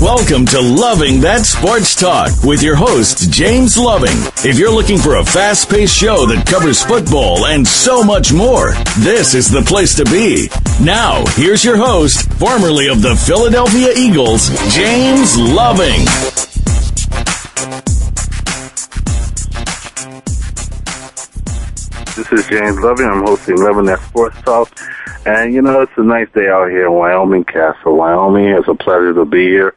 Welcome 0.00 0.46
to 0.46 0.60
Loving 0.60 1.20
That 1.20 1.42
Sports 1.44 1.94
Talk 1.94 2.44
with 2.44 2.62
your 2.62 2.76
host, 2.76 3.30
James 3.30 3.76
Loving. 3.76 4.16
If 4.48 4.58
you're 4.58 4.72
looking 4.72 4.96
for 4.96 5.16
a 5.16 5.24
fast 5.24 5.68
paced 5.68 5.94
show 5.94 6.24
that 6.26 6.46
covers 6.46 6.82
football 6.82 7.46
and 7.46 7.66
so 7.66 8.02
much 8.02 8.32
more, 8.32 8.72
this 9.00 9.34
is 9.34 9.50
the 9.50 9.62
place 9.62 9.94
to 9.96 10.04
be. 10.04 10.48
Now, 10.82 11.24
here's 11.34 11.64
your 11.64 11.76
host, 11.76 12.32
formerly 12.34 12.88
of 12.88 13.02
the 13.02 13.16
Philadelphia 13.16 13.92
Eagles, 13.96 14.48
James 14.72 15.36
Loving. 15.36 16.49
This 22.16 22.32
is 22.32 22.46
James 22.48 22.78
Loving. 22.78 23.04
I'm 23.04 23.22
hosting 23.22 23.56
Loving 23.56 23.84
That 23.84 24.00
Sports 24.08 24.40
Talk. 24.42 24.70
And, 25.26 25.52
you 25.52 25.60
know, 25.60 25.82
it's 25.82 25.92
a 25.96 26.02
nice 26.02 26.28
day 26.34 26.48
out 26.48 26.70
here 26.70 26.86
in 26.86 26.92
Wyoming, 26.94 27.44
Casper, 27.44 27.92
Wyoming. 27.92 28.46
It's 28.46 28.66
a 28.66 28.74
pleasure 28.74 29.12
to 29.12 29.26
be 29.26 29.48
here. 29.48 29.74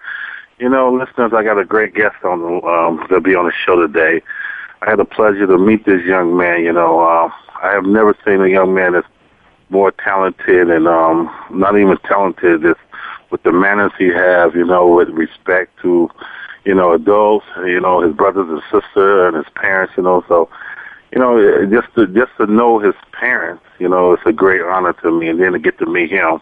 You 0.60 0.70
know, 0.70 0.94
listeners, 0.94 1.34
I 1.34 1.44
got 1.44 1.60
a 1.60 1.66
great 1.66 1.94
guest 1.94 2.16
on 2.24 2.40
the, 2.40 2.66
um, 2.66 3.06
to 3.10 3.20
be 3.20 3.36
on 3.36 3.48
the 3.48 3.52
show 3.66 3.76
today. 3.76 4.22
I 4.82 4.92
had 4.92 5.00
the 5.00 5.06
pleasure 5.06 5.46
to 5.46 5.58
meet 5.58 5.84
this 5.86 6.06
young 6.06 6.38
man. 6.38 6.64
You 6.64 6.72
know, 6.72 7.02
uh, 7.02 7.30
I 7.62 7.74
have 7.74 7.86
never 7.86 8.16
seen 8.24 8.40
a 8.40 8.48
young 8.48 8.74
man 8.74 8.94
that's 8.94 9.08
more 9.70 9.92
talented 9.92 10.70
and 10.70 10.88
um, 10.88 11.30
not 11.50 11.78
even 11.78 11.98
talented, 12.06 12.62
just 12.62 12.80
with 13.30 13.44
the 13.44 13.52
manners 13.52 13.92
he 13.98 14.08
has, 14.08 14.54
you 14.54 14.66
know, 14.66 14.88
with 14.88 15.10
respect 15.10 15.78
to, 15.82 16.10
you 16.66 16.74
know, 16.74 16.94
adults, 16.94 17.46
you 17.58 17.80
know, 17.80 18.02
his 18.02 18.16
brothers 18.16 18.48
and 18.50 18.62
sister 18.72 19.28
and 19.28 19.36
his 19.36 19.46
parents, 19.56 19.94
you 19.98 20.04
know, 20.04 20.24
so 20.28 20.50
you 21.12 21.20
know, 21.20 21.66
just 21.68 21.94
to 21.96 22.08
just 22.08 22.32
to 22.38 22.48
know 22.48 22.80
his 22.80 22.96
parents, 23.12 23.64
you 23.78 23.88
know, 23.88 24.14
it's 24.14 24.24
a 24.26 24.34
great 24.34 24.62
honor 24.62 24.94
to 24.94 25.12
me, 25.12 25.30
and 25.30 25.40
then 25.40 25.52
to 25.52 25.60
get 25.60 25.78
to 25.78 25.86
meet 25.86 26.10
him, 26.10 26.42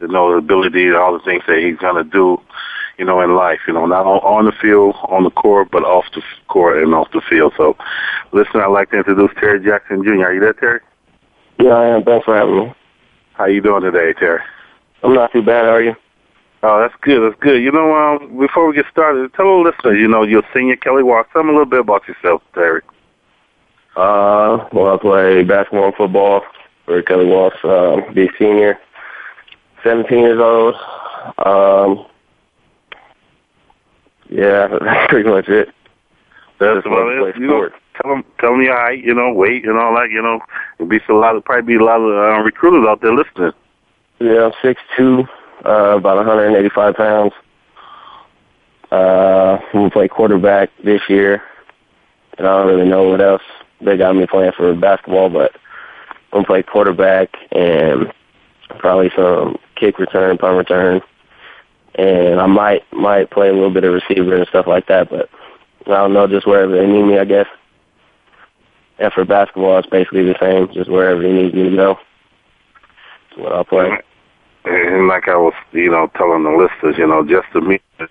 to 0.00 0.08
know 0.08 0.30
the 0.32 0.36
ability 0.36 0.86
and 0.86 0.96
all 0.96 1.14
the 1.14 1.24
things 1.24 1.42
that 1.46 1.58
he's 1.58 1.78
gonna 1.78 2.04
do, 2.04 2.38
you 2.98 3.06
know, 3.06 3.22
in 3.22 3.34
life, 3.34 3.60
you 3.66 3.72
know, 3.72 3.86
not 3.86 4.04
on, 4.04 4.18
on 4.18 4.44
the 4.44 4.52
field, 4.52 4.96
on 5.04 5.24
the 5.24 5.30
court, 5.30 5.70
but 5.70 5.82
off 5.82 6.04
the 6.14 6.22
court 6.48 6.82
and 6.82 6.94
off 6.94 7.10
the 7.12 7.22
field. 7.22 7.54
So, 7.56 7.76
listen, 8.32 8.60
I'd 8.60 8.66
like 8.66 8.90
to 8.90 8.98
introduce 8.98 9.30
Terry 9.40 9.64
Jackson 9.64 10.04
Jr. 10.04 10.24
Are 10.24 10.34
you 10.34 10.40
there, 10.40 10.52
Terry? 10.52 10.80
Yeah, 11.58 11.70
I 11.70 11.96
am. 11.96 12.04
Thanks 12.04 12.26
for 12.26 12.36
having 12.36 12.56
me. 12.56 12.74
How 13.32 13.46
you 13.46 13.62
doing 13.62 13.82
today, 13.82 14.12
Terry? 14.12 14.42
I'm 15.02 15.14
not 15.14 15.32
too 15.32 15.42
bad. 15.42 15.64
How 15.64 15.70
are 15.70 15.82
you? 15.82 15.96
Oh, 16.64 16.80
that's 16.80 16.94
good. 17.00 17.20
That's 17.20 17.40
good. 17.40 17.60
You 17.60 17.72
know, 17.72 17.94
um, 17.94 18.38
before 18.38 18.68
we 18.68 18.74
get 18.74 18.86
started, 18.90 19.32
tell 19.34 19.62
the 19.62 19.70
listeners, 19.70 19.98
you 20.00 20.06
know, 20.06 20.22
you're 20.22 20.44
senior 20.54 20.76
Kelly 20.76 21.02
Walsh. 21.02 21.26
Tell 21.32 21.42
them 21.42 21.48
a 21.48 21.52
little 21.52 21.66
bit 21.66 21.80
about 21.80 22.06
yourself, 22.06 22.42
Terry. 22.54 22.82
Uh, 23.96 24.68
well, 24.72 24.94
I 24.94 24.98
play 24.98 25.42
basketball 25.42 25.86
and 25.86 25.94
football 25.94 26.42
for 26.86 27.02
Kelly 27.02 27.26
Walsh. 27.26 27.56
Uh, 27.64 28.00
be 28.12 28.30
senior, 28.38 28.78
17 29.82 30.18
years 30.18 30.40
old. 30.40 30.74
Um, 31.38 32.06
yeah, 34.30 34.68
that's 34.80 35.10
pretty 35.10 35.28
much 35.28 35.48
it. 35.48 35.68
That's 36.60 36.86
what 36.86 37.12
it 37.12 37.28
is. 37.28 37.40
You 37.40 37.48
know, 37.48 37.70
tell 38.00 38.10
them, 38.12 38.24
tell 38.38 38.52
them 38.52 38.62
your 38.62 38.76
height, 38.76 39.02
you 39.02 39.14
know, 39.14 39.32
weight 39.32 39.64
and 39.64 39.78
all 39.78 39.96
that. 39.96 40.10
You 40.10 40.22
know, 40.22 40.40
it'll 40.78 40.88
be 40.88 41.00
a 41.08 41.12
lot 41.12 41.34
of 41.34 41.44
probably 41.44 41.74
be 41.74 41.80
a 41.80 41.84
lot 41.84 42.00
of 42.00 42.38
uh, 42.38 42.40
recruiters 42.42 42.86
out 42.88 43.00
there 43.00 43.12
listening. 43.12 43.52
Yeah, 44.20 44.46
I'm 44.46 44.52
six 44.62 44.80
two, 44.96 45.26
uh, 45.64 45.96
about 45.96 46.16
185 46.16 46.94
pounds. 46.94 47.32
Uh, 48.90 49.58
I'm 49.58 49.72
gonna 49.72 49.90
play 49.90 50.08
quarterback 50.08 50.70
this 50.84 51.00
year, 51.08 51.42
and 52.36 52.46
I 52.46 52.58
don't 52.58 52.66
really 52.66 52.88
know 52.88 53.04
what 53.08 53.20
else 53.20 53.42
they 53.80 53.96
got 53.96 54.14
me 54.14 54.26
playing 54.26 54.52
for 54.52 54.74
basketball, 54.74 55.30
but 55.30 55.52
I'm 56.32 56.38
gonna 56.38 56.46
play 56.46 56.62
quarterback 56.62 57.30
and 57.52 58.12
probably 58.78 59.10
some 59.16 59.58
kick 59.76 59.98
return, 59.98 60.36
punt 60.38 60.58
return, 60.58 61.00
and 61.94 62.40
I 62.40 62.46
might 62.46 62.92
might 62.92 63.30
play 63.30 63.48
a 63.48 63.52
little 63.52 63.70
bit 63.70 63.84
of 63.84 63.94
receiver 63.94 64.36
and 64.36 64.48
stuff 64.48 64.66
like 64.66 64.86
that. 64.88 65.08
But 65.08 65.30
I 65.86 65.90
don't 65.90 66.12
know, 66.12 66.26
just 66.26 66.46
wherever 66.46 66.72
they 66.72 66.86
need 66.86 67.02
me, 67.02 67.18
I 67.18 67.24
guess. 67.24 67.46
And 68.98 69.12
for 69.12 69.24
basketball, 69.24 69.78
it's 69.78 69.88
basically 69.88 70.24
the 70.24 70.36
same, 70.38 70.72
just 70.72 70.90
wherever 70.90 71.22
they 71.22 71.32
need 71.32 71.54
me 71.54 71.70
to 71.70 71.76
go. 71.76 71.98
That's 73.30 73.40
what 73.40 73.52
I'll 73.52 73.64
play. 73.64 73.98
And 74.64 75.08
like 75.08 75.28
I 75.28 75.36
was, 75.36 75.54
you 75.72 75.90
know, 75.90 76.10
telling 76.16 76.44
the 76.44 76.50
listeners, 76.50 76.96
you 76.98 77.06
know, 77.06 77.24
just 77.24 77.50
to 77.52 77.60
me, 77.60 77.80
that 77.98 78.08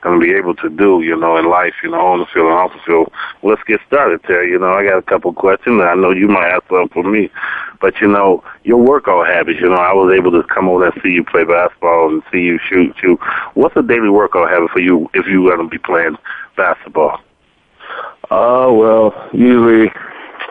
going 0.00 0.20
to 0.20 0.24
be 0.24 0.32
able 0.32 0.54
to 0.54 0.68
do, 0.68 1.02
you 1.02 1.16
know, 1.16 1.36
in 1.36 1.48
life, 1.48 1.74
you 1.82 1.90
know, 1.90 2.00
on 2.00 2.20
the 2.20 2.26
field 2.26 2.46
and 2.46 2.54
off 2.54 2.72
the 2.72 2.78
field. 2.86 3.12
Let's 3.42 3.62
get 3.64 3.80
started, 3.86 4.22
Terry. 4.22 4.50
You 4.50 4.58
know, 4.58 4.72
I 4.72 4.84
got 4.84 4.98
a 4.98 5.02
couple 5.02 5.32
questions, 5.32 5.82
I 5.82 5.94
know 5.94 6.10
you 6.10 6.28
might 6.28 6.50
have 6.50 6.62
some 6.68 6.88
for 6.88 7.02
me. 7.02 7.30
But, 7.80 8.00
you 8.00 8.08
know, 8.08 8.44
your 8.64 8.78
workout 8.78 9.26
habits, 9.26 9.60
you 9.60 9.68
know, 9.68 9.76
I 9.76 9.92
was 9.92 10.14
able 10.16 10.30
to 10.32 10.42
come 10.42 10.68
over 10.68 10.86
and 10.86 11.02
see 11.02 11.10
you 11.10 11.24
play 11.24 11.44
basketball 11.44 12.10
and 12.10 12.22
see 12.30 12.40
you 12.40 12.58
shoot, 12.68 12.94
too. 13.00 13.18
What's 13.54 13.76
a 13.76 13.82
daily 13.82 14.10
workout 14.10 14.50
habit 14.50 14.70
for 14.70 14.80
you 14.80 15.10
if 15.14 15.26
you're 15.26 15.54
going 15.54 15.68
to 15.68 15.70
be 15.70 15.78
playing 15.78 16.16
basketball? 16.56 17.20
Uh, 18.30 18.70
well, 18.70 19.30
usually 19.32 19.88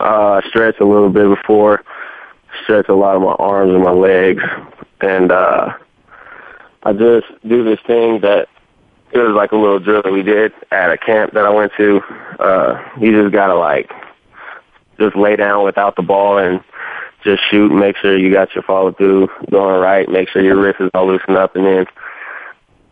uh, 0.02 0.42
I 0.42 0.42
stretch 0.50 0.80
a 0.80 0.86
little 0.86 1.10
bit 1.10 1.30
before, 1.30 1.84
stretch 2.68 2.90
a 2.90 2.94
lot 2.94 3.16
of 3.16 3.22
my 3.22 3.32
arms 3.40 3.74
and 3.74 3.82
my 3.82 3.92
legs, 3.92 4.44
and 5.00 5.32
uh, 5.32 5.74
I 6.84 6.92
just 6.92 7.28
do 7.48 7.64
this 7.64 7.80
thing 7.88 8.20
that 8.22 8.50
it 9.14 9.20
was 9.20 9.34
like 9.34 9.54
a 9.54 9.56
little 9.56 9.80
drill 9.80 10.02
that 10.02 10.12
we 10.12 10.22
did 10.22 10.52
at 10.70 10.92
a 10.92 10.98
camp 10.98 11.32
that 11.32 11.46
I 11.46 11.50
went 11.50 11.72
to. 11.78 12.02
Uh, 12.38 12.84
you 13.00 13.22
just 13.22 13.34
gotta 13.34 13.56
like 13.56 13.90
just 15.00 15.16
lay 15.16 15.38
down 15.38 15.64
without 15.64 15.96
the 15.96 16.02
ball 16.02 16.40
and 16.40 16.62
just 17.24 17.42
shoot. 17.50 17.72
Make 17.72 17.96
sure 17.96 18.18
you 18.18 18.34
got 18.34 18.54
your 18.54 18.64
follow 18.64 18.92
through 18.92 19.30
going 19.50 19.80
right. 19.80 20.10
Make 20.10 20.28
sure 20.28 20.44
your 20.44 20.60
wrist 20.60 20.82
is 20.82 20.92
all 20.94 21.08
loosened 21.08 21.38
up, 21.38 21.56
and 21.56 21.66
then 21.66 21.86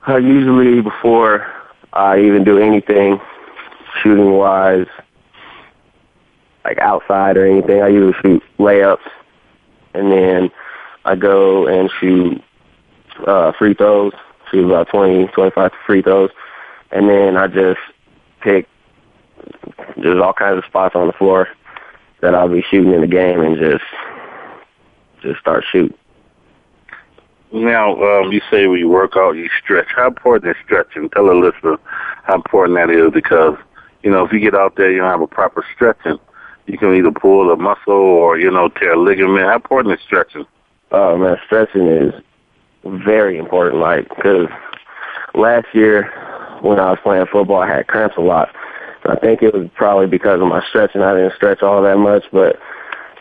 uh, 0.07 0.15
usually 0.15 0.81
before 0.81 1.51
I 1.91 2.21
even 2.21 2.45
do 2.45 2.59
anything 2.59 3.19
shooting 4.01 4.31
wise, 4.31 4.87
like 6.63 6.77
outside 6.79 7.35
or 7.35 7.45
anything, 7.45 7.81
I 7.81 7.89
usually 7.89 8.13
shoot 8.21 8.43
layups, 8.57 8.99
and 9.95 10.11
then 10.11 10.51
I 11.05 11.15
go 11.15 11.67
and 11.67 11.89
shoot 11.99 12.43
uh, 13.25 13.51
free 13.53 13.73
throws 13.73 14.13
shoot 14.51 14.65
about 14.65 14.89
20, 14.89 15.27
25 15.27 15.71
free 15.85 16.01
throws, 16.01 16.29
and 16.91 17.09
then 17.09 17.37
I 17.37 17.47
just 17.47 17.79
pick 18.41 18.67
there's 19.97 20.21
all 20.21 20.33
kinds 20.33 20.57
of 20.57 20.65
spots 20.65 20.95
on 20.95 21.07
the 21.07 21.13
floor 21.13 21.47
that 22.21 22.33
I'll 22.33 22.49
be 22.49 22.63
shooting 22.69 22.93
in 22.93 23.01
the 23.01 23.07
game 23.07 23.41
and 23.41 23.57
just 23.57 23.83
just 25.21 25.39
start 25.39 25.63
shooting. 25.71 25.97
Now, 27.51 27.95
um, 27.95 28.31
you 28.31 28.41
say 28.51 28.67
when 28.67 28.79
you 28.79 28.89
work 28.89 29.13
out, 29.15 29.31
you 29.31 29.49
stretch. 29.63 29.87
How 29.95 30.07
important 30.07 30.55
is 30.55 30.63
stretching? 30.63 31.09
Tell 31.09 31.27
the 31.27 31.33
listener 31.33 31.77
how 32.23 32.35
important 32.35 32.77
that 32.77 32.89
is 32.89 33.11
because, 33.13 33.57
you 34.03 34.11
know, 34.11 34.25
if 34.25 34.33
you 34.33 34.39
get 34.39 34.55
out 34.55 34.75
there, 34.75 34.91
you 34.91 34.99
don't 34.99 35.09
have 35.09 35.21
a 35.21 35.27
proper 35.27 35.63
stretching, 35.73 36.19
you 36.67 36.77
can 36.77 36.95
either 36.95 37.11
pull 37.11 37.51
a 37.51 37.55
muscle 37.55 37.93
or, 37.93 38.37
you 38.39 38.49
know, 38.49 38.69
tear 38.69 38.93
a 38.93 38.99
ligament. 38.99 39.45
How 39.45 39.55
important 39.55 39.99
is 39.99 40.05
stretching? 40.05 40.45
Oh, 40.91 41.17
man, 41.17 41.37
stretching 41.45 41.87
is 41.87 42.13
very 42.83 43.37
important. 43.37 43.81
Like, 43.81 44.09
because 44.09 44.47
last 45.33 45.67
year 45.73 46.03
when 46.61 46.79
I 46.79 46.91
was 46.91 46.99
playing 47.03 47.25
football, 47.31 47.61
I 47.61 47.67
had 47.67 47.87
cramps 47.87 48.17
a 48.17 48.21
lot. 48.21 48.53
I 49.07 49.15
think 49.17 49.43
it 49.43 49.53
was 49.53 49.69
probably 49.75 50.07
because 50.07 50.41
of 50.41 50.47
my 50.47 50.63
stretching. 50.67 51.01
I 51.01 51.13
didn't 51.13 51.35
stretch 51.35 51.61
all 51.61 51.83
that 51.83 51.97
much, 51.97 52.23
but 52.31 52.59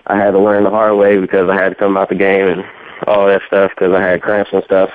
I 0.07 0.17
had 0.17 0.31
to 0.31 0.39
learn 0.39 0.65
the 0.65 0.71
hard 0.71 0.97
way 0.97 1.19
because 1.19 1.51
I 1.51 1.57
had 1.57 1.69
to 1.71 1.75
come 1.75 1.97
out 1.97 2.09
the 2.09 2.15
game 2.15 2.49
and 2.49 2.65
all 3.07 3.27
that 3.27 3.43
stuff 3.47 3.71
because 3.75 3.93
I 3.93 4.01
had 4.01 4.23
cramps 4.23 4.51
and 4.53 4.65
stuff. 4.65 4.91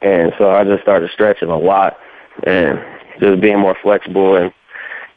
and 0.00 0.32
so 0.38 0.50
I 0.50 0.64
just 0.64 0.82
started 0.82 1.10
stretching 1.10 1.48
a 1.48 1.58
lot 1.58 1.98
and 2.44 2.80
just 3.20 3.40
being 3.40 3.58
more 3.58 3.76
flexible 3.82 4.36
and 4.36 4.52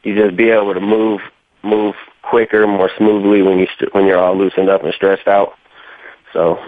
you 0.02 0.14
just 0.14 0.36
be 0.36 0.50
able 0.50 0.74
to 0.74 0.80
move 0.80 1.20
move 1.62 1.94
quicker, 2.32 2.66
more 2.66 2.90
smoothly 2.96 3.42
when 3.42 3.58
you 3.58 3.66
st- 3.76 3.94
when 3.94 4.06
you're 4.06 4.18
all 4.18 4.34
loosened 4.34 4.70
up 4.70 4.82
and 4.82 4.94
stressed 4.94 5.28
out. 5.28 5.52
So 6.32 6.58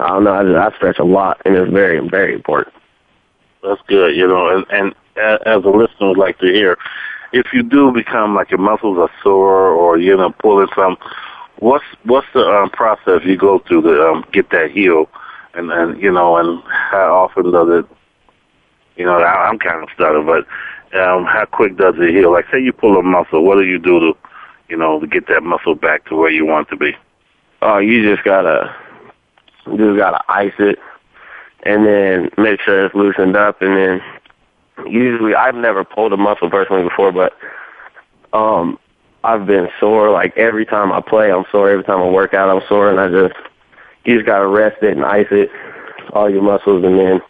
I 0.00 0.08
don't 0.08 0.24
know. 0.24 0.32
I, 0.32 0.66
I 0.66 0.74
stretch 0.74 0.98
a 0.98 1.04
lot, 1.04 1.40
and 1.44 1.54
it's 1.54 1.70
very 1.72 2.00
very 2.08 2.34
important. 2.34 2.74
That's 3.62 3.80
good, 3.86 4.16
you 4.16 4.26
know. 4.26 4.48
And 4.48 4.66
and 4.70 4.94
as 5.46 5.64
a 5.64 5.68
listener 5.68 6.08
would 6.08 6.18
like 6.18 6.38
to 6.40 6.46
hear, 6.46 6.76
if 7.32 7.52
you 7.52 7.62
do 7.62 7.92
become 7.92 8.34
like 8.34 8.50
your 8.50 8.58
muscles 8.58 8.98
are 8.98 9.10
sore 9.22 9.68
or 9.68 9.98
you 9.98 10.16
know 10.16 10.34
pulling 10.40 10.66
some, 10.74 10.96
what's 11.60 11.84
what's 12.02 12.26
the 12.34 12.44
um, 12.44 12.68
process 12.70 13.20
you 13.24 13.36
go 13.36 13.60
through 13.60 13.82
to 13.82 14.02
um, 14.02 14.24
get 14.32 14.50
that 14.50 14.72
heal? 14.72 15.08
And 15.54 15.70
and 15.70 16.02
you 16.02 16.10
know, 16.10 16.38
and 16.38 16.60
how 16.66 17.22
often 17.22 17.52
does 17.52 17.68
it? 17.70 17.96
You 18.96 19.06
know, 19.06 19.20
I, 19.20 19.46
I'm 19.48 19.60
kind 19.60 19.80
of 19.84 19.90
stutter, 19.94 20.22
but 20.22 20.44
um, 20.98 21.24
how 21.24 21.46
quick 21.50 21.76
does 21.76 21.94
it 21.98 22.10
heal? 22.14 22.32
Like, 22.32 22.46
say 22.50 22.60
you 22.60 22.72
pull 22.72 22.98
a 22.98 23.02
muscle, 23.02 23.44
what 23.44 23.56
do 23.56 23.64
you 23.64 23.78
do 23.78 24.00
to, 24.00 24.21
you 24.68 24.76
know, 24.76 25.00
to 25.00 25.06
get 25.06 25.28
that 25.28 25.42
muscle 25.42 25.74
back 25.74 26.06
to 26.06 26.16
where 26.16 26.30
you 26.30 26.46
want 26.46 26.68
to 26.70 26.76
be? 26.76 26.92
Oh, 27.60 27.78
you 27.78 28.02
just 28.02 28.24
gotta, 28.24 28.74
you 29.66 29.76
just 29.76 29.98
gotta 29.98 30.20
ice 30.28 30.54
it, 30.58 30.78
and 31.64 31.86
then 31.86 32.30
make 32.36 32.60
sure 32.60 32.84
it's 32.84 32.94
loosened 32.94 33.36
up, 33.36 33.62
and 33.62 33.76
then 33.76 34.02
usually 34.90 35.34
I've 35.34 35.54
never 35.54 35.84
pulled 35.84 36.12
a 36.12 36.16
muscle 36.16 36.50
personally 36.50 36.82
before, 36.82 37.12
but 37.12 37.36
um, 38.32 38.78
I've 39.24 39.46
been 39.46 39.68
sore 39.78 40.10
like 40.10 40.36
every 40.36 40.66
time 40.66 40.92
I 40.92 41.00
play. 41.00 41.30
I'm 41.30 41.44
sore 41.50 41.70
every 41.70 41.84
time 41.84 42.00
I 42.00 42.08
work 42.08 42.34
out. 42.34 42.50
I'm 42.50 42.66
sore, 42.68 42.90
and 42.90 42.98
I 42.98 43.08
just 43.08 43.38
you 44.04 44.16
just 44.16 44.26
gotta 44.26 44.46
rest 44.46 44.82
it 44.82 44.96
and 44.96 45.04
ice 45.04 45.28
it, 45.30 45.50
all 46.12 46.28
your 46.28 46.42
muscles, 46.42 46.84
and 46.84 46.98
then 46.98 47.20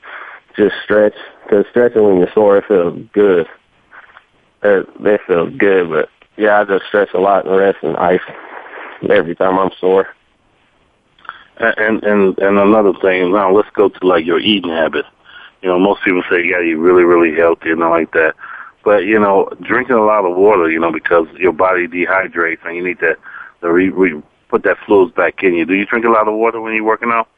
just 0.56 0.74
stretch. 0.84 1.14
Because 1.44 1.66
stretching 1.70 2.02
when 2.02 2.18
you're 2.18 2.32
sore, 2.32 2.58
it 2.58 2.64
feels 2.66 2.98
good. 3.12 3.46
It, 4.62 4.88
it 5.00 5.20
feels 5.26 5.54
good, 5.56 5.90
but 5.90 6.08
yeah, 6.36 6.60
I 6.60 6.64
just 6.64 6.86
stretch 6.86 7.10
a 7.14 7.18
lot 7.20 7.46
and 7.46 7.56
rest 7.56 7.78
and 7.82 7.96
ice 7.96 8.20
every 9.08 9.34
time 9.34 9.58
I'm 9.58 9.70
sore. 9.78 10.08
And 11.58 12.02
and 12.02 12.38
and 12.38 12.58
another 12.58 12.92
thing, 13.00 13.32
now 13.32 13.52
let's 13.52 13.70
go 13.70 13.88
to 13.88 14.06
like 14.06 14.24
your 14.24 14.40
eating 14.40 14.70
habits. 14.70 15.08
You 15.60 15.68
know, 15.68 15.78
most 15.78 16.02
people 16.02 16.22
say 16.28 16.42
you 16.42 16.52
gotta 16.52 16.64
eat 16.64 16.74
really, 16.74 17.04
really 17.04 17.36
healthy 17.36 17.70
and 17.70 17.82
all 17.82 17.90
like 17.90 18.12
that. 18.12 18.34
But 18.84 19.04
you 19.04 19.18
know, 19.18 19.48
drinking 19.60 19.96
a 19.96 20.04
lot 20.04 20.24
of 20.24 20.36
water, 20.36 20.70
you 20.70 20.80
know, 20.80 20.90
because 20.90 21.26
your 21.36 21.52
body 21.52 21.86
dehydrates 21.86 22.64
and 22.64 22.74
you 22.74 22.82
need 22.82 22.98
to, 22.98 23.16
to 23.60 23.72
re, 23.72 23.90
re, 23.90 24.20
put 24.48 24.64
that 24.64 24.78
fluids 24.86 25.12
back 25.14 25.42
in 25.42 25.54
you. 25.54 25.64
Do 25.64 25.74
you 25.74 25.86
drink 25.86 26.04
a 26.04 26.10
lot 26.10 26.26
of 26.26 26.34
water 26.34 26.60
when 26.60 26.74
you're 26.74 26.84
working 26.84 27.10
out? 27.12 27.28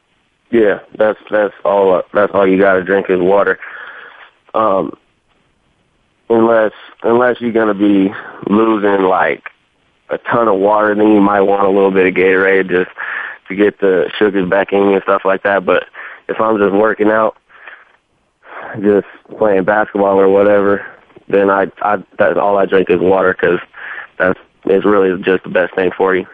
Yeah, 0.49 0.79
that's 0.97 1.19
that's 1.29 1.53
all. 1.63 2.01
That's 2.13 2.33
all 2.33 2.47
you 2.47 2.57
got 2.57 2.75
to 2.75 2.83
drink 2.83 3.09
is 3.09 3.19
water. 3.19 3.59
Um, 4.53 4.97
unless 6.29 6.71
unless 7.05 7.39
you're 7.39 7.51
gonna 7.51 7.73
be 7.73 8.11
losing 8.47 9.03
like 9.03 9.49
a 10.09 10.17
ton 10.17 10.47
of 10.47 10.59
water, 10.59 10.93
then 10.95 11.07
you 11.13 11.21
might 11.21 11.41
want 11.41 11.65
a 11.65 11.69
little 11.69 11.91
bit 11.91 12.07
of 12.07 12.13
Gatorade 12.13 12.69
just 12.69 12.91
to 13.47 13.55
get 13.55 13.79
the 13.79 14.11
sugars 14.17 14.49
back 14.49 14.73
in 14.73 14.79
you 14.79 14.93
and 14.95 15.03
stuff 15.03 15.21
like 15.23 15.43
that. 15.43 15.65
But 15.65 15.85
if 16.27 16.39
I'm 16.41 16.57
just 16.57 16.73
working 16.73 17.09
out, 17.09 17.37
just 18.81 19.07
playing 19.37 19.63
basketball 19.63 20.19
or 20.19 20.29
whatever, 20.29 20.85
then 21.27 21.49
I 21.49 21.71
I 21.81 21.97
that's 22.17 22.37
all 22.37 22.57
I 22.57 22.65
drink 22.65 22.89
is 22.89 22.99
water 22.99 23.33
because 23.33 23.59
that's 24.17 24.39
it's 24.65 24.85
really 24.85 25.21
just 25.21 25.43
the 25.43 25.49
best 25.49 25.75
thing 25.75 25.91
for 25.95 26.15
you. 26.15 26.25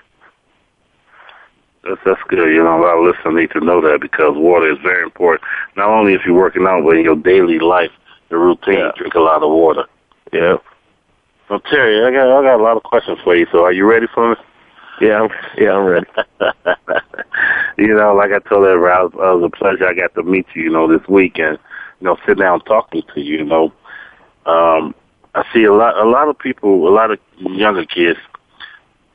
That's 1.83 1.99
that's 2.05 2.21
good. 2.27 2.53
You 2.53 2.63
know, 2.63 2.79
a 2.79 2.81
lot 2.81 2.97
of 2.97 3.05
listeners 3.05 3.35
need 3.35 3.51
to 3.51 3.65
know 3.65 3.81
that 3.81 3.99
because 4.01 4.33
water 4.35 4.71
is 4.71 4.79
very 4.81 5.03
important. 5.03 5.43
Not 5.75 5.89
only 5.89 6.13
if 6.13 6.21
you're 6.25 6.35
working 6.35 6.65
out, 6.65 6.83
but 6.83 6.97
in 6.97 7.03
your 7.03 7.15
daily 7.15 7.59
life, 7.59 7.91
your 8.29 8.39
routine. 8.39 8.79
Yeah. 8.79 8.91
Drink 8.95 9.15
a 9.15 9.19
lot 9.19 9.43
of 9.43 9.49
water. 9.49 9.85
Yeah. 10.31 10.57
So 11.47 11.59
Terry, 11.69 12.05
I 12.05 12.11
got 12.11 12.39
I 12.39 12.43
got 12.43 12.59
a 12.59 12.63
lot 12.63 12.77
of 12.77 12.83
questions 12.83 13.19
for 13.23 13.35
you. 13.35 13.45
So 13.51 13.63
are 13.63 13.73
you 13.73 13.85
ready 13.85 14.07
for 14.13 14.31
me? 14.31 14.35
Yeah, 15.01 15.21
I'm, 15.21 15.29
yeah, 15.57 15.71
I'm 15.71 15.85
ready. 15.85 16.07
you 17.77 17.95
know, 17.95 18.13
like 18.13 18.31
I 18.31 18.39
told 18.47 18.67
everybody, 18.67 19.07
it 19.07 19.13
was, 19.15 19.43
a 19.43 19.57
pleasure. 19.57 19.87
I 19.87 19.93
got 19.93 20.13
to 20.15 20.23
meet 20.23 20.45
you. 20.53 20.63
You 20.63 20.69
know, 20.69 20.87
this 20.87 21.05
weekend. 21.07 21.57
You 21.99 22.05
know, 22.05 22.17
sit 22.25 22.37
down 22.37 22.61
talking 22.61 23.03
to 23.13 23.21
you. 23.21 23.39
You 23.39 23.45
know, 23.45 23.73
um, 24.45 24.95
I 25.35 25.43
see 25.53 25.63
a 25.63 25.73
lot 25.73 25.97
a 25.97 26.07
lot 26.07 26.27
of 26.27 26.37
people, 26.37 26.87
a 26.87 26.93
lot 26.93 27.11
of 27.11 27.19
younger 27.39 27.85
kids 27.85 28.19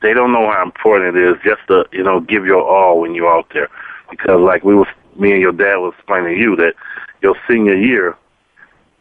they 0.01 0.13
don't 0.13 0.31
know 0.31 0.49
how 0.51 0.63
important 0.63 1.15
it 1.17 1.23
is 1.23 1.35
just 1.43 1.61
to 1.67 1.85
you 1.91 2.03
know 2.03 2.19
give 2.19 2.45
your 2.45 2.61
all 2.61 3.01
when 3.01 3.15
you're 3.15 3.31
out 3.31 3.47
there, 3.53 3.69
because 4.09 4.39
like 4.39 4.63
we 4.63 4.75
was 4.75 4.87
me 5.17 5.31
and 5.31 5.41
your 5.41 5.51
dad 5.51 5.77
was 5.77 5.93
explaining 5.97 6.35
to 6.35 6.39
you 6.39 6.55
that 6.55 6.73
your 7.21 7.35
senior 7.49 7.75
year 7.75 8.15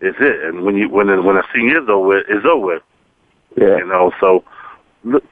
is 0.01 0.15
it, 0.21 0.45
and 0.45 0.65
when 0.65 0.77
you 0.77 0.89
when 0.89 1.25
when 1.25 1.37
a 1.37 1.43
senior 1.55 1.83
is 1.83 1.89
over, 1.89 2.21
is 2.21 2.45
over. 2.45 2.81
Yeah. 3.57 3.79
You 3.79 3.87
know, 3.87 4.13
so 4.21 4.45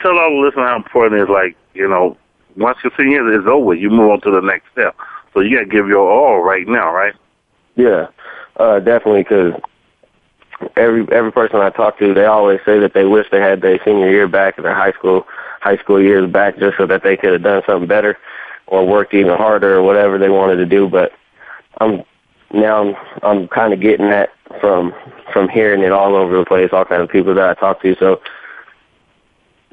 tell 0.01 0.19
all 0.19 0.31
the 0.31 0.43
listeners 0.47 0.69
how 0.69 0.77
important 0.77 1.21
it 1.21 1.25
is. 1.25 1.29
Like 1.29 1.57
you 1.75 1.89
know, 1.89 2.17
once 2.57 2.79
your 2.83 2.93
senior 2.97 3.29
year 3.29 3.41
is 3.41 3.47
over, 3.47 3.75
you 3.75 3.91
move 3.91 4.11
on 4.11 4.21
to 4.23 4.31
the 4.31 4.41
next 4.41 4.71
step. 4.73 4.97
So 5.33 5.41
you 5.41 5.57
got 5.57 5.65
to 5.65 5.71
give 5.71 5.89
your 5.89 6.09
all 6.09 6.43
right 6.43 6.67
now, 6.67 6.93
right? 6.95 7.15
Yeah, 7.77 8.07
uh, 8.57 8.81
definitely. 8.81 9.25
Because 9.25 9.61
every 10.77 11.07
every 11.13 11.33
person 11.33 11.61
I 11.61 11.71
talk 11.71 11.99
to, 11.99 12.15
they 12.15 12.25
always 12.25 12.61
say 12.65 12.79
that 12.79 12.95
they 12.95 13.05
wish 13.05 13.27
they 13.31 13.41
had 13.41 13.61
their 13.61 13.79
senior 13.85 14.11
year 14.11 14.29
back 14.29 14.57
in 14.57 14.65
their 14.65 14.75
high 14.75 14.93
school 14.93 15.27
high 15.61 15.77
school 15.79 16.01
years 16.01 16.31
back 16.31 16.59
just 16.59 16.77
so 16.77 16.87
that 16.87 17.03
they 17.03 17.17
could 17.17 17.33
have 17.33 17.43
done 17.43 17.63
something 17.67 17.89
better 17.89 18.19
or 18.67 18.87
worked 18.87 19.15
even 19.15 19.37
harder 19.37 19.77
or 19.77 19.83
whatever 19.83 20.19
they 20.19 20.29
wanted 20.29 20.57
to 20.57 20.67
do. 20.67 20.89
But 20.89 21.13
I'm 21.81 22.03
now 22.55 22.81
I'm 22.83 22.97
I'm 23.23 23.49
kind 23.49 23.73
of 23.73 23.81
getting 23.81 24.09
that 24.11 24.31
from 24.61 24.95
from 25.33 25.49
hearing 25.49 25.83
it 25.83 25.93
all 25.93 26.15
over 26.17 26.39
the 26.39 26.45
place, 26.45 26.71
all 26.73 26.85
kind 26.85 27.03
of 27.03 27.09
people 27.09 27.35
that 27.35 27.49
I 27.49 27.55
talk 27.55 27.83
to. 27.83 27.97
So 27.97 28.21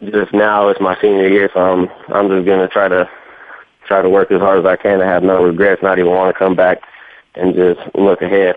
just 0.04 0.34
now 0.34 0.68
it's 0.70 0.82
my 0.82 1.00
senior 1.00 1.28
year, 1.28 1.50
so 1.54 1.60
I'm 1.60 1.90
I'm 2.14 2.28
just 2.30 2.46
gonna 2.46 2.68
try 2.68 2.88
to 2.88 3.10
try 3.86 4.02
to 4.02 4.10
work 4.10 4.32
as 4.32 4.40
hard 4.40 4.60
as 4.60 4.66
I 4.66 4.76
can 4.76 5.00
to 5.00 5.06
have 5.06 5.24
no 5.24 5.44
regrets, 5.44 5.84
not 5.84 6.00
even 6.00 6.12
want 6.12 6.34
to 6.34 6.40
come 6.40 6.56
back 6.56 6.82
and 7.36 7.56
just 7.56 7.80
look 7.96 8.22
ahead. 8.22 8.56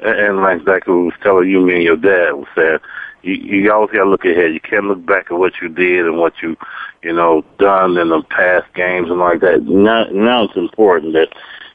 And 0.00 0.38
like 0.38 0.86
we 0.86 0.94
was 0.94 1.14
telling 1.22 1.48
you, 1.48 1.60
me 1.60 1.74
and 1.74 1.82
your 1.82 1.96
dad 1.96 2.32
was 2.32 2.48
said, 2.54 2.80
you 3.22 3.34
you 3.34 3.72
always 3.72 3.90
got 3.90 4.04
to 4.04 4.10
look 4.10 4.24
ahead. 4.24 4.52
You 4.54 4.60
can't 4.60 4.86
look 4.86 5.04
back 5.04 5.30
at 5.30 5.38
what 5.38 5.60
you 5.60 5.68
did 5.68 6.06
and 6.06 6.18
what 6.18 6.42
you 6.42 6.56
you 7.02 7.12
know 7.12 7.44
done 7.58 7.96
in 7.98 8.08
the 8.08 8.22
past 8.22 8.72
games 8.74 9.10
and 9.10 9.18
like 9.18 9.40
that. 9.40 9.62
Now 9.62 10.04
now 10.04 10.44
it's 10.44 10.56
important 10.56 11.12
that 11.12 11.28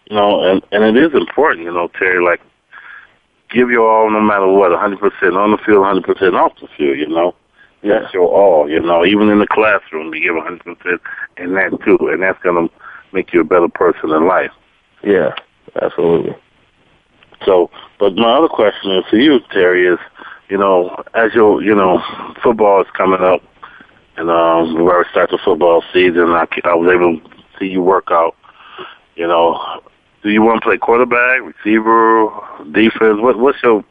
you 0.06 0.16
know, 0.16 0.44
and 0.44 0.62
and 0.72 0.84
it 0.84 1.02
is 1.02 1.14
important, 1.14 1.66
you 1.66 1.74
know, 1.74 1.90
Terry. 2.00 2.24
Like 2.24 2.42
give 3.50 3.70
your 3.70 3.90
all 3.90 4.10
no 4.10 4.22
matter 4.22 4.48
what, 4.48 4.72
a 4.72 4.76
100% 4.76 5.36
on 5.36 5.52
the 5.52 5.58
field, 5.66 5.86
a 5.86 6.02
100% 6.02 6.34
off 6.34 6.54
the 6.60 6.68
field. 6.78 6.98
You 6.98 7.08
know, 7.08 7.36
yeah. 7.82 8.00
that's 8.00 8.14
your 8.14 8.28
all. 8.28 8.70
You 8.70 8.80
know, 8.80 9.06
even 9.06 9.30
in 9.30 9.40
the 9.40 9.48
classroom, 9.48 10.14
you 10.14 10.22
give 10.22 10.36
a 10.36 10.42
100% 10.42 11.00
and 11.38 11.56
that 11.56 11.72
too, 11.84 11.98
and 12.08 12.22
that's 12.22 12.42
gonna 12.44 12.68
make 13.14 13.34
you 13.34 13.42
a 13.42 13.46
better 13.46 13.70
person 13.70 14.12
in 14.12 14.28
life. 14.28 14.52
Yeah, 15.04 15.34
absolutely. 15.82 16.36
So, 17.46 17.70
but 18.00 18.16
my 18.16 18.38
other 18.38 18.48
question 18.48 18.92
is 18.92 19.04
for 19.10 19.18
you, 19.18 19.40
Terry, 19.52 19.88
is 19.88 20.00
you 20.50 20.58
know, 20.58 21.04
as 21.14 21.34
your, 21.34 21.62
you 21.64 21.74
know, 21.74 22.02
football 22.44 22.82
is 22.82 22.88
coming 22.96 23.22
up, 23.22 23.42
and 24.18 24.30
um, 24.30 24.76
we 24.76 24.82
already 24.82 25.10
start 25.10 25.32
the 25.32 25.40
football 25.44 25.84
season. 25.94 26.30
I, 26.30 26.46
I 26.64 26.76
was 26.76 26.92
able 26.94 27.20
to 27.20 27.36
see 27.60 27.66
you 27.66 27.82
work 27.82 28.10
out. 28.12 28.36
You 29.16 29.28
know, 29.28 29.82
do 30.26 30.32
you 30.32 30.42
want 30.42 30.60
to 30.60 30.68
play 30.68 30.78
quarterback, 30.78 31.42
receiver, 31.42 32.28
defense? 32.72 33.22
What, 33.22 33.38
what's 33.38 33.62
your 33.62 33.86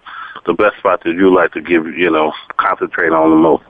the 0.46 0.52
best 0.52 0.76
spot 0.78 1.04
that 1.04 1.14
you 1.14 1.32
like 1.32 1.52
to 1.52 1.60
give? 1.60 1.86
You 1.86 2.10
know, 2.10 2.32
concentrate 2.56 3.12
on 3.12 3.30
the 3.30 3.36
most. 3.36 3.62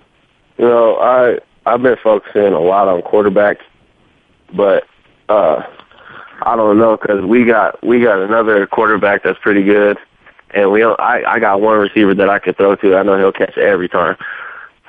You 0.56 0.64
know, 0.64 0.96
I 0.96 1.38
I've 1.66 1.82
been 1.82 1.98
focusing 2.02 2.54
a 2.54 2.60
lot 2.60 2.88
on 2.88 3.02
quarterback, 3.02 3.58
but 4.56 4.84
uh, 5.28 5.62
I 6.40 6.56
don't 6.56 6.78
know 6.78 6.96
because 6.96 7.22
we 7.22 7.44
got 7.44 7.84
we 7.84 8.00
got 8.00 8.20
another 8.20 8.66
quarterback 8.66 9.24
that's 9.24 9.38
pretty 9.40 9.62
good 9.62 9.98
and 10.54 10.70
we 10.70 10.82
I 10.82 11.22
I 11.26 11.38
got 11.38 11.60
one 11.60 11.78
receiver 11.78 12.14
that 12.14 12.30
I 12.30 12.38
can 12.38 12.54
throw 12.54 12.76
to. 12.76 12.96
I 12.96 13.02
know 13.02 13.18
he'll 13.18 13.32
catch 13.32 13.58
every 13.58 13.88
time. 13.88 14.16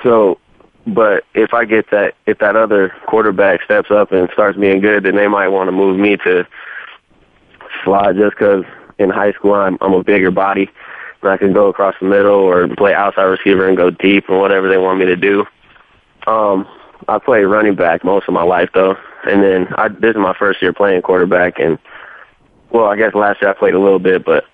So, 0.01 0.39
but 0.87 1.25
if 1.33 1.53
I 1.53 1.65
get 1.65 1.89
that 1.91 2.13
if 2.25 2.37
that 2.37 2.55
other 2.55 2.93
quarterback 3.07 3.63
steps 3.63 3.91
up 3.91 4.13
and 4.13 4.29
starts 4.31 4.57
being 4.57 4.79
good, 4.79 5.03
then 5.03 5.15
they 5.15 5.27
might 5.27 5.49
want 5.49 5.67
to 5.67 5.73
move 5.73 5.99
me 5.99 6.15
to 6.17 6.47
slot 7.85 8.15
just 8.15 8.35
because 8.37 8.65
in 8.99 9.09
high 9.09 9.31
school 9.31 9.53
I'm 9.53 9.77
I'm 9.79 9.93
a 9.93 10.03
bigger 10.03 10.31
body 10.31 10.69
and 11.21 11.31
I 11.31 11.37
can 11.37 11.53
go 11.53 11.67
across 11.67 11.95
the 12.01 12.07
middle 12.07 12.39
or 12.39 12.67
play 12.75 12.93
outside 12.93 13.23
receiver 13.23 13.67
and 13.67 13.77
go 13.77 13.89
deep 13.89 14.29
or 14.29 14.39
whatever 14.39 14.67
they 14.67 14.77
want 14.77 14.99
me 14.99 15.05
to 15.05 15.15
do. 15.15 15.45
Um, 16.27 16.67
I 17.07 17.19
played 17.19 17.45
running 17.45 17.75
back 17.75 18.03
most 18.03 18.27
of 18.27 18.33
my 18.33 18.43
life 18.43 18.69
though, 18.73 18.95
and 19.25 19.41
then 19.41 19.67
I 19.77 19.87
this 19.87 20.11
is 20.11 20.17
my 20.17 20.33
first 20.37 20.61
year 20.61 20.73
playing 20.73 21.01
quarterback 21.01 21.59
and 21.59 21.79
well, 22.71 22.85
I 22.85 22.97
guess 22.97 23.13
last 23.13 23.41
year 23.41 23.51
I 23.51 23.53
played 23.53 23.73
a 23.73 23.79
little 23.79 23.99
bit, 23.99 24.25
but 24.25 24.45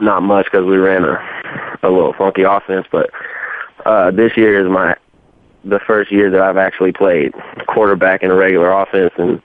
not 0.00 0.22
much 0.22 0.46
because 0.46 0.64
we 0.64 0.76
ran 0.76 1.04
a 1.04 1.78
a 1.82 1.90
little 1.90 2.12
funky 2.12 2.42
offense. 2.42 2.86
But 2.90 3.10
uh, 3.84 4.10
this 4.10 4.36
year 4.36 4.64
is 4.64 4.70
my 4.70 4.96
the 5.64 5.78
first 5.78 6.10
year 6.10 6.30
that 6.30 6.40
I've 6.40 6.56
actually 6.56 6.92
played 6.92 7.32
quarterback 7.68 8.22
in 8.22 8.30
a 8.30 8.34
regular 8.34 8.72
offense, 8.72 9.12
and 9.16 9.42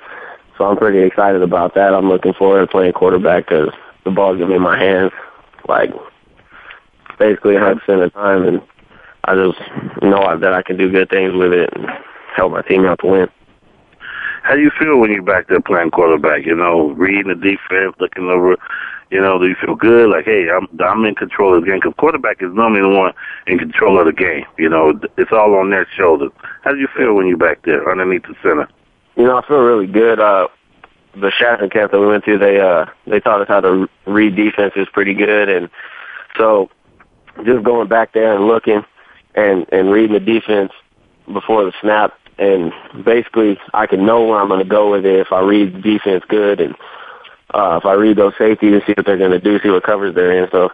so 0.58 0.66
I'm 0.66 0.78
pretty 0.78 1.00
excited 1.00 1.42
about 1.42 1.76
that. 1.76 1.94
I'm 1.94 2.10
looking 2.10 2.34
forward 2.34 2.62
to 2.62 2.68
playing 2.68 2.94
quarterback 2.94 3.48
because 3.48 3.70
the 4.04 4.12
ball's 4.12 4.38
gonna 4.38 4.48
be 4.48 4.56
in 4.56 4.62
my 4.62 4.78
hands, 4.78 5.12
like 5.68 5.92
basically 7.20 7.54
100 7.54 7.80
percent 7.80 8.02
of 8.02 8.14
the 8.14 8.20
time, 8.20 8.44
and 8.44 8.62
I 9.26 9.36
just 9.36 9.60
know 10.02 10.38
that 10.38 10.54
I 10.54 10.62
can 10.62 10.78
do 10.78 10.92
good 10.92 11.10
things 11.10 11.34
with 11.34 11.54
it 11.54 11.70
and 11.74 11.86
help 12.36 12.54
my 12.54 12.62
team 12.62 12.86
out 12.86 13.00
to 13.02 13.08
win. 13.08 13.30
How 14.44 14.56
do 14.56 14.62
you 14.62 14.72
feel 14.80 14.98
when 14.98 15.12
you're 15.12 15.22
back 15.22 15.48
there 15.48 15.60
playing 15.60 15.92
quarterback? 15.92 16.46
You 16.46 16.56
know, 16.56 16.92
reading 16.92 17.28
the 17.28 17.36
defense, 17.36 17.96
looking 18.00 18.30
over. 18.30 18.56
You 19.10 19.22
know, 19.22 19.40
do 19.40 19.48
you 19.48 19.56
feel 19.56 19.76
good? 19.76 20.10
Like, 20.10 20.26
hey, 20.26 20.48
I'm 20.50 20.68
I'm 20.80 21.04
in 21.06 21.16
control 21.16 21.56
of 21.56 21.62
the 21.62 21.68
game. 21.68 21.80
Because 21.80 21.94
quarterback 21.98 22.42
is 22.42 22.54
normally 22.54 22.82
the 22.82 22.90
one 22.90 23.14
in 23.48 23.58
control 23.58 24.00
of 24.00 24.06
the 24.06 24.14
game. 24.14 24.46
You 24.58 24.70
know, 24.70 25.00
it's 25.18 25.32
all 25.32 25.56
on 25.56 25.70
their 25.70 25.88
shoulders. 25.96 26.32
How 26.64 26.72
do 26.72 26.80
you 26.80 26.88
feel 26.96 27.14
when 27.14 27.28
you're 27.28 27.38
back 27.38 27.64
there 27.64 27.90
underneath 27.90 28.24
the 28.24 28.36
center? 28.42 28.68
You 29.18 29.24
know, 29.24 29.38
I 29.38 29.48
feel 29.48 29.58
really 29.58 29.88
good. 29.88 30.20
Uh, 30.20 30.48
the 31.14 31.32
Shaston 31.32 31.72
camp 31.72 31.92
that 31.92 32.00
we 32.00 32.06
went 32.06 32.24
to, 32.26 32.38
they 32.38 32.60
uh 32.60 32.86
they 33.08 33.20
taught 33.20 33.42
us 33.42 33.48
how 33.48 33.60
to 33.62 33.90
read 34.06 34.36
defenses 34.36 34.88
pretty 34.94 35.16
good, 35.16 35.50
and 35.50 35.70
so 36.38 36.70
just 37.44 37.64
going 37.64 37.88
back 37.88 38.14
there 38.14 38.36
and 38.36 38.46
looking 38.46 38.84
and 39.34 39.66
and 39.72 39.92
reading 39.92 40.14
the 40.14 40.20
defense 40.20 40.72
before 41.32 41.66
the 41.66 41.74
snap, 41.82 42.14
and 42.38 42.72
basically 43.04 43.60
I 43.74 43.88
can 43.88 44.06
know 44.06 44.24
where 44.24 44.40
I'm 44.40 44.48
going 44.48 44.64
to 44.64 44.70
go 44.70 44.92
with 44.92 45.06
it 45.06 45.20
if 45.20 45.32
I 45.32 45.42
read 45.42 45.74
the 45.74 45.82
defense 45.82 46.24
good, 46.28 46.62
and 46.62 46.76
uh, 47.54 47.80
if 47.82 47.86
I 47.86 47.94
read 47.94 48.18
those 48.18 48.34
safeties 48.38 48.74
and 48.74 48.84
see 48.86 48.94
what 48.96 49.08
they're 49.08 49.18
going 49.18 49.32
to 49.32 49.40
do, 49.40 49.60
see 49.60 49.70
what 49.70 49.84
covers 49.84 50.14
they're 50.14 50.44
in. 50.44 50.50
So 50.52 50.70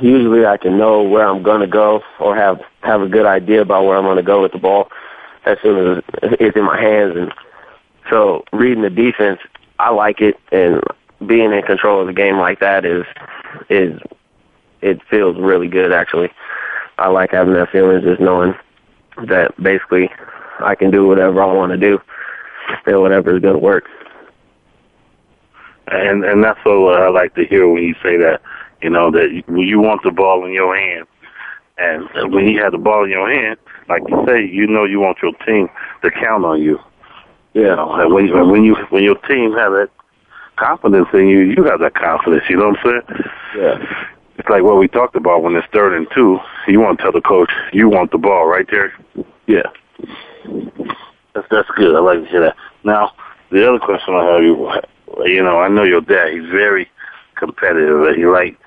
usually 0.00 0.46
I 0.46 0.56
can 0.56 0.78
know 0.78 1.02
where 1.02 1.28
I'm 1.28 1.42
going 1.42 1.60
to 1.60 1.66
go 1.66 2.02
or 2.18 2.34
have 2.34 2.62
have 2.80 3.02
a 3.02 3.08
good 3.08 3.26
idea 3.26 3.60
about 3.60 3.84
where 3.84 3.98
I'm 3.98 4.04
going 4.04 4.16
to 4.16 4.22
go 4.22 4.40
with 4.40 4.52
the 4.52 4.58
ball 4.58 4.90
as 5.44 5.58
soon 5.62 5.98
as 5.98 6.04
it's 6.22 6.56
in 6.56 6.64
my 6.64 6.80
hands 6.80 7.14
and 7.16 7.32
so 8.10 8.44
reading 8.52 8.82
the 8.82 8.90
defense, 8.90 9.40
I 9.78 9.90
like 9.90 10.20
it, 10.20 10.36
and 10.50 10.82
being 11.26 11.52
in 11.52 11.62
control 11.62 12.00
of 12.00 12.06
the 12.06 12.12
game 12.12 12.38
like 12.38 12.60
that 12.60 12.84
is 12.84 13.04
is 13.70 13.98
it 14.80 15.00
feels 15.08 15.36
really 15.38 15.68
good. 15.68 15.92
Actually, 15.92 16.30
I 16.98 17.08
like 17.08 17.30
having 17.30 17.54
that 17.54 17.70
feeling, 17.70 18.02
just 18.02 18.20
knowing 18.20 18.54
that 19.26 19.54
basically 19.62 20.10
I 20.60 20.74
can 20.74 20.90
do 20.90 21.06
whatever 21.06 21.42
I 21.42 21.52
want 21.52 21.72
to 21.72 21.78
do 21.78 22.00
and 22.86 23.00
whatever 23.00 23.34
is 23.34 23.42
going 23.42 23.54
to 23.54 23.58
work. 23.58 23.88
And 25.88 26.24
and 26.24 26.42
that's 26.42 26.60
what 26.64 27.00
I 27.00 27.08
like 27.08 27.34
to 27.34 27.44
hear 27.44 27.68
when 27.68 27.82
you 27.82 27.94
say 28.02 28.16
that. 28.18 28.40
You 28.82 28.90
know 28.90 29.12
that 29.12 29.30
you, 29.30 29.62
you 29.62 29.80
want 29.80 30.02
the 30.02 30.10
ball 30.10 30.44
in 30.44 30.52
your 30.52 30.76
hand, 30.76 31.06
and 31.82 32.08
uh, 32.16 32.28
when 32.28 32.46
you 32.46 32.62
have 32.62 32.72
the 32.72 32.78
ball 32.78 33.04
in 33.04 33.10
your 33.10 33.30
hand, 33.30 33.58
like 33.88 34.02
you 34.08 34.24
say, 34.26 34.46
you 34.46 34.66
know 34.66 34.84
you 34.84 35.00
want 35.00 35.18
your 35.22 35.32
team 35.44 35.68
to 36.02 36.10
count 36.10 36.44
on 36.44 36.62
you. 36.62 36.78
You 37.54 37.64
know, 37.64 37.92
and 37.92 38.14
when 38.14 38.26
you, 38.26 38.34
when 38.46 38.64
you 38.64 38.76
when 38.90 39.02
your 39.02 39.16
team 39.16 39.52
have 39.52 39.72
that 39.72 39.90
confidence 40.56 41.08
in 41.12 41.28
you, 41.28 41.40
you 41.40 41.64
have 41.64 41.80
that 41.80 41.94
confidence. 41.94 42.44
You 42.48 42.56
know 42.56 42.68
what 42.68 42.78
I'm 42.78 43.02
saying? 43.06 43.24
Yeah. 43.56 44.06
It's 44.38 44.48
like 44.48 44.62
what 44.62 44.78
we 44.78 44.88
talked 44.88 45.16
about 45.16 45.42
when 45.42 45.54
it's 45.56 45.66
third 45.72 45.94
and 45.94 46.06
two. 46.14 46.38
You 46.66 46.80
want 46.80 46.98
to 46.98 47.02
tell 47.02 47.12
the 47.12 47.20
coach 47.20 47.50
you 47.72 47.88
want 47.88 48.12
the 48.12 48.18
ball 48.18 48.46
right 48.46 48.66
there. 48.70 48.94
Yeah. 49.46 49.68
That's 51.34 51.46
that's 51.50 51.68
good. 51.76 51.94
I 51.94 52.00
like 52.00 52.22
to 52.22 52.30
hear 52.30 52.40
that. 52.40 52.56
Now, 52.84 53.12
the 53.50 53.68
other 53.68 53.78
question 53.78 54.14
I 54.14 54.24
have 54.24 54.42
you, 54.42 54.70
you 55.24 55.42
know, 55.42 55.60
I 55.60 55.68
know 55.68 55.84
your 55.84 56.00
dad. 56.00 56.32
He's 56.32 56.48
very 56.48 56.88
competitive. 57.36 58.16
He 58.16 58.24
like 58.26 58.58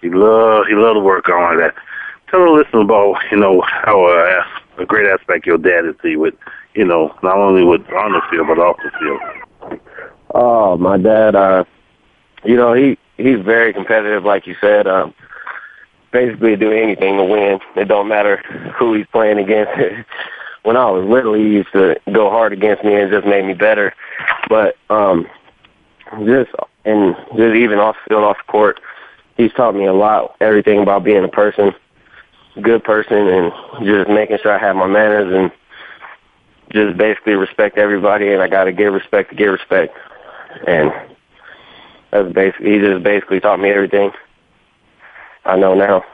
he 0.00 0.08
love 0.10 0.66
he 0.68 0.74
love 0.74 0.94
to 0.94 1.00
work 1.00 1.28
on 1.28 1.58
like 1.58 1.74
that. 1.74 1.82
Tell 2.30 2.44
the 2.44 2.50
listeners 2.50 2.84
about 2.84 3.16
you 3.30 3.36
know 3.36 3.60
how 3.60 4.06
uh, 4.06 4.44
a 4.78 4.86
great 4.86 5.06
aspect 5.06 5.46
your 5.46 5.58
dad 5.58 5.84
is 5.84 5.94
to 6.02 6.10
you 6.10 6.20
with 6.20 6.34
you 6.74 6.84
know, 6.84 7.14
not 7.22 7.36
only 7.36 7.64
with 7.64 7.82
on 7.92 8.12
the 8.12 8.22
field 8.30 8.48
but 8.48 8.58
off 8.58 8.76
the 8.78 8.90
field? 8.98 9.80
Oh, 10.34 10.76
my 10.76 10.98
dad, 10.98 11.36
uh, 11.36 11.64
you 12.44 12.56
know, 12.56 12.74
he 12.74 12.98
he's 13.16 13.40
very 13.40 13.72
competitive, 13.72 14.24
like 14.24 14.46
you 14.46 14.56
said. 14.60 14.86
Um, 14.86 15.14
basically, 16.10 16.56
do 16.56 16.72
anything 16.72 17.16
to 17.16 17.24
win. 17.24 17.60
It 17.76 17.86
don't 17.86 18.08
matter 18.08 18.38
who 18.76 18.94
he's 18.94 19.06
playing 19.06 19.38
against. 19.38 19.72
when 20.64 20.76
I 20.76 20.90
was 20.90 21.08
little, 21.08 21.34
he 21.34 21.42
used 21.42 21.72
to 21.72 21.96
go 22.12 22.30
hard 22.30 22.52
against 22.52 22.84
me 22.84 22.94
and 22.94 23.10
just 23.10 23.26
made 23.26 23.44
me 23.44 23.54
better. 23.54 23.94
But 24.48 24.76
um, 24.90 25.28
just 26.24 26.50
and 26.84 27.14
just 27.36 27.54
even 27.54 27.78
off 27.78 27.96
the 28.04 28.10
field, 28.10 28.24
off 28.24 28.38
the 28.38 28.50
court, 28.50 28.80
he's 29.36 29.52
taught 29.52 29.74
me 29.76 29.86
a 29.86 29.94
lot. 29.94 30.36
Everything 30.40 30.82
about 30.82 31.04
being 31.04 31.24
a 31.24 31.28
person, 31.28 31.72
good 32.60 32.84
person, 32.84 33.16
and 33.16 33.52
just 33.84 34.08
making 34.08 34.38
sure 34.42 34.52
I 34.52 34.58
have 34.58 34.76
my 34.76 34.86
manners 34.86 35.32
and 35.32 35.52
just 36.70 36.96
basically 36.96 37.34
respect 37.34 37.78
everybody, 37.78 38.32
and 38.32 38.42
I 38.42 38.48
got 38.48 38.64
to 38.64 38.72
give 38.72 38.92
respect 38.92 39.30
to 39.30 39.36
get 39.36 39.46
respect. 39.46 39.96
And 40.66 40.92
that's 42.10 42.32
basically 42.32 42.72
he 42.72 42.78
just 42.78 43.02
basically 43.02 43.40
taught 43.40 43.60
me 43.60 43.70
everything 43.70 44.12
I 45.44 45.56
know 45.56 45.74
now. 45.74 46.04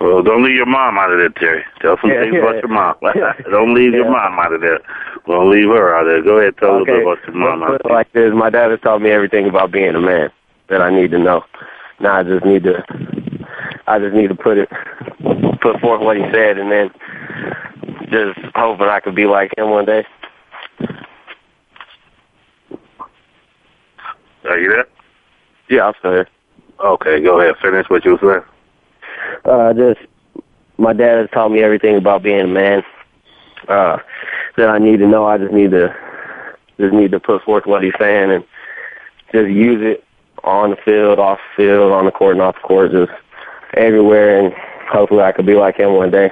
Well, 0.00 0.22
don't 0.22 0.44
leave 0.44 0.54
your 0.54 0.66
mom 0.66 0.96
out 0.96 1.10
of 1.10 1.18
there, 1.18 1.28
Terry. 1.30 1.64
Tell 1.80 1.98
some 2.00 2.10
yeah, 2.10 2.22
things 2.22 2.34
yeah, 2.34 2.42
about 2.42 2.62
your 2.62 2.68
mom. 2.68 2.94
don't 3.50 3.74
leave 3.74 3.92
yeah. 3.92 3.98
your 3.98 4.10
mom 4.10 4.38
out 4.38 4.52
of 4.52 4.60
there. 4.60 4.78
Don't 5.26 5.50
leave 5.50 5.68
her 5.68 5.94
out 5.94 6.06
of 6.06 6.06
there. 6.06 6.22
Go 6.22 6.38
ahead, 6.38 6.56
tell 6.58 6.70
okay. 6.70 6.92
a 6.92 6.96
little 6.98 7.16
bit 7.16 7.24
about 7.24 7.34
your 7.34 7.56
mom. 7.56 7.68
Put 7.68 7.84
it 7.84 7.92
like 7.92 8.12
this: 8.12 8.32
My 8.32 8.50
dad 8.50 8.70
has 8.70 8.80
taught 8.80 9.02
me 9.02 9.10
everything 9.10 9.48
about 9.48 9.72
being 9.72 9.94
a 9.94 10.00
man 10.00 10.30
that 10.68 10.80
I 10.80 10.90
need 10.90 11.10
to 11.10 11.18
know. 11.18 11.44
Now 12.00 12.18
I 12.18 12.22
just 12.22 12.44
need 12.44 12.62
to, 12.62 12.84
I 13.88 13.98
just 13.98 14.14
need 14.14 14.28
to 14.28 14.34
put 14.34 14.58
it, 14.58 14.68
put 15.60 15.80
forth 15.80 16.02
what 16.02 16.16
he 16.16 16.22
said, 16.30 16.58
and 16.58 16.70
then 16.70 16.90
just 18.10 18.38
hoping 18.54 18.86
I 18.86 19.00
could 19.00 19.14
be 19.14 19.26
like 19.26 19.56
him 19.56 19.70
one 19.70 19.86
day. 19.86 20.04
Are 24.44 24.58
you 24.58 24.70
there? 24.70 24.86
Yeah, 25.68 25.86
I'm 25.86 25.94
still 25.98 26.12
here. 26.12 26.28
Okay, 26.80 27.20
go 27.20 27.40
ahead. 27.40 27.56
Finish 27.60 27.88
what 27.88 28.04
you 28.04 28.16
were 28.16 28.44
saying. 28.44 29.44
Uh, 29.44 29.72
just 29.72 30.00
my 30.78 30.92
dad 30.92 31.18
has 31.18 31.30
taught 31.30 31.50
me 31.50 31.62
everything 31.62 31.96
about 31.96 32.22
being 32.22 32.40
a 32.40 32.46
man. 32.46 32.82
Uh, 33.68 33.98
that 34.56 34.68
I 34.68 34.78
need 34.78 34.98
to 34.98 35.06
know. 35.06 35.26
I 35.26 35.38
just 35.38 35.52
need 35.52 35.70
to 35.72 35.94
just 36.78 36.94
need 36.94 37.10
to 37.10 37.20
put 37.20 37.42
forth 37.42 37.66
what 37.66 37.82
he's 37.82 37.92
saying 37.98 38.30
and 38.30 38.44
just 39.32 39.50
use 39.50 39.82
it 39.82 40.04
on 40.44 40.70
the 40.70 40.76
field, 40.76 41.18
off 41.18 41.38
the 41.56 41.64
field, 41.64 41.92
on 41.92 42.04
the 42.04 42.10
court, 42.10 42.34
and 42.34 42.42
off 42.42 42.54
the 42.54 42.60
court, 42.60 42.92
just 42.92 43.12
everywhere. 43.74 44.46
And 44.46 44.54
hopefully, 44.90 45.22
I 45.22 45.32
could 45.32 45.46
be 45.46 45.54
like 45.54 45.76
him 45.76 45.94
one 45.94 46.10
day. 46.10 46.30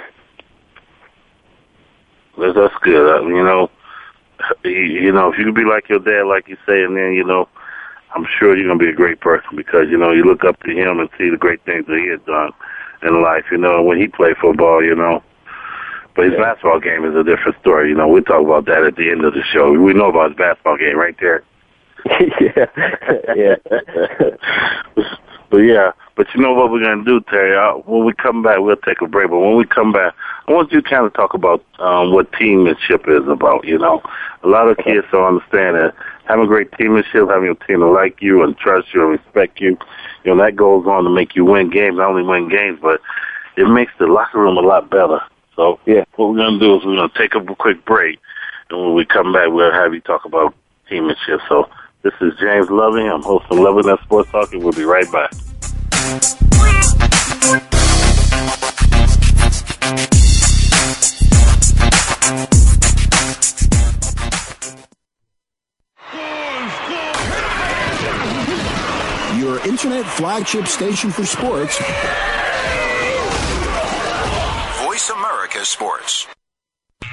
That's 2.38 2.74
good. 2.82 3.24
you 3.28 3.42
know, 3.42 3.70
you 4.64 5.12
know, 5.12 5.32
if 5.32 5.38
you 5.38 5.46
could 5.46 5.54
be 5.54 5.64
like 5.64 5.88
your 5.88 6.00
dad, 6.00 6.26
like 6.26 6.48
you 6.48 6.56
say, 6.66 6.82
and 6.84 6.96
then 6.96 7.12
you 7.14 7.24
know, 7.24 7.48
I'm 8.14 8.26
sure 8.38 8.56
you're 8.56 8.68
gonna 8.68 8.78
be 8.78 8.90
a 8.90 8.94
great 8.94 9.20
person 9.20 9.56
because 9.56 9.88
you 9.88 9.96
know 9.96 10.12
you 10.12 10.24
look 10.24 10.44
up 10.44 10.60
to 10.62 10.70
him 10.70 11.00
and 11.00 11.08
see 11.18 11.30
the 11.30 11.36
great 11.36 11.64
things 11.64 11.86
that 11.86 11.98
he 11.98 12.08
has 12.08 12.20
done 12.26 12.52
in 13.02 13.22
life. 13.22 13.44
You 13.50 13.58
know, 13.58 13.82
when 13.82 13.98
he 13.98 14.08
played 14.08 14.36
football, 14.36 14.82
you 14.82 14.94
know. 14.94 15.22
But 16.14 16.26
his 16.26 16.34
yeah. 16.34 16.44
basketball 16.44 16.80
game 16.80 17.04
is 17.04 17.14
a 17.14 17.24
different 17.24 17.58
story. 17.60 17.90
You 17.90 17.94
know, 17.94 18.08
we'll 18.08 18.22
talk 18.22 18.42
about 18.42 18.64
that 18.66 18.84
at 18.84 18.96
the 18.96 19.10
end 19.10 19.24
of 19.24 19.34
the 19.34 19.42
show. 19.42 19.72
We 19.72 19.92
know 19.92 20.08
about 20.08 20.30
his 20.30 20.38
basketball 20.38 20.78
game 20.78 20.96
right 20.96 21.16
there. 21.20 21.44
yeah, 22.06 22.66
yeah. 24.96 25.06
but 25.50 25.58
yeah, 25.58 25.92
but 26.16 26.26
you 26.34 26.40
know 26.40 26.54
what 26.54 26.70
we're 26.70 26.82
gonna 26.82 27.04
do, 27.04 27.20
Terry? 27.20 27.56
I, 27.56 27.72
when 27.72 28.04
we 28.04 28.12
come 28.14 28.42
back, 28.42 28.58
we'll 28.58 28.76
take 28.76 29.00
a 29.02 29.06
break. 29.06 29.30
But 29.30 29.38
when 29.38 29.56
we 29.56 29.66
come 29.66 29.92
back, 29.92 30.14
I 30.48 30.52
want 30.52 30.72
you 30.72 30.80
to 30.80 30.88
kind 30.88 31.06
of 31.06 31.12
talk 31.14 31.34
about 31.34 31.64
um, 31.78 32.12
what 32.12 32.32
teammanship 32.32 33.08
is 33.08 33.28
about. 33.28 33.64
You 33.64 33.78
know, 33.78 34.02
a 34.42 34.48
lot 34.48 34.68
of 34.68 34.78
kids 34.78 35.06
don't 35.12 35.36
understand 35.36 35.76
that 35.76 35.94
having 36.24 36.44
a 36.44 36.48
great 36.48 36.70
teammanship, 36.72 37.30
having 37.30 37.50
a 37.50 37.66
team 37.66 37.80
to 37.80 37.86
like 37.88 38.20
you 38.20 38.42
and 38.42 38.56
trust 38.56 38.92
you 38.94 39.02
and 39.02 39.10
respect 39.10 39.60
you, 39.60 39.78
you 40.24 40.34
know, 40.34 40.42
that 40.42 40.56
goes 40.56 40.86
on 40.86 41.04
to 41.04 41.10
make 41.10 41.36
you 41.36 41.44
win 41.44 41.70
games. 41.70 41.96
Not 41.96 42.10
only 42.10 42.22
win 42.22 42.48
games, 42.48 42.78
but 42.82 43.00
it 43.56 43.68
makes 43.68 43.92
the 43.98 44.06
locker 44.06 44.40
room 44.40 44.56
a 44.56 44.60
lot 44.60 44.90
better. 44.90 45.20
So 45.54 45.80
yeah, 45.86 46.04
what 46.16 46.30
we're 46.30 46.38
gonna 46.38 46.58
do 46.58 46.76
is 46.76 46.84
we're 46.84 46.96
gonna 46.96 47.12
take 47.16 47.34
a 47.34 47.54
quick 47.54 47.84
break, 47.84 48.18
and 48.70 48.80
when 48.80 48.94
we 48.94 49.04
come 49.04 49.32
back, 49.32 49.48
we'll 49.48 49.72
have 49.72 49.94
you 49.94 50.00
talk 50.00 50.24
about 50.24 50.54
teammanship. 50.90 51.40
So 51.48 51.68
this 52.02 52.12
is 52.20 52.32
James 52.40 52.70
Loving. 52.70 53.06
I'm 53.06 53.22
hosting 53.22 53.62
Loving 53.62 53.86
That 53.86 53.98
Sports 54.04 54.30
Talk, 54.30 54.52
and 54.52 54.62
we'll 54.62 54.72
be 54.72 54.84
right 54.84 55.10
back. 55.10 55.32
Your 69.38 69.58
internet 69.66 70.06
flagship 70.06 70.66
station 70.66 71.10
for 71.10 71.24
sports. 71.24 71.78
Voice 74.82 75.10
America 75.10 75.64
Sports. 75.64 76.26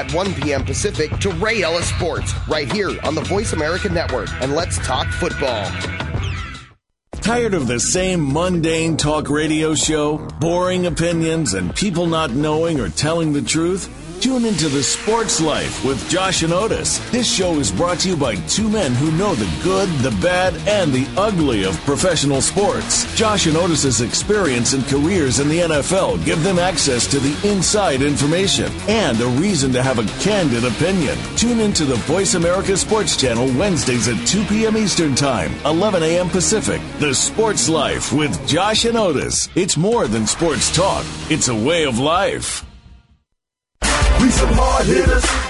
at 0.00 0.12
1 0.14 0.34
p.m. 0.34 0.64
Pacific 0.64 1.10
to 1.18 1.30
Ray 1.32 1.62
Ellis 1.62 1.88
Sports 1.90 2.32
right 2.48 2.70
here 2.72 2.90
on 3.04 3.14
the 3.14 3.20
Voice 3.20 3.52
America 3.52 3.88
Network. 3.90 4.30
And 4.40 4.54
let's 4.54 4.78
talk 4.78 5.06
football. 5.08 5.70
Tired 7.12 7.52
of 7.52 7.66
the 7.66 7.78
same 7.78 8.32
mundane 8.32 8.96
talk 8.96 9.28
radio 9.28 9.74
show, 9.74 10.16
boring 10.40 10.86
opinions, 10.86 11.52
and 11.52 11.76
people 11.76 12.06
not 12.06 12.30
knowing 12.30 12.80
or 12.80 12.88
telling 12.88 13.34
the 13.34 13.42
truth? 13.42 13.88
Tune 14.20 14.44
into 14.44 14.68
The 14.68 14.82
Sports 14.82 15.40
Life 15.40 15.82
with 15.82 16.06
Josh 16.10 16.42
and 16.42 16.52
Otis. 16.52 16.98
This 17.10 17.26
show 17.26 17.54
is 17.54 17.72
brought 17.72 18.00
to 18.00 18.08
you 18.10 18.18
by 18.18 18.34
two 18.34 18.68
men 18.68 18.94
who 18.94 19.10
know 19.12 19.34
the 19.34 19.50
good, 19.62 19.88
the 20.00 20.10
bad, 20.20 20.54
and 20.68 20.92
the 20.92 21.08
ugly 21.18 21.64
of 21.64 21.74
professional 21.86 22.42
sports. 22.42 23.12
Josh 23.16 23.46
and 23.46 23.56
Otis's 23.56 24.02
experience 24.02 24.74
and 24.74 24.84
careers 24.84 25.40
in 25.40 25.48
the 25.48 25.60
NFL 25.60 26.22
give 26.26 26.42
them 26.42 26.58
access 26.58 27.06
to 27.06 27.18
the 27.18 27.50
inside 27.50 28.02
information 28.02 28.70
and 28.88 29.18
a 29.22 29.26
reason 29.40 29.72
to 29.72 29.82
have 29.82 29.98
a 29.98 30.22
candid 30.22 30.66
opinion. 30.66 31.16
Tune 31.36 31.58
into 31.58 31.86
the 31.86 31.96
Voice 31.96 32.34
America 32.34 32.76
Sports 32.76 33.16
Channel 33.16 33.46
Wednesdays 33.58 34.06
at 34.06 34.28
2 34.28 34.44
p.m. 34.44 34.76
Eastern 34.76 35.14
Time, 35.14 35.54
11 35.64 36.02
a.m. 36.02 36.28
Pacific. 36.28 36.82
The 36.98 37.14
Sports 37.14 37.70
Life 37.70 38.12
with 38.12 38.46
Josh 38.46 38.84
and 38.84 38.98
Otis. 38.98 39.48
It's 39.54 39.78
more 39.78 40.06
than 40.06 40.26
sports 40.26 40.74
talk, 40.76 41.06
it's 41.30 41.48
a 41.48 41.54
way 41.54 41.86
of 41.86 41.98
life. 41.98 42.69
We 44.22 44.30
some 44.30 44.52
hard 44.52 44.84
hitters. 44.84 45.49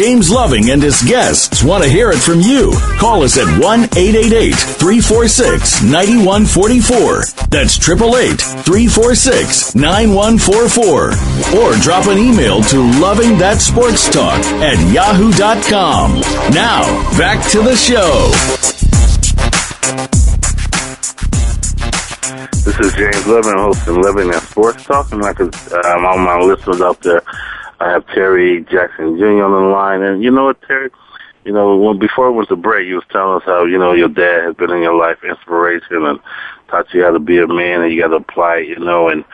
James 0.00 0.30
Loving 0.30 0.70
and 0.70 0.82
his 0.82 1.02
guests 1.02 1.62
want 1.62 1.84
to 1.84 1.90
hear 1.90 2.10
it 2.10 2.20
from 2.20 2.40
you. 2.40 2.72
Call 2.96 3.22
us 3.22 3.36
at 3.36 3.44
1 3.60 3.80
888 3.84 4.54
346 4.54 5.82
9144. 5.82 7.48
That's 7.50 7.76
888 7.76 8.40
346 8.64 9.74
9144. 9.74 11.60
Or 11.60 11.76
drop 11.84 12.06
an 12.06 12.16
email 12.16 12.62
to 12.72 12.80
Loving 12.98 13.36
That 13.36 13.60
Sports 13.60 14.08
Talk 14.08 14.40
at 14.64 14.80
yahoo.com. 14.90 16.14
Now, 16.56 16.80
back 17.18 17.44
to 17.52 17.60
the 17.60 17.76
show. 17.76 18.32
This 22.64 22.80
is 22.80 22.94
James 22.94 23.26
Loving, 23.26 23.52
hosting 23.52 24.00
Loving 24.00 24.30
That 24.30 24.44
Sports 24.44 24.82
Talk. 24.82 25.12
And 25.12 25.20
like 25.20 25.38
um, 25.40 26.06
all 26.06 26.16
my 26.16 26.40
listeners 26.40 26.80
out 26.80 26.98
there, 27.02 27.20
I 27.80 27.90
have 27.90 28.06
Terry 28.08 28.60
Jackson 28.70 29.18
Jr. 29.18 29.42
on 29.42 29.52
the 29.52 29.68
line. 29.72 30.02
And 30.02 30.22
you 30.22 30.30
know 30.30 30.44
what, 30.44 30.60
Terry? 30.62 30.90
You 31.44 31.52
know, 31.52 31.76
when 31.76 31.98
before 31.98 32.28
it 32.28 32.32
was 32.32 32.48
the 32.48 32.56
break, 32.56 32.86
you 32.86 32.96
was 32.96 33.04
telling 33.10 33.36
us 33.36 33.42
how, 33.46 33.64
you 33.64 33.78
know, 33.78 33.94
your 33.94 34.08
dad 34.08 34.44
has 34.44 34.54
been 34.54 34.70
in 34.70 34.82
your 34.82 34.94
life 34.94 35.16
inspiration 35.24 36.04
and 36.04 36.20
taught 36.68 36.92
you 36.92 37.02
how 37.02 37.10
to 37.10 37.18
be 37.18 37.38
a 37.38 37.46
man 37.46 37.80
and 37.80 37.92
you 37.92 38.02
got 38.02 38.08
to 38.08 38.16
apply 38.16 38.58
you 38.58 38.78
know, 38.78 39.08
and 39.08 39.24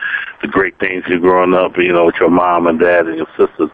the 0.41 0.47
great 0.47 0.79
things 0.79 1.03
you're 1.07 1.19
growing 1.19 1.53
up, 1.53 1.77
you 1.77 1.91
know, 1.91 2.05
with 2.05 2.15
your 2.19 2.29
mom 2.29 2.67
and 2.67 2.79
dad 2.79 3.07
and 3.07 3.17
your 3.17 3.27
sisters. 3.37 3.69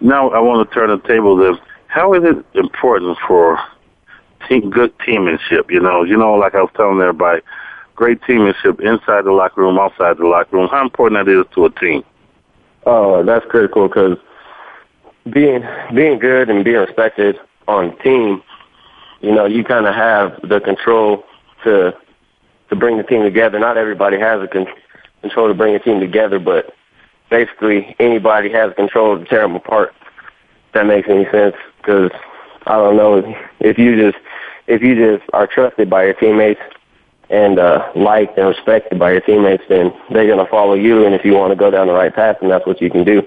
Now 0.00 0.30
I 0.30 0.40
want 0.40 0.68
to 0.68 0.74
turn 0.74 0.90
the 0.90 0.98
table 1.06 1.36
to 1.38 1.56
how 1.86 2.12
is 2.14 2.22
it 2.24 2.44
important 2.58 3.16
for 3.26 3.58
team, 4.48 4.70
good 4.70 4.96
teammanship, 4.98 5.70
you 5.70 5.80
know? 5.80 6.02
You 6.02 6.16
know, 6.16 6.34
like 6.34 6.56
I 6.56 6.62
was 6.62 6.70
telling 6.76 7.00
everybody, 7.00 7.42
great 7.94 8.20
teammanship 8.22 8.80
inside 8.80 9.24
the 9.24 9.32
locker 9.32 9.60
room, 9.60 9.78
outside 9.78 10.18
the 10.18 10.26
locker 10.26 10.56
room. 10.56 10.68
How 10.68 10.82
important 10.82 11.24
that 11.24 11.32
is 11.32 11.46
to 11.54 11.66
a 11.66 11.70
team? 11.70 12.02
Oh, 12.90 13.22
that's 13.22 13.44
critical 13.44 13.86
because 13.86 14.16
being 15.30 15.62
being 15.94 16.18
good 16.18 16.48
and 16.48 16.64
being 16.64 16.78
respected 16.78 17.38
on 17.66 17.94
team, 17.98 18.42
you 19.20 19.30
know, 19.30 19.44
you 19.44 19.62
kind 19.62 19.86
of 19.86 19.94
have 19.94 20.40
the 20.42 20.58
control 20.58 21.22
to 21.64 21.94
to 22.70 22.76
bring 22.76 22.96
the 22.96 23.02
team 23.02 23.24
together. 23.24 23.58
Not 23.58 23.76
everybody 23.76 24.18
has 24.18 24.40
the 24.40 24.48
con- 24.48 24.74
control 25.20 25.48
to 25.48 25.54
bring 25.54 25.74
a 25.74 25.78
team 25.78 26.00
together, 26.00 26.38
but 26.38 26.74
basically 27.28 27.94
anybody 27.98 28.50
has 28.52 28.72
control 28.72 29.18
to 29.18 29.24
tear 29.26 29.42
them 29.42 29.56
apart. 29.56 29.92
If 30.68 30.72
that 30.72 30.86
makes 30.86 31.10
any 31.10 31.26
sense? 31.30 31.56
Because 31.76 32.10
I 32.66 32.76
don't 32.76 32.96
know 32.96 33.36
if 33.60 33.76
you 33.76 33.96
just 33.96 34.24
if 34.66 34.80
you 34.80 34.94
just 34.94 35.28
are 35.34 35.46
trusted 35.46 35.90
by 35.90 36.04
your 36.04 36.14
teammates 36.14 36.62
and 37.30 37.58
uh, 37.58 37.90
liked 37.94 38.38
and 38.38 38.48
respected 38.48 38.98
by 38.98 39.12
your 39.12 39.20
teammates, 39.20 39.62
then 39.68 39.92
they're 40.10 40.26
going 40.26 40.44
to 40.44 40.50
follow 40.50 40.74
you. 40.74 41.04
And 41.04 41.14
if 41.14 41.24
you 41.24 41.34
want 41.34 41.52
to 41.52 41.56
go 41.56 41.70
down 41.70 41.86
the 41.86 41.92
right 41.92 42.14
path, 42.14 42.38
then 42.40 42.48
that's 42.48 42.66
what 42.66 42.80
you 42.80 42.90
can 42.90 43.04
do. 43.04 43.22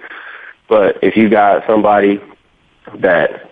But 0.68 0.98
if 1.02 1.16
you 1.16 1.30
got 1.30 1.66
somebody 1.68 2.22
that 3.00 3.52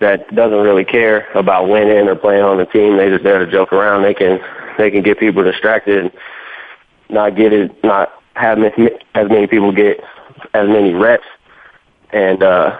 that 0.00 0.34
doesn't 0.34 0.58
really 0.58 0.84
care 0.84 1.30
about 1.34 1.68
winning 1.68 2.08
or 2.08 2.14
playing 2.14 2.42
on 2.42 2.58
the 2.58 2.66
team, 2.66 2.96
they 2.96 3.08
just 3.08 3.24
there 3.24 3.44
to 3.44 3.50
joke 3.50 3.72
around. 3.72 4.02
They 4.02 4.14
can 4.14 4.40
they 4.76 4.90
can 4.90 5.02
get 5.02 5.18
people 5.18 5.42
distracted, 5.42 6.12
not 7.08 7.36
get 7.36 7.52
it, 7.52 7.82
not 7.84 8.12
have 8.34 8.58
as 8.62 9.28
many 9.28 9.46
people 9.46 9.72
get 9.72 10.00
as 10.52 10.68
many 10.68 10.92
reps, 10.92 11.24
and 12.10 12.42
uh, 12.42 12.78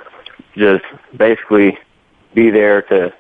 just 0.57 0.85
basically 1.16 1.79
be 2.35 2.51
there 2.51 2.83
to 2.83 3.12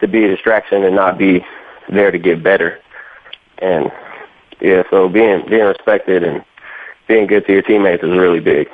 to 0.00 0.08
be 0.08 0.24
a 0.24 0.28
distraction 0.28 0.84
and 0.84 0.94
not 0.94 1.16
be 1.16 1.44
there 1.88 2.10
to 2.10 2.18
get 2.18 2.42
better. 2.42 2.80
And 3.58 3.90
yeah, 4.60 4.82
so 4.90 5.08
being 5.08 5.44
being 5.48 5.64
respected 5.64 6.22
and 6.22 6.44
being 7.08 7.26
good 7.26 7.46
to 7.46 7.52
your 7.52 7.62
teammates 7.62 8.02
is 8.02 8.10
really 8.10 8.40
big. 8.40 8.68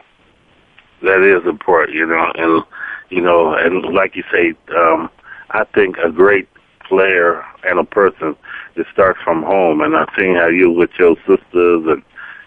That 1.03 1.23
is 1.23 1.47
important, 1.47 1.97
you 1.97 2.07
know, 2.07 2.33
and 2.35 2.63
you 3.11 3.21
know, 3.21 3.55
and 3.55 3.95
like 3.95 4.17
you 4.17 4.25
say, 4.31 4.55
um, 4.77 5.11
I 5.51 5.65
think 5.65 5.97
a 5.99 6.11
great 6.11 6.49
player 6.87 7.45
and 7.65 7.79
a 7.79 7.85
person 7.85 8.37
it 8.77 8.87
starts 8.93 9.21
from 9.23 9.43
home, 9.43 9.81
and 9.81 9.97
I've 9.97 10.09
seen 10.19 10.37
how 10.37 10.49
you 10.49 10.71
with 10.71 10.91
your 10.99 11.17
sisters 11.27 11.85
and 11.87 12.03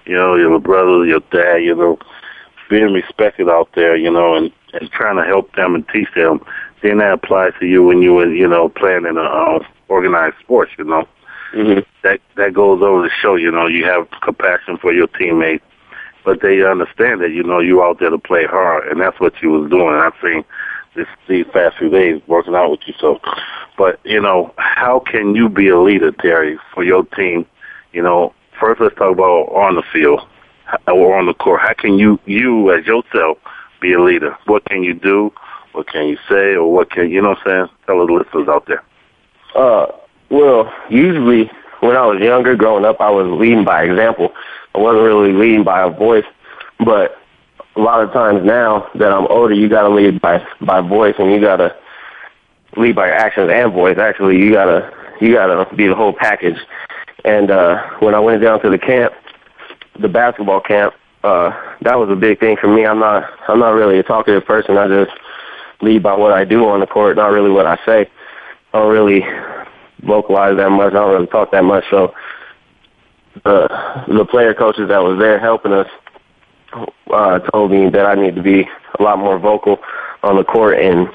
you 0.06 0.16
know 0.16 0.36
your 0.36 0.60
brother, 0.60 1.06
your 1.06 1.22
dad, 1.32 1.58
you 1.58 1.76
know, 1.76 2.00
being 2.70 2.94
respected 2.94 3.50
out 3.50 3.70
there, 3.76 3.96
you 3.96 4.12
know, 4.12 4.36
and 4.36 4.52
and 4.74 4.90
trying 4.92 5.18
to 5.18 5.24
help 5.24 5.54
them 5.56 5.76
and 5.76 5.88
teach 5.90 6.08
them. 6.16 6.40
Then 6.82 6.98
that 6.98 7.14
applies 7.14 7.54
to 7.60 7.66
you 7.66 7.84
when 7.84 8.02
you 8.02 8.14
were, 8.14 8.34
you 8.34 8.48
know, 8.48 8.70
playing 8.70 9.06
in 9.06 9.18
a 9.18 9.22
uh, 9.22 9.60
organized 9.88 10.38
sports, 10.40 10.72
you 10.78 10.84
know. 10.84 11.08
Mm-hmm. 11.54 11.82
That 12.04 12.22
that 12.38 12.54
goes 12.54 12.82
over 12.82 13.08
to 13.08 13.14
show, 13.22 13.36
you 13.36 13.52
know, 13.52 13.68
you 13.68 13.84
have 13.86 14.08
compassion 14.22 14.78
for 14.78 14.94
your 14.94 15.08
teammates, 15.08 15.66
but 16.24 16.42
they 16.42 16.64
understand 16.64 17.22
that, 17.22 17.32
you 17.32 17.44
know, 17.44 17.60
you 17.60 17.84
out 17.84 18.00
there 18.00 18.10
to 18.10 18.18
play 18.18 18.46
hard, 18.46 18.88
and 18.88 19.02
that's 19.02 19.20
what 19.20 19.34
you 19.42 19.50
was 19.52 19.70
doing. 19.70 19.96
I've 19.96 20.14
seen 20.24 20.46
this 20.96 21.08
these 21.28 21.46
past 21.54 21.78
few 21.78 21.90
days 21.90 22.22
working 22.28 22.56
out 22.56 22.72
with 22.72 22.82
you. 22.86 22.94
So, 23.00 23.20
but 23.78 24.00
you 24.04 24.22
know, 24.22 24.54
how 24.58 25.00
can 25.00 25.36
you 25.36 25.50
be 25.50 25.68
a 25.68 25.80
leader, 25.80 26.12
Terry, 26.12 26.58
for 26.74 26.84
your 26.84 27.06
team? 27.06 27.46
You 27.94 28.02
know, 28.02 28.34
first 28.60 28.82
let's 28.82 28.96
talk 28.96 29.14
about 29.14 29.50
on 29.50 29.76
the 29.76 29.84
field 29.92 30.22
or 30.88 31.18
on 31.18 31.26
the 31.26 31.34
court. 31.34 31.62
How 31.62 31.74
can 31.74 31.98
you 31.98 32.20
you 32.26 32.72
as 32.72 32.86
yourself 32.86 33.38
be 33.82 33.94
a 33.94 34.02
leader? 34.02 34.38
What 34.46 34.66
can 34.66 34.84
you 34.84 34.94
do? 34.94 35.34
What 35.74 35.88
can 35.88 36.08
you 36.08 36.18
say? 36.30 36.56
Or 36.56 36.72
what 36.72 36.92
can 36.92 37.10
you 37.10 37.22
know? 37.22 37.30
what 37.30 37.48
I'm 37.48 37.68
saying? 37.68 37.78
Tell 37.86 38.06
the 38.06 38.12
listeners 38.12 38.48
out 38.48 38.68
there. 38.68 38.84
Uh, 39.56 39.88
well, 40.30 40.74
usually 40.90 41.52
when 41.82 41.96
I 41.96 42.06
was 42.06 42.22
younger, 42.22 42.56
growing 42.56 42.86
up, 42.86 43.02
I 43.02 43.10
was 43.10 43.28
leading 43.40 43.64
by 43.64 43.84
example. 43.84 44.34
I 44.76 44.80
wasn't 44.80 45.04
really 45.04 45.34
leading 45.34 45.64
by 45.64 45.82
a 45.82 45.90
voice, 45.90 46.26
but 46.86 47.18
a 47.76 47.80
lot 47.80 48.02
of 48.04 48.12
times 48.12 48.46
now 48.46 48.90
that 48.96 49.12
I'm 49.12 49.28
older, 49.28 49.54
you 49.54 49.68
got 49.70 49.84
to 49.84 49.90
lead 49.90 50.22
by 50.22 50.46
by 50.62 50.82
voice, 50.82 51.16
and 51.20 51.32
you 51.32 51.40
got 51.42 51.58
to 51.58 51.76
lead 52.78 52.96
by 52.96 53.10
actions 53.10 53.50
and 53.52 53.74
voice. 53.74 53.98
Actually, 53.98 54.38
you 54.38 54.52
gotta 54.52 54.92
you 55.20 55.34
gotta 55.34 55.74
be 55.76 55.88
the 55.88 55.96
whole 55.96 56.14
package. 56.14 56.58
And 57.24 57.52
uh, 57.52 57.82
when 58.00 58.16
I 58.16 58.20
went 58.20 58.42
down 58.42 58.62
to 58.62 58.70
the 58.70 58.80
camp, 58.80 59.14
the 60.00 60.08
basketball 60.08 60.62
camp, 60.62 60.94
uh, 61.24 61.52
that 61.82 62.00
was 62.00 62.10
a 62.10 62.16
big 62.16 62.40
thing 62.40 62.58
for 62.58 62.68
me. 62.68 62.86
I'm 62.86 63.00
not 63.00 63.30
I'm 63.48 63.60
not 63.60 63.72
really 63.72 64.00
a 64.00 64.04
talkative 64.04 64.46
person. 64.46 64.78
I 64.78 64.88
just 64.88 65.12
lead 65.82 66.04
by 66.04 66.16
what 66.16 66.32
I 66.32 66.46
do 66.46 66.68
on 66.68 66.80
the 66.80 66.88
court, 66.88 67.18
not 67.18 67.32
really 67.32 67.52
what 67.52 67.66
I 67.66 67.78
say. 67.86 68.10
I 68.74 68.80
don't 68.80 68.92
really 68.92 69.26
vocalize 70.04 70.58
that 70.58 70.70
much. 70.70 70.92
I 70.94 70.96
don't 70.96 71.14
really 71.14 71.28
talk 71.28 71.52
that 71.52 71.64
much. 71.64 71.84
So 71.90 72.14
the 73.44 74.04
the 74.08 74.26
player 74.26 74.54
coaches 74.54 74.90
that 74.90 75.04
was 75.04 75.20
there 75.20 75.40
helping 75.40 75.74
us 75.74 75.88
uh, 77.14 77.40
told 77.40 77.72
me 77.72 77.90
that 77.90 78.06
I 78.06 78.16
need 78.16 78.36
to 78.36 78.42
be 78.42 78.68
a 79.00 79.04
lot 79.04 79.20
more 79.20 79.40
vocal 79.40 79.80
on 80.24 80.38
the 80.38 80.44
court, 80.44 80.80
and 80.80 81.08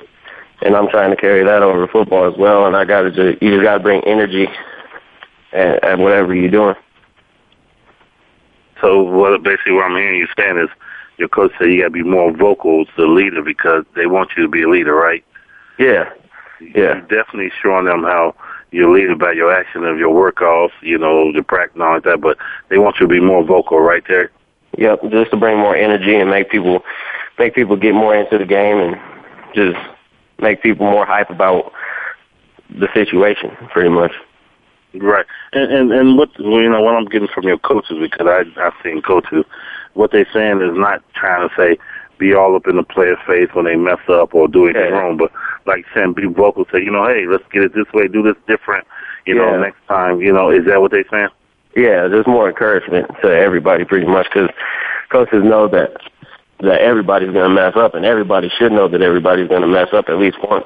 and 0.63 0.77
I'm 0.77 0.89
trying 0.89 1.11
to 1.11 1.17
carry 1.17 1.45
that 1.45 1.63
over 1.63 1.87
to 1.87 1.93
football 1.93 2.31
as 2.31 2.39
well. 2.39 2.67
And 2.67 2.77
I 2.77 2.85
got 2.85 3.03
to 3.03 3.11
just 3.11 3.43
you 3.43 3.51
just 3.51 3.63
got 3.63 3.75
to 3.75 3.83
bring 3.83 4.03
energy 4.05 4.49
at, 5.53 5.85
at 5.85 5.99
whatever 5.99 6.35
you're 6.35 6.51
doing. 6.51 6.77
So 8.81 9.03
what 9.03 9.43
basically 9.43 9.73
what 9.73 9.85
I'm 9.85 9.97
hearing 9.97 10.19
you 10.19 10.29
saying 10.37 10.59
is 10.59 10.69
your 11.19 11.29
coach 11.29 11.53
said 11.59 11.73
you 11.73 11.79
got 11.79 11.89
to 11.89 11.91
be 11.91 12.03
more 12.03 12.31
vocal 12.31 12.85
to 12.85 12.93
the 12.97 13.07
leader 13.07 13.43
because 13.43 13.85
they 13.95 14.07
want 14.07 14.31
you 14.37 14.43
to 14.43 14.49
be 14.49 14.63
a 14.63 14.69
leader, 14.69 14.95
right? 14.95 15.25
Yeah. 15.79 16.11
Yeah. 16.61 16.75
You're 16.75 17.01
definitely 17.03 17.53
showing 17.63 17.87
them 17.87 18.03
how 18.03 18.35
you're 18.71 18.93
leading 18.93 19.19
by 19.19 19.33
your 19.33 19.53
action 19.53 19.85
of 19.85 19.99
your 19.99 20.15
workouts, 20.15 20.73
you 20.83 20.99
know, 20.99 21.31
your 21.31 21.43
practice 21.43 21.75
and 21.75 21.83
all 21.83 21.95
like 21.95 22.05
that, 22.05 22.21
but 22.21 22.37
they 22.69 22.79
want 22.79 22.97
you 22.97 23.07
to 23.07 23.13
be 23.13 23.21
more 23.21 23.45
vocal 23.45 23.81
right 23.81 24.03
there. 24.09 24.31
Yep, 24.79 25.03
just 25.11 25.31
to 25.31 25.37
bring 25.37 25.59
more 25.59 25.75
energy 25.75 26.15
and 26.15 26.31
make 26.31 26.51
people 26.51 26.85
make 27.39 27.55
people 27.55 27.77
get 27.77 27.95
more 27.95 28.15
into 28.15 28.37
the 28.37 28.45
game 28.45 28.79
and 28.79 28.97
just 29.55 29.79
make 30.39 30.63
people 30.63 30.91
more 30.91 31.07
hype 31.07 31.31
about 31.31 31.73
the 32.71 32.89
situation, 32.93 33.57
pretty 33.73 33.89
much. 33.89 34.13
Right, 34.95 35.27
and 35.53 35.73
and 35.73 35.93
and 35.93 36.19
what 36.19 36.31
you 36.39 36.69
know 36.69 36.83
what 36.83 36.95
I'm 36.95 37.07
getting 37.07 37.29
from 37.29 37.45
your 37.45 37.59
coaches 37.59 37.97
because 38.01 38.27
I 38.27 38.45
I've 38.61 38.75
seen 38.83 39.01
coaches, 39.01 39.45
what 39.97 40.13
they're 40.13 40.29
saying 40.33 40.61
is 40.61 40.77
not 40.77 41.03
trying 41.15 41.49
to 41.49 41.55
say 41.57 41.79
be 42.19 42.35
all 42.35 42.57
up 42.57 42.67
in 42.67 42.77
the 42.77 42.83
player's 42.83 43.19
face 43.27 43.49
when 43.53 43.65
they 43.67 43.77
mess 43.77 43.99
up 44.09 44.35
or 44.35 44.49
do 44.49 44.65
anything 44.65 44.91
Yeah. 44.93 44.99
wrong, 45.01 45.17
but 45.17 45.31
like 45.67 45.85
saying 45.95 46.13
be 46.15 46.27
vocal, 46.27 46.65
say 46.73 46.83
you 46.83 46.91
know 46.91 47.07
hey 47.07 47.27
let's 47.27 47.45
get 47.53 47.63
it 47.65 47.75
this 47.75 47.87
way, 47.93 48.09
do 48.09 48.23
this 48.23 48.37
different, 48.47 48.87
you 49.27 49.35
know 49.35 49.59
next 49.59 49.79
time, 49.89 50.21
you 50.21 50.33
know 50.33 50.51
is 50.51 50.65
that 50.67 50.81
what 50.81 50.91
they're 50.93 51.05
saying? 51.11 51.29
Yeah, 51.75 52.09
there's 52.09 52.27
more 52.27 52.49
encouragement 52.49 53.07
to 53.23 53.29
everybody, 53.29 53.85
pretty 53.85 54.07
much, 54.07 54.29
because 54.33 54.49
coaches 55.11 55.45
know 55.45 55.69
that 55.69 55.97
that 56.61 56.81
everybody's 56.81 57.33
going 57.33 57.49
to 57.49 57.55
mess 57.55 57.75
up, 57.77 57.95
and 57.95 58.07
everybody 58.07 58.49
should 58.59 58.73
know 58.73 58.89
that 58.89 59.03
everybody's 59.03 59.49
going 59.49 59.61
to 59.61 59.69
mess 59.69 59.89
up 59.93 60.09
at 60.09 60.19
least 60.19 60.39
once. 60.43 60.65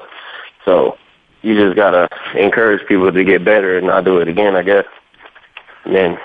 So 0.63 0.97
you 1.41 1.53
just 1.55 1.75
got 1.75 1.91
to 1.91 2.07
encourage 2.39 2.87
people 2.87 3.11
to 3.11 3.23
get 3.25 3.43
better 3.43 3.77
and 3.77 3.87
not 3.87 4.05
do 4.05 4.19
it 4.19 4.29
again, 4.29 4.55
I 4.55 4.63
guess. 4.63 4.85
And 5.83 5.93
then 5.93 6.17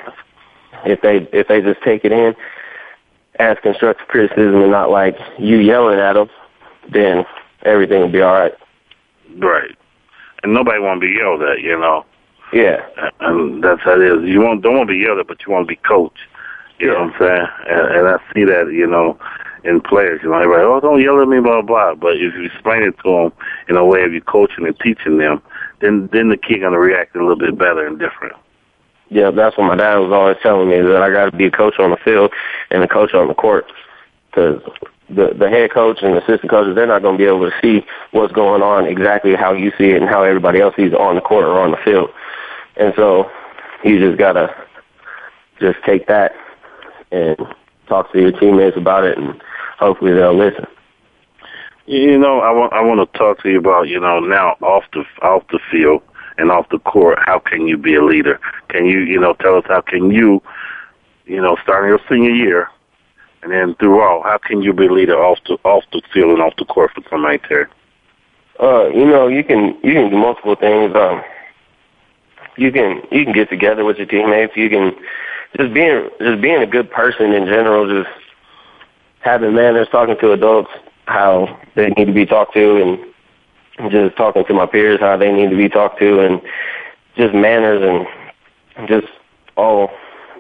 if 0.85 1.01
they 1.01 1.29
if 1.33 1.49
they 1.49 1.61
just 1.63 1.83
take 1.83 2.05
it 2.05 2.13
in 2.13 2.37
as 3.39 3.57
constructive 3.63 4.09
criticism 4.09 4.63
and 4.63 4.71
not 4.71 4.91
like 4.91 5.17
you 5.39 5.59
yelling 5.59 5.99
at 5.99 6.15
them, 6.15 6.29
then 6.93 7.25
everything 7.63 8.01
will 8.01 8.09
be 8.09 8.23
all 8.23 8.33
right. 8.33 8.55
Right, 9.39 9.77
and 10.43 10.55
nobody 10.55 10.81
want 10.81 11.01
to 11.01 11.07
be 11.07 11.15
yelled 11.15 11.43
at, 11.43 11.61
you 11.61 11.79
know. 11.79 12.05
Yeah, 12.53 12.87
and 13.21 13.63
that's 13.63 13.83
how 13.83 14.01
it 14.01 14.03
is. 14.03 14.29
You 14.29 14.41
want 14.41 14.63
don't 14.63 14.77
want 14.77 14.89
to 14.89 14.95
be 14.95 15.01
yelled 15.01 15.19
at, 15.19 15.27
but 15.27 15.45
you 15.45 15.53
want 15.53 15.67
to 15.67 15.73
be 15.73 15.81
coached. 15.87 16.19
You 16.79 16.89
know 16.89 16.95
what 16.95 17.15
I'm 17.15 17.19
saying? 17.19 17.47
And, 17.69 17.97
and 17.97 18.09
I 18.09 18.19
see 18.33 18.45
that, 18.45 18.71
you 18.73 18.87
know, 18.87 19.19
in 19.65 19.81
players. 19.81 20.21
You 20.23 20.31
know, 20.31 20.39
everybody, 20.39 20.63
oh, 20.63 20.81
don't 20.81 21.03
yell 21.03 21.21
at 21.21 21.29
me, 21.29 21.41
blah 21.41 21.63
blah. 21.63 21.95
But 21.95 22.17
if 22.17 22.35
you 22.35 22.45
explain 22.45 22.83
it 22.83 22.97
to 23.05 23.11
them 23.11 23.33
in 23.69 23.77
a 23.77 23.85
way 23.85 24.05
of 24.05 24.13
you 24.13 24.21
coaching 24.21 24.67
and 24.67 24.79
teaching 24.79 25.19
them, 25.19 25.43
then 25.81 26.09
then 26.13 26.29
the 26.29 26.37
kid 26.37 26.61
gonna 26.61 26.79
react 26.79 27.17
a 27.17 27.19
little 27.19 27.37
bit 27.37 27.59
better 27.59 27.87
and 27.87 27.99
different. 27.99 28.37
Yeah, 29.09 29.31
that's 29.31 29.57
what 29.57 29.69
my 29.69 29.77
dad 29.77 29.99
was 29.99 30.13
always 30.13 30.37
telling 30.43 30.69
me 30.69 30.81
that 30.81 31.03
I 31.03 31.11
got 31.11 31.31
to 31.31 31.37
be 31.37 31.47
a 31.47 31.51
coach 31.51 31.79
on 31.79 31.91
the 31.91 31.97
field 31.97 32.33
and 32.71 32.83
a 32.83 32.89
coach 32.89 33.15
on 33.15 33.29
the 33.29 33.35
court. 33.35 33.67
Because 34.29 34.61
the 35.09 35.35
the 35.39 35.49
head 35.49 35.71
coach 35.73 36.03
and 36.03 36.17
assistant 36.17 36.51
coaches 36.51 36.75
they're 36.75 36.87
not 36.87 37.03
going 37.03 37.17
to 37.17 37.23
be 37.23 37.29
able 37.29 37.49
to 37.49 37.57
see 37.63 37.87
what's 38.11 38.33
going 38.33 38.63
on 38.63 38.87
exactly 38.87 39.35
how 39.35 39.53
you 39.53 39.73
see 39.79 39.91
it 39.91 40.03
and 40.03 40.09
how 40.09 40.25
everybody 40.25 40.61
else 40.61 40.75
sees 40.77 40.93
it 40.93 41.01
on 41.01 41.15
the 41.15 41.21
court 41.21 41.45
or 41.45 41.61
on 41.61 41.71
the 41.71 41.77
field, 41.85 42.11
and 42.77 42.93
so 42.97 43.31
you 43.85 44.01
just 44.01 44.19
gotta 44.19 44.53
just 45.61 45.79
take 45.87 46.09
that 46.09 46.33
and 47.13 47.37
talk 47.87 48.11
to 48.13 48.21
your 48.21 48.33
teammates 48.33 48.77
about 48.77 49.05
it 49.05 49.17
and 49.17 49.41
hopefully 49.79 50.13
they'll 50.13 50.37
listen. 50.37 50.67
You 51.87 52.19
know, 52.19 52.41
I 52.41 52.51
want 52.51 52.73
I 52.73 52.81
want 52.83 53.13
to 53.13 53.19
talk 53.19 53.43
to 53.43 53.49
you 53.49 53.59
about 53.59 53.89
you 53.89 54.01
know 54.01 54.19
now 54.19 54.57
off 54.61 54.85
the 54.93 55.05
off 55.23 55.45
the 55.51 55.61
field 55.71 56.03
and 56.39 56.51
off 56.51 56.69
the 56.71 56.79
court. 56.81 57.19
How 57.25 57.39
can 57.39 57.67
you 57.67 57.77
be 57.77 57.95
a 57.95 58.05
leader? 58.05 58.41
Can 58.69 58.87
you 58.87 59.01
you 59.01 59.21
know 59.21 59.35
tell 59.35 59.57
us 59.57 59.65
how 59.67 59.81
can 59.81 60.11
you 60.11 60.43
you 61.27 61.41
know 61.41 61.57
starting 61.63 61.91
your 61.91 62.01
senior 62.09 62.31
year 62.31 62.69
and 63.43 63.53
then 63.53 63.75
throughout 63.77 64.23
how 64.25 64.39
can 64.39 64.61
you 64.61 64.73
be 64.73 64.87
a 64.87 64.93
leader 64.93 65.23
off 65.23 65.39
the 65.47 65.57
off 65.65 65.85
the 65.93 66.03
field 66.13 66.31
and 66.31 66.43
off 66.43 66.57
the 66.57 66.65
court 66.65 66.91
for 66.95 67.03
somebody 67.09 67.41
there? 67.49 67.71
Uh, 68.61 68.89
you 68.89 69.05
know, 69.05 69.29
you 69.29 69.45
can 69.45 69.79
you 69.85 69.93
can 69.93 70.11
do 70.11 70.17
multiple 70.17 70.57
things. 70.57 70.95
Um, 70.97 71.23
you 72.57 72.73
can 72.73 73.03
you 73.13 73.25
can 73.25 73.33
get 73.33 73.51
together 73.51 73.85
with 73.85 73.99
your 73.99 74.07
teammates. 74.07 74.57
You 74.57 74.69
can 74.69 74.97
just 75.57 75.73
being 75.73 76.09
just 76.21 76.41
being 76.41 76.61
a 76.61 76.67
good 76.67 76.91
person 76.91 77.33
in 77.33 77.47
general. 77.47 77.87
Just 78.03 78.15
having 79.21 79.55
manners, 79.55 79.89
talking 79.91 80.17
to 80.19 80.33
adults 80.33 80.71
how 81.07 81.61
they 81.77 81.91
need 81.91 82.07
to 82.07 82.13
be 82.13 82.27
talked 82.27 82.55
to, 82.55 82.83
and 82.83 83.15
just 83.91 84.17
talking 84.17 84.45
to 84.45 84.55
my 84.55 84.67
peers 84.67 85.01
how 85.01 85.17
they 85.17 85.33
need 85.33 85.51
to 85.51 85.57
be 85.57 85.69
talked 85.69 85.99
to, 85.99 86.21
and 86.21 86.41
just 87.17 87.35
manners 87.35 88.07
and 88.77 88.89
just 88.89 89.09
all 89.57 89.91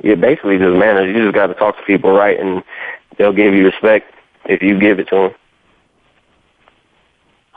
yeah, 0.02 0.14
basically 0.14 0.58
just 0.58 0.76
manners. 0.76 1.14
You 1.14 1.24
just 1.24 1.34
got 1.34 1.46
to 1.48 1.54
talk 1.54 1.76
to 1.76 1.82
people 1.84 2.12
right, 2.12 2.38
and 2.38 2.62
they'll 3.16 3.32
give 3.32 3.54
you 3.54 3.64
respect 3.64 4.12
if 4.44 4.62
you 4.62 4.78
give 4.78 4.98
it 4.98 5.08
to 5.08 5.14
them. 5.14 5.34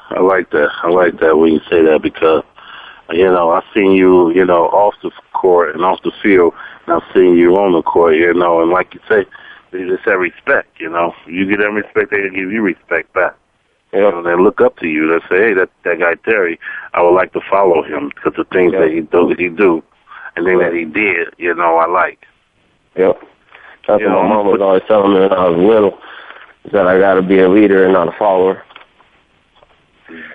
I 0.09 0.21
like 0.21 0.49
that. 0.51 0.69
I 0.83 0.89
like 0.89 1.19
that 1.19 1.37
when 1.37 1.53
you 1.53 1.59
say 1.69 1.83
that 1.83 2.01
because 2.01 2.43
you 3.11 3.25
know 3.25 3.51
I've 3.51 3.63
seen 3.73 3.91
you 3.91 4.31
you 4.31 4.45
know 4.45 4.65
off 4.67 4.95
the 5.03 5.11
court 5.33 5.75
and 5.75 5.83
off 5.85 6.01
the 6.03 6.11
field, 6.23 6.53
and 6.85 6.95
I've 6.95 7.13
seen 7.13 7.35
you 7.35 7.55
on 7.57 7.73
the 7.73 7.83
court. 7.83 8.15
You 8.15 8.33
know, 8.33 8.61
and 8.61 8.71
like 8.71 8.93
you 8.93 9.01
say, 9.07 9.25
they 9.71 9.85
just 9.85 10.03
have 10.05 10.19
respect. 10.19 10.79
You 10.79 10.89
know, 10.89 11.13
you 11.27 11.45
give 11.45 11.59
them 11.59 11.75
respect, 11.75 12.11
they 12.11 12.21
give 12.29 12.51
you 12.51 12.61
respect 12.61 13.13
back. 13.13 13.35
You 13.91 14.01
know, 14.01 14.21
they 14.21 14.35
look 14.35 14.61
up 14.61 14.77
to 14.77 14.87
you. 14.87 15.07
They 15.07 15.19
say, 15.27 15.41
"Hey, 15.49 15.53
that 15.53 15.69
that 15.83 15.99
guy 15.99 16.15
Terry, 16.15 16.59
I 16.93 17.01
would 17.01 17.15
like 17.15 17.33
to 17.33 17.41
follow 17.49 17.81
him 17.83 18.09
because 18.09 18.33
the 18.37 18.43
things 18.45 18.73
that 18.73 18.91
he 18.91 19.01
do, 19.01 19.33
he 19.37 19.49
do, 19.49 19.83
and 20.35 20.45
things 20.45 20.61
that 20.61 20.73
he 20.73 20.85
did, 20.85 21.33
you 21.37 21.53
know, 21.55 21.77
I 21.77 21.87
like." 21.87 22.19
Yep. 22.95 23.19
That's 23.87 24.01
You 24.01 24.07
what 24.07 24.13
know, 24.13 24.23
my 24.23 24.29
mom 24.29 24.47
was 24.47 24.61
always 24.61 24.83
telling 24.87 25.13
me 25.13 25.19
when 25.21 25.33
I 25.33 25.47
was 25.47 25.57
little, 25.57 25.97
is 26.65 26.71
that 26.71 26.87
I 26.87 26.99
got 26.99 27.15
to 27.15 27.23
be 27.23 27.39
a 27.39 27.49
leader 27.49 27.83
and 27.83 27.93
not 27.93 28.13
a 28.13 28.17
follower. 28.17 28.63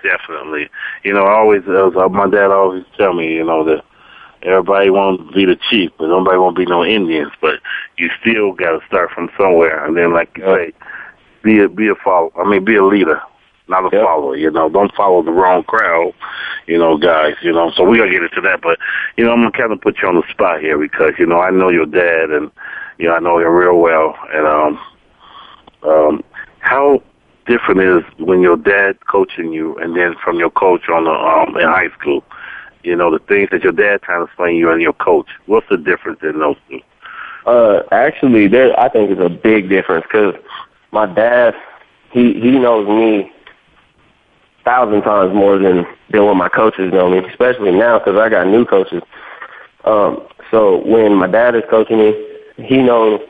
Definitely. 0.03 0.69
You 1.03 1.12
know, 1.12 1.25
I 1.25 1.35
always, 1.35 1.62
uh, 1.67 1.90
my 2.09 2.29
dad 2.29 2.51
always 2.51 2.85
tell 2.97 3.12
me, 3.12 3.35
you 3.35 3.45
know, 3.45 3.64
that 3.64 3.85
everybody 4.43 4.87
to 4.87 5.33
be 5.35 5.45
the 5.45 5.59
chief, 5.71 5.90
but 5.99 6.07
nobody 6.09 6.38
want 6.38 6.57
to 6.57 6.64
be 6.64 6.67
no 6.71 6.85
Indians. 6.85 7.33
But 7.40 7.61
you 7.97 8.11
still 8.21 8.53
got 8.53 8.79
to 8.79 8.87
start 8.87 9.11
from 9.11 9.31
somewhere, 9.38 9.85
and 9.85 9.97
then, 9.97 10.12
like 10.12 10.37
you 10.37 10.45
say, 10.45 10.73
be 11.43 11.61
a 11.61 11.69
be 11.69 11.88
a 11.88 11.95
follow. 11.95 12.33
I 12.37 12.49
mean, 12.49 12.64
be 12.64 12.77
a 12.77 12.85
leader, 12.85 13.21
not 13.68 13.87
a 13.87 13.90
follower. 13.90 14.37
You 14.37 14.50
know, 14.50 14.68
don't 14.68 14.94
follow 14.94 15.22
the 15.22 15.33
wrong 15.33 15.64
crowd. 15.64 16.12
You 16.66 16.79
know, 16.79 16.96
guys. 16.96 17.35
You 17.42 17.53
know, 17.53 17.70
so 17.77 17.85
we 17.85 17.98
gotta 17.98 18.11
get 18.11 18.22
into 18.22 18.40
that. 18.42 18.61
But 18.62 18.79
you 19.16 19.24
know, 19.24 19.33
I'm 19.33 19.40
gonna 19.40 19.53
kind 19.53 19.72
of 19.72 19.81
put 19.81 19.98
you 20.03 20.09
on 20.09 20.16
the 20.16 20.22
spot 20.31 20.61
here 20.61 20.79
because 20.79 21.12
you 21.18 21.27
know 21.27 21.40
I 21.40 21.50
know 21.50 21.70
your 21.70 21.87
dad, 21.87 22.31
and 22.31 22.50
you 22.98 23.09
know 23.09 23.14
I 23.14 23.20
know 23.20 23.38
him 23.38 23.53
real 23.53 23.79
well, 23.79 24.16
and 24.33 24.46
um, 24.46 24.81
um, 25.83 26.24
how 26.61 27.03
different 27.46 27.81
is 27.81 28.03
when 28.18 28.40
your 28.40 28.57
dad 28.57 28.98
coaching 29.07 29.53
you 29.53 29.77
and 29.77 29.94
then 29.94 30.14
from 30.22 30.38
your 30.38 30.50
coach 30.50 30.88
on 30.88 31.05
the 31.05 31.11
um 31.11 31.57
in 31.57 31.68
high 31.68 31.90
school. 31.98 32.24
You 32.83 32.96
know, 32.96 33.11
the 33.11 33.18
things 33.18 33.48
that 33.50 33.62
your 33.62 33.72
dad 33.72 34.03
trying 34.03 34.20
to 34.20 34.24
explain 34.27 34.57
you 34.57 34.70
and 34.70 34.83
your 34.83 34.92
coach. 34.92 35.29
What's 35.46 35.66
the 35.70 35.79
difference 35.79 36.20
in 36.22 36.38
those 36.38 36.57
two? 36.68 36.81
Uh, 37.46 37.83
actually, 37.92 38.46
there 38.46 38.79
I 38.79 38.90
think 38.90 39.11
it's 39.11 39.20
a 39.20 39.31
big 39.31 39.70
difference 39.70 40.05
because 40.05 40.35
my 40.92 41.07
dad, 41.07 41.55
he 42.11 42.35
he 42.35 42.59
knows 42.59 42.87
me 42.87 43.33
thousand 44.64 45.03
times 45.03 45.35
more 45.35 45.59
than 45.59 45.87
than 46.11 46.24
what 46.24 46.37
my 46.37 46.48
coaches 46.48 46.92
know 46.92 47.11
me, 47.11 47.18
especially 47.29 47.72
now 47.72 47.98
because 47.98 48.16
I 48.16 48.29
got 48.29 48.46
new 48.46 48.64
coaches. 48.64 49.03
Um, 49.85 50.22
so 50.50 50.79
when 50.85 51.14
my 51.14 51.27
dad 51.27 51.55
is 51.55 51.62
coaching 51.68 51.98
me, 51.98 52.37
he 52.57 52.79
knows 52.79 53.20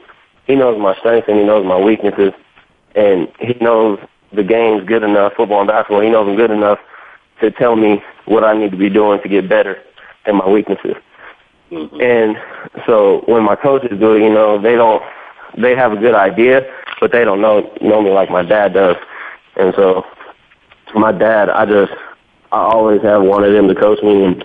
he 0.47 0.55
knows 0.55 0.81
my 0.81 0.95
strengths 0.97 1.29
and 1.29 1.39
he 1.39 1.45
knows 1.45 1.67
my 1.67 1.79
weaknesses, 1.79 2.33
and 2.95 3.29
he 3.41 3.55
knows 3.61 3.99
the 4.33 4.43
game's 4.45 4.85
good 4.85 5.03
enough, 5.03 5.35
football 5.35 5.61
and 5.61 5.69
basketball. 5.69 6.01
He 6.01 6.11
knows 6.11 6.27
them 6.27 6.37
good 6.37 6.51
enough 6.51 6.79
to 7.41 7.51
tell 7.51 7.77
me 7.77 8.03
what 8.27 8.45
I 8.45 8.57
need 8.57 8.71
to 8.71 8.77
be 8.77 8.89
doing 8.89 9.21
to 9.23 9.29
get 9.29 9.49
better 9.49 9.81
than 10.27 10.37
my 10.37 10.49
weaknesses. 10.49 10.97
Mm-hmm. 11.71 12.01
And 12.01 12.85
so 12.87 13.23
when 13.27 13.43
my 13.43 13.57
coaches 13.57 13.99
do 13.99 14.15
it, 14.15 14.23
you 14.23 14.33
know, 14.33 14.61
they 14.61 14.77
don't, 14.77 15.03
they 15.57 15.75
have 15.75 15.93
a 15.93 15.97
good 15.97 16.15
idea, 16.15 16.63
but 17.01 17.13
they 17.13 17.25
don't 17.25 17.41
know 17.41 17.73
know 17.81 18.03
me 18.03 18.11
like 18.11 18.31
my 18.31 18.43
dad 18.43 18.75
does. 18.75 18.97
And 19.57 19.73
so 19.75 20.05
my 20.95 21.13
dad, 21.13 21.49
I 21.51 21.67
just, 21.67 21.93
I 22.53 22.59
always 22.59 23.03
have 23.03 23.23
wanted 23.23 23.55
him 23.55 23.69
to 23.69 23.75
coach 23.75 24.03
me, 24.03 24.25
and 24.25 24.45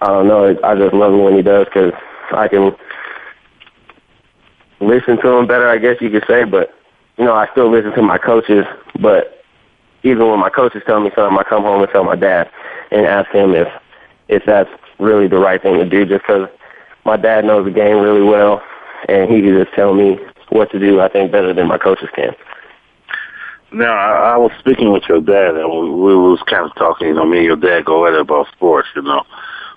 I 0.00 0.06
don't 0.08 0.28
know, 0.28 0.58
I 0.64 0.74
just 0.74 0.94
love 0.94 1.12
him 1.12 1.22
when 1.22 1.36
he 1.36 1.42
does 1.42 1.66
because 1.66 1.92
I 2.32 2.48
can 2.48 2.74
listen 4.80 5.20
to 5.20 5.28
him 5.28 5.46
better, 5.46 5.68
I 5.68 5.78
guess 5.78 6.00
you 6.00 6.10
could 6.10 6.24
say. 6.26 6.44
But 6.44 6.74
you 7.18 7.24
know, 7.24 7.34
I 7.34 7.48
still 7.52 7.70
listen 7.70 7.92
to 7.92 8.02
my 8.02 8.18
coaches, 8.18 8.64
but 9.00 9.44
even 10.02 10.28
when 10.28 10.40
my 10.40 10.50
coaches 10.50 10.82
tell 10.86 11.00
me 11.00 11.10
something, 11.14 11.38
I 11.38 11.42
come 11.42 11.62
home 11.62 11.82
and 11.82 11.92
tell 11.92 12.04
my 12.04 12.16
dad 12.16 12.50
and 12.90 13.06
ask 13.06 13.30
him 13.30 13.54
if 13.54 13.68
if 14.28 14.44
that's 14.46 14.70
really 14.98 15.28
the 15.28 15.38
right 15.38 15.60
thing 15.60 15.74
to 15.74 15.88
do, 15.88 16.06
just 16.06 16.22
because 16.22 16.48
my 17.04 17.16
dad 17.16 17.44
knows 17.44 17.64
the 17.64 17.70
game 17.70 17.98
really 17.98 18.22
well, 18.22 18.62
and 19.08 19.30
he 19.30 19.42
can 19.42 19.56
just 19.62 19.74
tell 19.74 19.94
me 19.94 20.18
what 20.50 20.70
to 20.72 20.78
do. 20.78 21.00
I 21.00 21.08
think 21.08 21.32
better 21.32 21.52
than 21.52 21.68
my 21.68 21.78
coaches 21.78 22.08
can. 22.14 22.34
Now, 23.72 23.92
I, 23.92 24.34
I 24.34 24.36
was 24.36 24.50
speaking 24.58 24.92
with 24.92 25.04
your 25.08 25.20
dad, 25.20 25.54
and 25.54 25.70
we, 25.70 25.90
we 25.90 26.16
was 26.16 26.42
kind 26.46 26.64
of 26.64 26.74
talking. 26.74 27.08
You 27.08 27.14
know, 27.14 27.24
me 27.24 27.38
and 27.38 27.46
your 27.46 27.56
dad 27.56 27.84
go 27.84 28.06
at 28.06 28.14
it 28.14 28.20
about 28.20 28.48
sports. 28.52 28.88
You 28.96 29.02
know, 29.02 29.24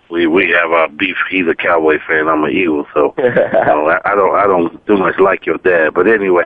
we 0.09 0.25
we 0.25 0.49
have 0.49 0.71
our 0.71 0.89
beef. 0.89 1.15
He's 1.29 1.47
a 1.47 1.55
Cowboy 1.55 1.99
fan. 2.07 2.27
I'm 2.27 2.43
an 2.43 2.51
Eagle, 2.51 2.87
so 2.93 3.13
you 3.17 3.29
know, 3.29 3.87
I, 3.89 4.11
I 4.11 4.15
don't 4.15 4.35
I 4.35 4.47
don't 4.47 4.85
do 4.87 4.97
much 4.97 5.19
like 5.19 5.45
your 5.45 5.57
dad. 5.59 5.93
But 5.93 6.07
anyway, 6.07 6.45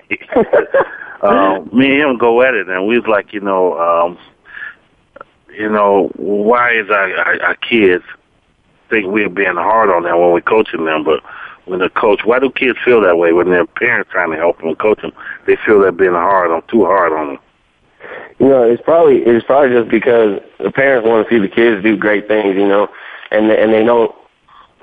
uh, 1.22 1.60
me 1.74 2.02
and 2.02 2.12
him 2.12 2.18
go 2.18 2.42
at 2.42 2.54
it, 2.54 2.68
and 2.68 2.86
we 2.88 3.00
was 3.00 3.08
like, 3.08 3.32
you 3.32 3.40
know, 3.40 3.80
um, 3.80 4.18
you 5.58 5.70
know, 5.70 6.12
why 6.18 6.74
is 6.74 6.90
our, 6.90 7.16
our, 7.18 7.42
our 7.44 7.56
kids 7.56 8.04
think 8.90 9.08
we're 9.08 9.30
being 9.30 9.56
hard 9.56 9.90
on 9.90 10.04
them 10.04 10.20
when 10.20 10.32
we're 10.32 10.42
coaching 10.42 10.86
them, 10.86 11.04
but 11.04 11.24
when 11.68 11.80
the 11.80 11.90
coach, 11.90 12.22
why 12.24 12.40
do 12.40 12.50
kids 12.50 12.80
feel 12.84 13.02
that 13.02 13.18
way 13.18 13.34
when 13.34 13.50
their 13.50 13.66
parents 13.66 14.10
trying 14.12 14.32
to 14.32 14.38
help 14.38 14.58
them 14.58 14.70
and 14.70 14.80
coach 14.80 15.02
them? 15.02 15.12
They 15.46 15.58
feel 15.66 15.82
they're 15.82 15.92
being 15.92 16.12
hard 16.12 16.52
on, 16.52 16.62
too 16.68 16.86
hard 16.86 17.14
on 17.14 17.28
them. 17.28 17.40
You 18.40 18.48
know, 18.48 18.64
it's 18.64 18.82
probably 18.84 19.18
it's 19.18 19.46
probably 19.46 19.76
just 19.76 19.90
because 19.90 20.40
the 20.60 20.72
parents 20.72 21.08
want 21.08 21.28
to 21.28 21.34
see 21.34 21.40
the 21.40 21.48
kids 21.48 21.84
do 21.84 21.98
great 21.98 22.28
things, 22.28 22.56
you 22.56 22.68
know, 22.68 22.88
and 23.32 23.50
they, 23.50 23.62
and 23.62 23.74
they 23.74 23.84
know 23.84 24.16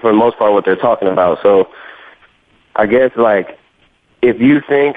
for 0.01 0.11
the 0.11 0.17
most 0.17 0.37
part 0.37 0.53
what 0.53 0.65
they're 0.65 0.77
talking 0.77 1.09
about. 1.09 1.41
So 1.43 1.71
I 2.77 2.87
guess 2.87 3.13
like 3.17 3.59
if 4.23 4.41
you 4.41 4.61
think 4.61 4.97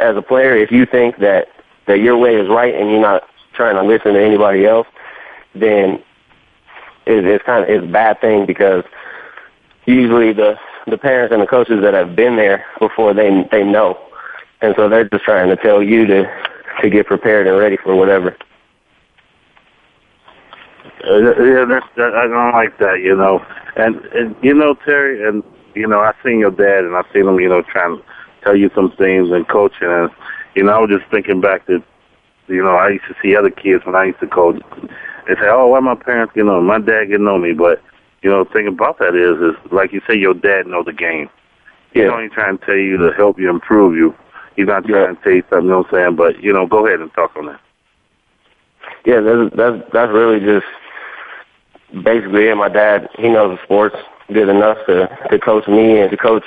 as 0.00 0.16
a 0.16 0.22
player, 0.22 0.56
if 0.56 0.72
you 0.72 0.84
think 0.84 1.18
that 1.18 1.48
that 1.86 2.00
your 2.00 2.16
way 2.16 2.34
is 2.34 2.48
right 2.48 2.74
and 2.74 2.90
you're 2.90 3.00
not 3.00 3.28
trying 3.54 3.76
to 3.76 3.82
listen 3.82 4.14
to 4.14 4.22
anybody 4.22 4.66
else, 4.66 4.88
then 5.54 6.02
it, 7.06 7.24
it's 7.24 7.44
kind 7.44 7.62
of 7.62 7.70
it's 7.70 7.84
a 7.84 7.92
bad 7.92 8.20
thing 8.20 8.46
because 8.46 8.84
usually 9.86 10.32
the 10.32 10.58
the 10.86 10.98
parents 10.98 11.32
and 11.32 11.42
the 11.42 11.46
coaches 11.46 11.80
that 11.82 11.94
have 11.94 12.16
been 12.16 12.36
there 12.36 12.64
before 12.78 13.14
they 13.14 13.46
they 13.50 13.64
know, 13.64 13.98
and 14.60 14.74
so 14.76 14.88
they're 14.88 15.08
just 15.08 15.24
trying 15.24 15.48
to 15.48 15.56
tell 15.56 15.82
you 15.82 16.06
to 16.06 16.24
to 16.80 16.90
get 16.90 17.06
prepared 17.06 17.46
and 17.46 17.56
ready 17.56 17.76
for 17.76 17.94
whatever. 17.94 18.36
Uh, 21.04 21.18
yeah, 21.42 21.64
that's, 21.64 21.86
that, 21.96 22.14
I 22.14 22.28
don't 22.28 22.52
like 22.52 22.78
that, 22.78 23.00
you 23.00 23.16
know. 23.16 23.44
And 23.76 23.96
and 24.06 24.36
you 24.42 24.54
know, 24.54 24.74
Terry, 24.84 25.26
and 25.26 25.42
you 25.74 25.86
know, 25.86 26.00
I 26.00 26.12
seen 26.24 26.38
your 26.38 26.50
dad, 26.50 26.84
and 26.84 26.94
I 26.94 27.02
seen 27.12 27.26
him, 27.26 27.40
you 27.40 27.48
know, 27.48 27.62
trying 27.62 27.96
to 27.96 28.04
tell 28.42 28.56
you 28.56 28.70
some 28.74 28.92
things 28.92 29.30
and 29.30 29.48
coaching, 29.48 29.88
and 29.88 30.10
you 30.54 30.62
know, 30.62 30.72
I 30.72 30.78
was 30.78 30.90
just 30.90 31.10
thinking 31.10 31.40
back 31.40 31.66
to, 31.66 31.82
you 32.48 32.62
know, 32.62 32.76
I 32.76 32.90
used 32.90 33.06
to 33.08 33.16
see 33.22 33.34
other 33.34 33.50
kids 33.50 33.84
when 33.84 33.94
I 33.94 34.04
used 34.04 34.20
to 34.20 34.26
coach. 34.26 34.60
They 35.26 35.34
say, 35.34 35.48
"Oh, 35.48 35.68
why 35.68 35.80
my 35.80 35.94
parents 35.94 36.34
getting 36.34 36.50
on? 36.50 36.64
My 36.66 36.78
dad 36.78 37.06
getting 37.06 37.26
on 37.26 37.42
me," 37.42 37.52
but 37.52 37.80
you 38.22 38.30
know, 38.30 38.44
the 38.44 38.50
thing 38.50 38.68
about 38.68 38.98
that 38.98 39.14
is, 39.14 39.54
is 39.54 39.72
like 39.72 39.92
you 39.92 40.00
say, 40.06 40.14
your 40.16 40.34
dad 40.34 40.66
know 40.66 40.82
the 40.82 40.92
game. 40.92 41.28
He's 41.92 42.04
yeah. 42.04 42.08
only 42.08 42.28
trying 42.28 42.58
to 42.58 42.64
tell 42.64 42.76
you 42.76 42.96
to 42.98 43.12
help 43.12 43.38
you 43.38 43.50
improve 43.50 43.96
you. 43.96 44.14
He's 44.56 44.66
not 44.66 44.84
trying 44.84 45.14
yeah. 45.14 45.14
to 45.14 45.22
tell 45.22 45.32
you 45.32 45.42
something. 45.50 45.64
You 45.64 45.70
know 45.70 45.78
what 45.78 45.86
I'm 45.86 45.92
saying? 45.92 46.16
But 46.16 46.42
you 46.42 46.52
know, 46.52 46.66
go 46.66 46.86
ahead 46.86 47.00
and 47.00 47.12
talk 47.14 47.36
on 47.36 47.46
that. 47.46 47.60
Yeah, 49.04 49.20
that's 49.20 49.56
that's 49.56 49.92
that's 49.92 50.12
really 50.12 50.40
just 50.40 50.66
basically 52.04 52.48
it. 52.48 52.54
My 52.56 52.68
dad, 52.68 53.08
he 53.18 53.28
knows 53.28 53.58
the 53.58 53.64
sports 53.64 53.96
good 54.32 54.48
enough 54.48 54.78
to 54.86 55.08
to 55.30 55.38
coach 55.38 55.66
me 55.66 56.00
and 56.00 56.10
to 56.10 56.16
coach 56.16 56.44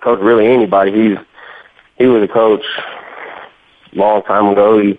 coach 0.00 0.20
really 0.20 0.46
anybody. 0.46 0.92
He's 0.92 1.18
he 1.98 2.06
was 2.06 2.22
a 2.22 2.32
coach 2.32 2.64
long 3.92 4.22
time 4.22 4.48
ago. 4.48 4.80
He 4.80 4.98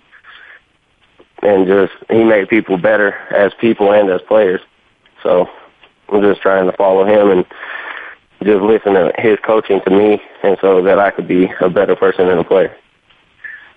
and 1.42 1.66
just 1.66 1.92
he 2.10 2.24
made 2.24 2.48
people 2.48 2.78
better 2.78 3.12
as 3.30 3.52
people 3.60 3.92
and 3.92 4.10
as 4.10 4.22
players. 4.22 4.60
So 5.22 5.48
I'm 6.08 6.22
just 6.22 6.40
trying 6.40 6.70
to 6.70 6.76
follow 6.76 7.04
him 7.04 7.30
and 7.30 7.44
just 8.42 8.62
listen 8.62 8.94
to 8.94 9.12
his 9.18 9.38
coaching 9.44 9.80
to 9.84 9.90
me, 9.90 10.22
and 10.42 10.56
so 10.60 10.82
that 10.82 10.98
I 10.98 11.10
could 11.10 11.26
be 11.26 11.48
a 11.60 11.68
better 11.68 11.96
person 11.96 12.28
and 12.28 12.40
a 12.40 12.44
player. 12.44 12.74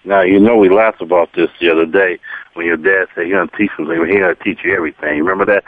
Now 0.05 0.21
you 0.21 0.39
know 0.39 0.57
we 0.57 0.69
laughed 0.69 1.01
about 1.01 1.29
this 1.35 1.49
the 1.59 1.69
other 1.69 1.85
day 1.85 2.19
when 2.53 2.65
your 2.65 2.77
dad 2.77 3.07
said 3.13 3.25
he's 3.25 3.33
gonna 3.33 3.51
teach 3.57 3.71
something. 3.75 4.05
He's 4.05 4.19
gonna 4.19 4.35
teach 4.35 4.59
you 4.63 4.73
everything. 4.73 5.17
You 5.17 5.23
remember 5.23 5.45
that? 5.45 5.63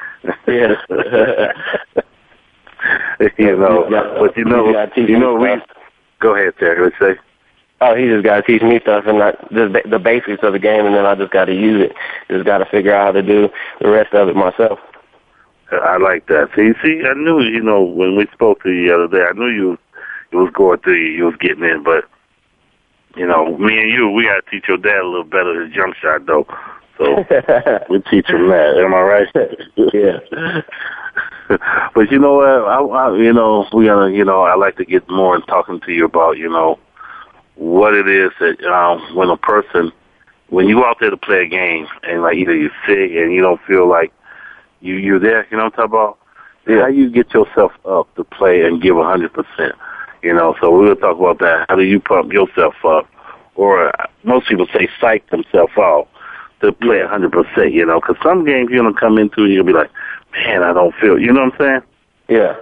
Yes. 0.47 0.77
you 3.37 3.57
know, 3.57 3.87
yeah, 3.89 4.15
but 4.19 4.35
you 4.35 4.45
know, 4.45 4.87
you, 4.95 5.19
know, 5.19 5.35
we. 5.35 5.49
Go 6.19 6.35
ahead, 6.35 6.53
Terry. 6.59 6.83
Let's 6.83 6.95
say. 6.99 7.19
Oh, 7.81 7.95
he 7.95 8.07
just 8.07 8.23
got 8.23 8.35
to 8.35 8.41
teach 8.43 8.61
me 8.61 8.79
stuff 8.79 9.05
and 9.07 9.17
not 9.17 9.39
just 9.51 9.75
the 9.89 9.97
basics 9.97 10.43
of 10.43 10.53
the 10.53 10.59
game, 10.59 10.85
and 10.85 10.93
then 10.93 11.05
I 11.05 11.15
just 11.15 11.31
got 11.31 11.45
to 11.45 11.53
use 11.53 11.81
it. 11.81 11.95
Just 12.29 12.45
got 12.45 12.59
to 12.59 12.65
figure 12.65 12.93
out 12.93 13.07
how 13.07 13.11
to 13.13 13.23
do 13.23 13.49
the 13.79 13.89
rest 13.89 14.13
of 14.13 14.29
it 14.29 14.35
myself. 14.35 14.79
I 15.71 15.97
like 15.97 16.27
that. 16.27 16.49
See, 16.55 16.73
see, 16.83 17.03
I 17.05 17.13
knew, 17.13 17.41
you 17.41 17.61
know, 17.61 17.81
when 17.81 18.15
we 18.15 18.27
spoke 18.33 18.63
to 18.63 18.71
you 18.71 18.87
the 18.87 18.95
other 18.95 19.07
day, 19.07 19.23
I 19.23 19.33
knew 19.33 19.47
you, 19.47 19.77
you 20.31 20.39
was 20.39 20.51
going 20.53 20.79
through 20.79 20.95
you, 20.95 21.11
you 21.11 21.25
was 21.25 21.35
getting 21.39 21.63
in, 21.63 21.83
but, 21.83 22.05
you 23.15 23.25
know, 23.25 23.57
me 23.57 23.81
and 23.81 23.91
you, 23.91 24.09
we 24.09 24.25
got 24.25 24.43
to 24.43 24.51
teach 24.51 24.67
your 24.67 24.77
dad 24.77 24.99
a 24.99 25.07
little 25.07 25.23
better 25.23 25.63
his 25.63 25.73
jump 25.73 25.95
shot, 25.95 26.25
though. 26.25 26.45
So 26.97 27.15
we 27.89 28.01
teach 28.01 28.27
him 28.27 28.47
that. 28.49 28.77
Am 28.77 28.93
I 28.93 29.01
right? 29.01 29.27
yeah. 29.93 30.61
but 31.95 32.11
you 32.11 32.19
know 32.19 32.35
what? 32.35 32.47
I, 32.47 32.79
I, 32.79 33.17
you 33.17 33.33
know, 33.33 33.67
we 33.73 33.85
gotta, 33.85 34.11
you 34.11 34.23
know, 34.23 34.43
I 34.43 34.55
like 34.55 34.77
to 34.77 34.85
get 34.85 35.09
more 35.09 35.35
in 35.35 35.41
talking 35.43 35.79
to 35.81 35.91
you 35.91 36.05
about, 36.05 36.37
you 36.37 36.49
know, 36.49 36.79
what 37.55 37.93
it 37.93 38.07
is 38.07 38.31
that 38.39 38.63
um, 38.65 39.15
when 39.15 39.29
a 39.29 39.37
person, 39.37 39.91
when 40.49 40.67
you 40.67 40.83
out 40.85 40.97
there 40.99 41.09
to 41.09 41.17
play 41.17 41.43
a 41.43 41.47
game 41.47 41.87
and 42.03 42.21
like 42.21 42.37
either 42.37 42.55
you're 42.55 42.71
sick 42.85 43.11
and 43.11 43.33
you 43.33 43.41
don't 43.41 43.61
feel 43.63 43.87
like 43.87 44.13
you 44.81 44.95
you're 44.95 45.19
there. 45.19 45.47
You 45.49 45.57
know 45.57 45.65
what 45.65 45.79
I'm 45.79 45.89
talking 45.89 45.91
about? 45.91 46.17
Yeah. 46.67 46.81
How 46.81 46.87
you 46.87 47.09
get 47.09 47.33
yourself 47.33 47.71
up 47.85 48.13
to 48.15 48.23
play 48.23 48.63
and 48.63 48.81
give 48.81 48.97
a 48.97 49.03
hundred 49.03 49.33
percent? 49.33 49.75
You 50.21 50.33
know, 50.33 50.55
so 50.61 50.77
we'll 50.77 50.95
talk 50.95 51.17
about 51.17 51.39
that. 51.39 51.65
How 51.69 51.75
do 51.75 51.83
you 51.83 51.99
pump 51.99 52.31
yourself 52.31 52.75
up? 52.85 53.07
Or 53.55 53.89
uh, 53.89 54.07
most 54.23 54.47
people 54.47 54.67
say 54.73 54.87
psych 54.99 55.29
themselves 55.29 55.73
out 55.77 56.07
to 56.61 56.71
play 56.71 57.01
a 57.01 57.07
hundred 57.07 57.31
percent. 57.31 57.73
You 57.73 57.85
know, 57.85 57.99
because 57.99 58.17
some 58.23 58.45
games 58.45 58.69
you're 58.69 58.83
gonna 58.83 58.99
come 58.99 59.17
into 59.17 59.43
and 59.43 59.53
you'll 59.53 59.65
be 59.65 59.73
like, 59.73 59.89
man, 60.33 60.63
I 60.63 60.73
don't 60.73 60.93
feel. 60.95 61.19
You 61.19 61.33
know 61.33 61.45
what 61.45 61.53
I'm 61.53 61.59
saying? 61.59 61.81
Yeah. 62.29 62.55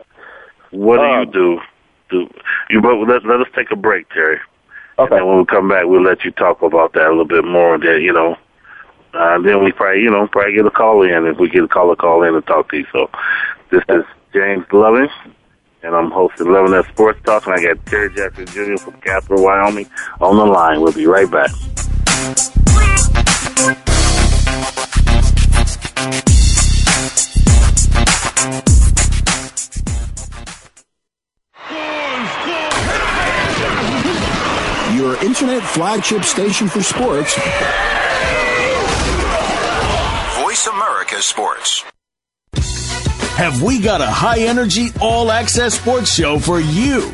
What 0.71 0.97
do 0.97 1.03
um, 1.03 1.19
you 1.19 1.32
do? 1.32 1.60
Do 2.10 2.29
you? 2.69 2.82
But 2.82 2.95
let 3.08 3.25
let 3.25 3.41
us 3.41 3.47
take 3.55 3.71
a 3.71 3.75
break, 3.75 4.10
Terry. 4.10 4.39
Okay. 4.97 5.17
And 5.17 5.27
when 5.27 5.38
we 5.38 5.45
come 5.45 5.69
back, 5.69 5.86
we'll 5.86 6.03
let 6.03 6.23
you 6.23 6.32
talk 6.32 6.62
about 6.62 6.93
that 6.93 7.08
a 7.08 7.10
little 7.10 7.25
bit 7.25 7.45
more. 7.45 7.77
That 7.77 8.01
you 8.01 8.13
know, 8.13 8.38
uh, 9.13 9.41
then 9.41 9.63
we 9.63 9.72
probably, 9.72 10.02
you 10.02 10.12
know, 10.12 10.28
probably 10.28 10.54
get 10.54 10.65
a 10.65 10.72
call 10.72 11.02
in 11.02 11.26
if 11.26 11.38
we 11.38 11.50
get 11.50 11.63
a 11.63 11.67
caller 11.67 11.95
call 11.95 12.24
in 12.24 12.36
and 12.36 12.45
talk 12.45 12.69
to 12.69 12.78
you. 12.78 12.86
So 12.91 13.10
this 13.72 13.84
is 13.89 14.04
James 14.34 14.65
Loving, 14.72 15.10
and 15.82 15.95
I'm 15.95 16.12
hosting 16.12 16.48
11 16.48 16.84
Sports 16.91 17.19
Talk, 17.26 17.48
and 17.48 17.56
I 17.56 17.63
got 17.63 17.86
Terry 17.88 18.13
Jackson 18.13 18.45
Jr. 18.45 18.78
from 18.78 18.93
Casper, 19.02 19.41
Wyoming 19.41 19.89
on 20.22 20.38
the 20.38 20.45
line. 20.45 20.82
We'll 20.82 20.93
be 20.93 21.08
right 21.08 21.30
back. 21.30 21.50
Your 34.95 35.15
internet 35.24 35.63
flagship 35.63 36.24
station 36.24 36.67
for 36.67 36.84
sports. 36.84 37.36
America 41.19 41.23
Sports. 41.23 41.84
Have 43.36 43.62
we 43.62 43.79
got 43.79 44.01
a 44.01 44.05
high 44.05 44.39
energy, 44.39 44.89
all 45.01 45.32
access 45.32 45.79
sports 45.79 46.13
show 46.13 46.39
for 46.39 46.60
you? 46.60 47.13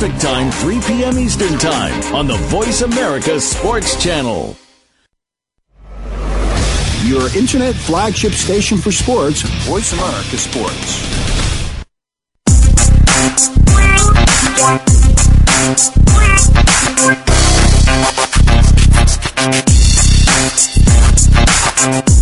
Time, 0.01 0.49
3 0.49 0.79
p.m. 0.81 1.19
Eastern 1.19 1.59
Time 1.59 2.15
on 2.15 2.25
the 2.25 2.35
Voice 2.47 2.81
America 2.81 3.39
Sports 3.39 4.01
Channel. 4.01 4.55
Your 7.03 7.29
internet 7.37 7.75
flagship 7.75 8.31
station 8.31 8.79
for 8.79 8.91
sports, 8.91 9.43
Voice 9.67 9.93
America 9.93 10.37
Sports. 10.37 11.21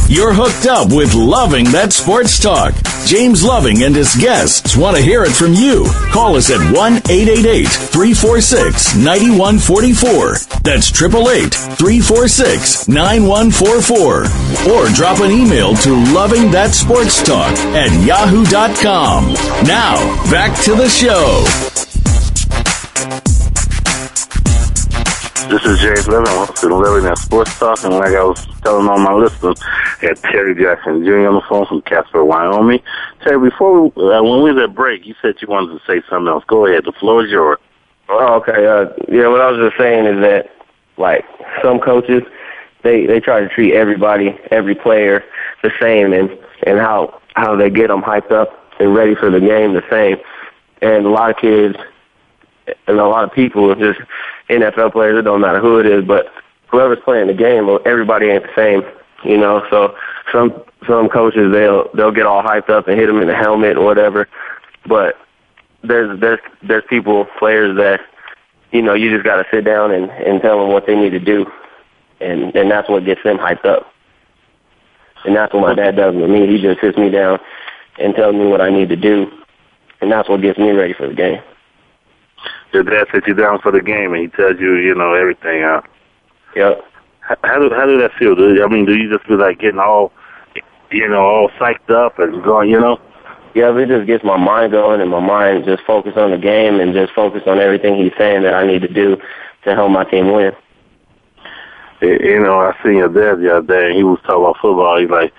You're 0.09 0.33
hooked 0.33 0.65
up 0.65 0.91
with 0.91 1.13
Loving 1.13 1.63
That 1.71 1.93
Sports 1.93 2.39
Talk. 2.39 2.73
James 3.09 3.43
Loving 3.43 3.81
and 3.81 3.95
his 3.95 4.15
guests 4.17 4.77
want 4.77 4.95
to 4.95 5.01
hear 5.01 5.23
it 5.23 5.31
from 5.31 5.55
you. 5.55 5.83
Call 6.11 6.35
us 6.35 6.51
at 6.51 6.59
1 6.59 6.93
888 7.09 7.65
346 7.65 8.95
9144. 8.97 10.33
That's 10.61 10.91
888 10.91 11.51
346 11.51 12.87
9144. 12.87 14.71
Or 14.71 14.89
drop 14.93 15.21
an 15.21 15.31
email 15.31 15.73
to 15.77 15.95
Loving 16.13 16.51
That 16.51 16.75
Sports 16.75 17.23
Talk 17.23 17.57
at 17.73 17.89
yahoo.com. 18.05 19.33
Now, 19.65 19.97
back 20.29 20.63
to 20.65 20.75
the 20.75 20.87
show. 20.87 21.68
This 25.49 25.65
is 25.65 25.79
James 25.79 26.05
hosting 26.05 26.69
Loving 26.69 27.05
That 27.05 27.17
Sports 27.17 27.57
Talk, 27.57 27.83
and 27.83 27.95
like 27.95 28.13
I 28.13 28.23
was 28.23 28.45
telling 28.61 28.87
all 28.87 28.99
my 28.99 29.13
listeners, 29.13 29.59
I 29.99 30.05
had 30.05 30.17
Terry 30.17 30.53
Jackson 30.53 31.03
Jr. 31.03 31.27
on 31.27 31.33
the 31.33 31.41
phone 31.49 31.65
from 31.65 31.81
Casper, 31.81 32.23
Wyoming. 32.23 32.81
Terry, 33.23 33.49
before 33.49 33.81
we, 33.81 33.87
uh, 33.89 34.21
when 34.21 34.43
we 34.43 34.53
was 34.53 34.63
at 34.63 34.75
break, 34.75 35.07
you 35.07 35.15
said 35.23 35.33
you 35.41 35.47
wanted 35.47 35.73
to 35.73 35.79
say 35.87 36.03
something 36.07 36.27
else. 36.27 36.43
Go 36.45 36.67
ahead. 36.67 36.85
The 36.85 36.91
floor 36.91 37.25
is 37.25 37.31
yours. 37.31 37.57
Oh, 38.09 38.35
okay. 38.35 38.67
Uh, 38.67 38.93
yeah, 39.11 39.27
what 39.27 39.41
I 39.41 39.49
was 39.49 39.59
just 39.59 39.75
saying 39.75 40.05
is 40.05 40.21
that, 40.21 40.51
like, 40.97 41.25
some 41.63 41.79
coaches, 41.79 42.21
they 42.83 43.07
they 43.07 43.19
try 43.19 43.39
to 43.39 43.49
treat 43.49 43.73
everybody, 43.73 44.37
every 44.51 44.75
player, 44.75 45.23
the 45.63 45.71
same, 45.81 46.13
and 46.13 46.29
and 46.67 46.77
how 46.77 47.19
how 47.33 47.55
they 47.55 47.71
get 47.71 47.87
them 47.87 48.03
hyped 48.03 48.31
up 48.31 48.51
and 48.79 48.93
ready 48.93 49.15
for 49.15 49.31
the 49.31 49.39
game 49.39 49.73
the 49.73 49.83
same. 49.89 50.17
And 50.83 51.07
a 51.07 51.09
lot 51.09 51.31
of 51.31 51.37
kids 51.37 51.75
and 52.87 52.99
a 52.99 53.07
lot 53.07 53.23
of 53.23 53.31
people, 53.33 53.73
just 53.75 53.99
NFL 54.49 54.91
players, 54.91 55.19
it 55.19 55.23
don't 55.23 55.41
matter 55.41 55.59
who 55.59 55.79
it 55.79 55.85
is, 55.85 56.03
but 56.03 56.31
whoever's 56.67 56.99
playing 57.03 57.27
the 57.27 57.33
game, 57.33 57.69
everybody 57.85 58.27
ain't 58.27 58.43
the 58.43 58.55
same, 58.55 58.83
you 59.23 59.37
know. 59.37 59.65
So 59.69 59.95
some 60.31 60.63
some 60.87 61.09
coaches 61.09 61.51
they'll 61.51 61.89
they'll 61.93 62.11
get 62.11 62.25
all 62.25 62.43
hyped 62.43 62.69
up 62.69 62.87
and 62.87 62.99
hit 62.99 63.07
them 63.07 63.21
in 63.21 63.27
the 63.27 63.35
helmet 63.35 63.77
or 63.77 63.85
whatever, 63.85 64.27
but 64.85 65.17
there's 65.83 66.19
there's 66.19 66.39
there's 66.63 66.83
people 66.89 67.25
players 67.37 67.77
that 67.77 68.01
you 68.71 68.81
know 68.81 68.93
you 68.93 69.11
just 69.11 69.23
got 69.23 69.37
to 69.37 69.45
sit 69.51 69.63
down 69.63 69.91
and 69.91 70.09
and 70.11 70.41
tell 70.41 70.59
them 70.59 70.71
what 70.73 70.85
they 70.85 70.95
need 70.95 71.11
to 71.11 71.19
do, 71.19 71.45
and 72.19 72.55
and 72.55 72.69
that's 72.69 72.89
what 72.89 73.05
gets 73.05 73.23
them 73.23 73.37
hyped 73.37 73.65
up. 73.65 73.93
And 75.25 75.35
that's 75.35 75.53
what 75.53 75.61
my 75.61 75.73
dad 75.73 75.97
does 75.97 76.15
with 76.15 76.29
me. 76.29 76.47
He 76.47 76.61
just 76.61 76.79
sits 76.79 76.97
me 76.97 77.09
down 77.09 77.39
and 77.99 78.15
tells 78.15 78.33
me 78.33 78.47
what 78.47 78.61
I 78.61 78.69
need 78.69 78.89
to 78.89 78.95
do, 78.95 79.29
and 79.99 80.11
that's 80.11 80.29
what 80.29 80.41
gets 80.41 80.57
me 80.57 80.71
ready 80.71 80.93
for 80.93 81.07
the 81.07 81.13
game. 81.13 81.41
Your 82.73 82.83
dad 82.83 83.07
sits 83.11 83.27
you 83.27 83.33
down 83.33 83.59
for 83.59 83.71
the 83.71 83.81
game, 83.81 84.13
and 84.13 84.21
he 84.21 84.27
tells 84.27 84.59
you, 84.59 84.75
you 84.75 84.93
know, 84.93 85.13
everything. 85.13 85.63
Huh? 85.63 85.81
Yep. 86.55 86.83
How, 87.21 87.35
how 87.43 87.59
do 87.59 87.69
how 87.73 87.85
do 87.85 87.99
that 87.99 88.11
feel? 88.17 88.35
Do, 88.35 88.63
I 88.63 88.67
mean, 88.67 88.85
do 88.85 88.95
you 88.95 89.09
just 89.11 89.27
be 89.27 89.35
like 89.35 89.59
getting 89.59 89.79
all, 89.79 90.11
you 90.91 91.07
know, 91.07 91.21
all 91.21 91.49
psyched 91.59 91.89
up 91.89 92.19
and 92.19 92.43
going, 92.43 92.69
you 92.69 92.79
know? 92.79 92.99
Yeah, 93.55 93.75
it 93.75 93.87
just 93.87 94.05
gets 94.05 94.23
my 94.23 94.37
mind 94.37 94.71
going 94.71 95.01
and 95.01 95.09
my 95.09 95.19
mind 95.19 95.65
just 95.65 95.83
focused 95.83 96.17
on 96.17 96.31
the 96.31 96.37
game 96.37 96.79
and 96.79 96.93
just 96.93 97.13
focused 97.13 97.47
on 97.47 97.59
everything 97.59 97.95
he's 97.95 98.13
saying 98.17 98.43
that 98.43 98.53
I 98.53 98.65
need 98.65 98.83
to 98.83 98.87
do 98.87 99.17
to 99.63 99.75
help 99.75 99.91
my 99.91 100.03
team 100.03 100.31
win. 100.31 100.53
You 102.01 102.39
know, 102.39 102.59
I 102.59 102.77
seen 102.83 102.97
your 102.97 103.09
dad 103.09 103.41
the 103.41 103.57
other 103.57 103.67
day, 103.67 103.87
and 103.87 103.95
he 103.95 104.03
was 104.03 104.19
talking 104.21 104.43
about 104.43 104.57
football. 104.61 104.99
He's 104.99 105.09
like, 105.09 105.33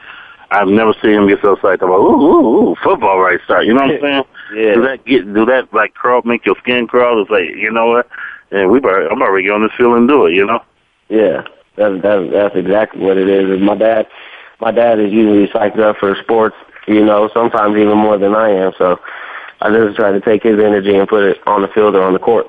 I've 0.50 0.68
never 0.68 0.92
seen 1.00 1.12
him 1.12 1.28
get 1.28 1.40
so 1.40 1.52
excited 1.52 1.82
about 1.82 2.00
ooh, 2.00 2.20
ooh, 2.20 2.70
ooh, 2.70 2.76
football 2.82 3.20
right 3.20 3.40
start. 3.44 3.64
You 3.64 3.74
know 3.74 3.82
what 3.82 3.94
I'm 3.94 4.00
saying? 4.02 4.24
Yeah. 4.54 4.74
Do 4.74 4.82
that 4.82 5.04
get 5.04 5.32
do 5.32 5.44
that 5.46 5.72
like 5.72 5.94
crawl 5.94 6.22
make 6.24 6.44
your 6.44 6.56
skin 6.56 6.86
crawl? 6.86 7.20
It's 7.22 7.30
like 7.30 7.50
you 7.56 7.70
know 7.70 7.86
what? 7.86 8.08
And 8.50 8.70
we 8.70 8.80
better, 8.80 9.06
I'm 9.06 9.22
already 9.22 9.48
on 9.48 9.62
this 9.62 9.72
field 9.76 9.96
and 9.96 10.08
do 10.08 10.26
it. 10.26 10.34
You 10.34 10.46
know? 10.46 10.62
Yeah, 11.08 11.44
that's 11.76 12.02
that's 12.02 12.30
that's 12.32 12.56
exactly 12.56 13.00
what 13.00 13.16
it 13.16 13.28
is. 13.28 13.50
And 13.50 13.62
my 13.62 13.76
dad, 13.76 14.06
my 14.60 14.70
dad 14.70 14.98
is 14.98 15.12
usually 15.12 15.46
psyched 15.48 15.78
up 15.78 15.96
for 15.98 16.14
sports. 16.16 16.56
You 16.86 17.04
know, 17.04 17.30
sometimes 17.32 17.76
even 17.76 17.96
more 17.96 18.18
than 18.18 18.34
I 18.34 18.50
am. 18.50 18.72
So 18.76 18.98
I 19.60 19.70
just 19.70 19.96
try 19.96 20.10
to 20.10 20.20
take 20.20 20.42
his 20.42 20.58
energy 20.58 20.94
and 20.94 21.08
put 21.08 21.22
it 21.22 21.46
on 21.46 21.62
the 21.62 21.68
field 21.68 21.94
or 21.94 22.02
on 22.02 22.12
the 22.12 22.18
court. 22.18 22.46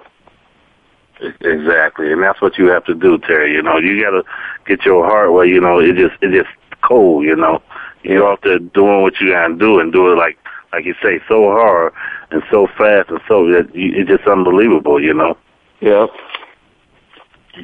Exactly, 1.42 2.12
and 2.12 2.24
that's 2.24 2.42
what 2.42 2.58
you 2.58 2.68
have 2.68 2.84
to 2.86 2.96
do, 2.96 3.20
Terry. 3.20 3.54
You 3.54 3.62
know, 3.62 3.78
you 3.78 4.02
got 4.02 4.12
to 4.12 4.24
get 4.66 4.86
your 4.86 5.06
heart 5.06 5.32
where 5.32 5.46
you 5.46 5.62
know 5.62 5.80
it 5.80 5.96
just 5.96 6.16
it 6.24 6.32
just 6.32 6.50
cold. 6.82 7.24
You 7.24 7.36
know, 7.36 7.62
you're 8.04 8.28
out 8.28 8.42
there 8.42 8.58
doing 8.58 9.04
what 9.04 9.20
you 9.20 9.32
gotta 9.32 9.54
do 9.56 9.80
and 9.80 9.94
do 9.94 10.12
it 10.12 10.16
like 10.16 10.41
like 10.72 10.86
you 10.86 10.96
say 11.04 11.20
so 11.28 11.52
hard 11.52 11.94
and 12.32 12.42
so 12.52 12.68
fast 12.78 13.10
and 13.10 13.20
so 13.28 13.48
that 13.48 13.70
it's 13.74 14.10
just 14.10 14.28
unbelievable. 14.28 15.02
You 15.02 15.14
know. 15.14 15.38
Yep. 15.82 16.10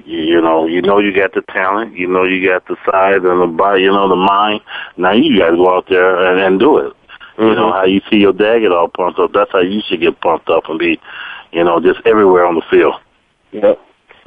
You, 0.06 0.42
know, 0.42 0.68
you 0.68 0.82
know 0.82 1.00
you 1.00 1.16
got 1.16 1.34
the 1.34 1.42
talent. 1.44 1.96
You 1.96 2.08
know 2.08 2.24
you 2.24 2.46
got 2.46 2.68
the 2.68 2.76
size 2.86 3.22
and 3.24 3.42
the 3.42 3.48
body. 3.48 3.84
You 3.84 3.92
know 3.92 4.10
the 4.10 4.16
mind. 4.16 4.62
Now 4.98 5.14
you 5.14 5.38
got 5.40 5.52
to 5.52 5.56
go 5.56 5.78
out 5.78 5.88
there 5.88 6.30
and, 6.30 6.40
and 6.42 6.60
do 6.60 6.78
it. 6.78 6.94
You 7.38 7.54
know 7.54 7.68
mm-hmm. 7.68 7.78
how 7.78 7.86
you 7.86 8.02
see 8.10 8.18
your 8.18 8.34
dad 8.34 8.60
get 8.60 8.72
all 8.72 8.90
pumped 8.90 9.20
up. 9.20 9.32
That's 9.32 9.52
how 9.52 9.62
you 9.62 9.82
should 9.88 10.02
get 10.02 10.20
pumped 10.20 10.50
up 10.50 10.64
and 10.68 10.80
be, 10.80 11.00
you 11.52 11.64
know, 11.64 11.80
just 11.80 12.00
everywhere 12.06 12.46
on 12.46 12.56
the 12.56 12.64
field 12.70 12.96
Yep. 13.52 13.80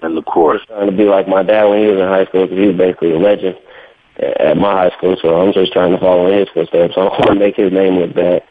and 0.02 0.16
the 0.16 0.22
court. 0.22 0.60
Trying 0.68 0.90
to 0.90 0.96
be 0.96 1.04
like 1.04 1.26
my 1.26 1.42
dad 1.42 1.64
when 1.64 1.80
he 1.80 1.86
was 1.88 1.98
in 1.98 2.06
high 2.06 2.24
school 2.26 2.46
because 2.46 2.58
he 2.58 2.68
was 2.68 2.76
basically 2.76 3.10
a 3.12 3.18
legend 3.18 3.58
at 4.18 4.56
my 4.56 4.72
high 4.72 4.96
school. 4.96 5.16
So 5.20 5.40
I'm 5.40 5.52
just 5.52 5.72
trying 5.72 5.92
to 5.92 5.98
follow 5.98 6.30
his 6.30 6.48
footsteps. 6.52 6.94
I 6.96 7.00
don't 7.00 7.18
want 7.18 7.32
to 7.32 7.34
make 7.34 7.56
his 7.56 7.72
name 7.72 7.94
look 7.94 8.14
bad. 8.14 8.42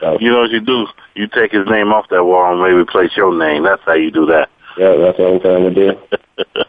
So 0.00 0.18
You 0.20 0.30
know 0.30 0.40
what 0.40 0.50
you 0.50 0.60
do? 0.60 0.86
You 1.14 1.28
take 1.28 1.52
his 1.52 1.66
name 1.66 1.92
off 1.92 2.08
that 2.10 2.24
wall 2.24 2.52
and 2.52 2.62
maybe 2.62 2.74
replace 2.74 3.16
your 3.16 3.36
name. 3.36 3.64
That's 3.64 3.82
how 3.84 3.94
you 3.94 4.10
do 4.10 4.26
that. 4.26 4.48
yeah, 4.76 4.96
that's 4.96 5.18
what 5.18 5.34
I'm 5.34 5.40
trying 5.40 5.74
to 5.74 5.74
do. 5.74 6.62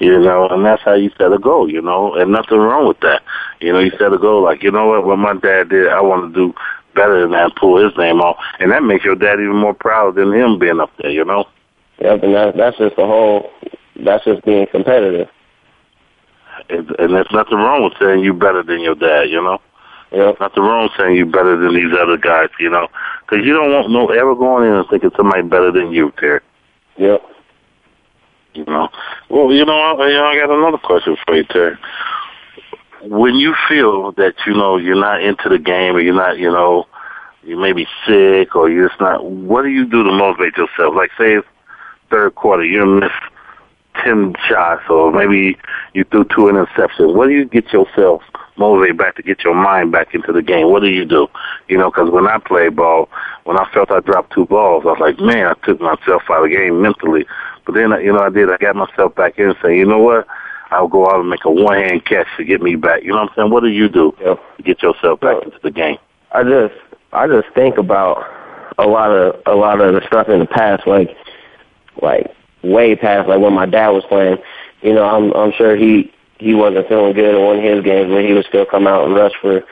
you 0.00 0.18
know, 0.18 0.48
and 0.48 0.64
that's 0.64 0.82
how 0.82 0.94
you 0.94 1.10
set 1.16 1.32
a 1.32 1.38
goal, 1.38 1.70
you 1.70 1.80
know, 1.80 2.14
and 2.14 2.32
nothing 2.32 2.58
wrong 2.58 2.86
with 2.88 3.00
that. 3.00 3.22
You 3.60 3.72
know, 3.72 3.80
you 3.80 3.92
set 3.98 4.12
a 4.12 4.18
goal 4.18 4.42
like, 4.42 4.62
you 4.62 4.70
know 4.70 4.86
what, 4.86 5.06
what 5.06 5.18
my 5.18 5.34
dad 5.34 5.70
did, 5.70 5.88
I 5.88 6.00
want 6.00 6.34
to 6.34 6.38
do 6.38 6.54
better 6.94 7.22
than 7.22 7.32
that, 7.32 7.56
pull 7.56 7.82
his 7.82 7.96
name 7.96 8.20
off. 8.20 8.36
And 8.58 8.70
that 8.70 8.82
makes 8.82 9.04
your 9.04 9.16
dad 9.16 9.40
even 9.40 9.56
more 9.56 9.74
proud 9.74 10.16
than 10.16 10.32
him 10.32 10.58
being 10.58 10.80
up 10.80 10.90
there, 11.00 11.10
you 11.10 11.24
know? 11.24 11.46
Yep, 12.00 12.22
and 12.22 12.34
that, 12.34 12.56
that's 12.56 12.76
just 12.76 12.96
the 12.96 13.06
whole 13.06 13.50
that's 13.96 14.24
just 14.24 14.44
being 14.44 14.66
competitive. 14.66 15.28
And, 16.70 16.90
and 16.98 17.14
there's 17.14 17.32
nothing 17.32 17.58
wrong 17.58 17.84
with 17.84 17.94
saying 18.00 18.24
you're 18.24 18.34
better 18.34 18.62
than 18.62 18.80
your 18.80 18.94
dad, 18.94 19.30
you 19.30 19.42
know. 19.42 19.60
Yep. 20.12 20.36
Nothing 20.40 20.62
wrong 20.62 20.88
saying 20.96 21.16
you're 21.16 21.26
better 21.26 21.56
than 21.56 21.74
these 21.74 21.92
other 21.98 22.16
guys, 22.16 22.48
you 22.60 22.70
know, 22.70 22.88
because 23.20 23.44
you 23.44 23.52
don't 23.52 23.72
want 23.72 23.90
no 23.90 24.06
ever 24.08 24.34
going 24.34 24.68
in 24.68 24.76
and 24.76 24.88
thinking 24.88 25.10
somebody 25.16 25.42
better 25.42 25.72
than 25.72 25.92
you, 25.92 26.12
Terry. 26.18 26.40
Yep. 26.96 27.22
You 28.54 28.64
know. 28.64 28.88
Well, 29.28 29.52
you 29.52 29.64
know, 29.64 29.76
I, 29.76 30.06
you 30.06 30.14
know, 30.14 30.24
I 30.26 30.36
got 30.36 30.56
another 30.56 30.78
question 30.78 31.16
for 31.26 31.34
you, 31.34 31.44
Terry. 31.44 31.76
When 33.02 33.34
you 33.34 33.54
feel 33.68 34.12
that 34.12 34.34
you 34.46 34.54
know 34.54 34.76
you're 34.76 34.94
not 34.94 35.22
into 35.22 35.48
the 35.48 35.58
game, 35.58 35.96
or 35.96 36.00
you're 36.00 36.14
not, 36.14 36.38
you 36.38 36.50
know, 36.50 36.86
you 37.42 37.58
may 37.58 37.72
be 37.72 37.86
sick, 38.06 38.54
or 38.54 38.70
you're 38.70 38.88
just 38.88 39.00
not. 39.00 39.24
What 39.24 39.62
do 39.62 39.68
you 39.68 39.84
do 39.84 40.04
to 40.04 40.12
motivate 40.12 40.56
yourself? 40.56 40.94
Like, 40.94 41.10
say, 41.18 41.38
third 42.08 42.36
quarter, 42.36 42.64
you 42.64 42.86
missed 42.86 43.12
ten 44.04 44.34
shots, 44.48 44.82
or 44.88 45.10
maybe 45.10 45.56
you 45.94 46.04
threw 46.04 46.24
two 46.24 46.42
interceptions. 46.52 47.14
What 47.14 47.26
do 47.28 47.32
you 47.32 47.44
get 47.46 47.72
yourself 47.72 48.22
motivated 48.56 48.98
back 48.98 49.16
to 49.16 49.22
get 49.22 49.42
your 49.42 49.54
mind 49.54 49.90
back 49.90 50.14
into 50.14 50.32
the 50.32 50.42
game? 50.42 50.70
What 50.70 50.82
do 50.82 50.90
you 50.90 51.04
do? 51.04 51.26
You 51.68 51.78
know, 51.78 51.90
because 51.90 52.10
when 52.10 52.26
I 52.28 52.38
played 52.38 52.76
ball, 52.76 53.08
when 53.44 53.58
I 53.58 53.68
felt 53.72 53.90
I 53.90 54.00
dropped 54.00 54.32
two 54.32 54.46
balls, 54.46 54.84
I 54.86 54.92
was 54.92 55.00
like, 55.00 55.18
man, 55.18 55.46
I 55.46 55.54
took 55.66 55.80
myself 55.80 56.22
out 56.30 56.44
of 56.44 56.50
the 56.50 56.56
game 56.56 56.80
mentally. 56.80 57.26
But 57.66 57.74
then, 57.74 57.90
you 58.02 58.12
know, 58.12 58.20
I 58.20 58.30
did. 58.30 58.50
I 58.50 58.58
got 58.58 58.76
myself 58.76 59.14
back 59.14 59.38
in 59.38 59.48
and 59.48 59.56
say, 59.62 59.76
you 59.76 59.86
know 59.86 59.98
what? 59.98 60.26
I'll 60.70 60.88
go 60.88 61.06
out 61.06 61.20
and 61.20 61.30
make 61.30 61.44
a 61.44 61.50
one-hand 61.50 62.04
catch 62.04 62.26
to 62.36 62.44
get 62.44 62.60
me 62.60 62.74
back. 62.76 63.02
You 63.02 63.10
know 63.10 63.16
what 63.22 63.30
I'm 63.30 63.34
saying? 63.36 63.50
What 63.50 63.62
do 63.62 63.68
you 63.68 63.88
do 63.88 64.14
Yep. 64.20 64.40
to 64.56 64.62
get 64.62 64.82
yourself 64.82 65.20
back 65.20 65.42
into 65.42 65.58
the 65.62 65.70
game? 65.70 65.98
I 66.32 66.42
just 66.42 66.74
I 67.12 67.28
just 67.28 67.48
think 67.54 67.78
about 67.78 68.24
a 68.76 68.86
lot 68.86 69.10
of 69.10 69.40
a 69.46 69.54
lot 69.54 69.80
of 69.80 69.94
the 69.94 70.04
stuff 70.06 70.28
in 70.28 70.40
the 70.40 70.46
past, 70.46 70.86
like 70.86 71.16
like 72.02 72.34
way 72.64 72.96
past 72.96 73.28
like 73.28 73.40
when 73.40 73.52
my 73.54 73.66
dad 73.66 73.90
was 73.90 74.04
playing. 74.08 74.38
You 74.82 74.94
know, 74.94 75.04
I'm 75.04 75.32
I'm 75.34 75.52
sure 75.52 75.76
he 75.76 76.12
he 76.38 76.54
wasn't 76.54 76.88
feeling 76.88 77.12
good 77.14 77.34
in 77.34 77.42
one 77.44 77.58
of 77.58 77.62
his 77.64 77.82
games, 77.84 78.10
but 78.10 78.24
he 78.24 78.32
would 78.32 78.46
still 78.46 78.66
come 78.66 78.86
out 78.86 79.04
and 79.04 79.14
rush 79.14 79.32
for 79.40 79.62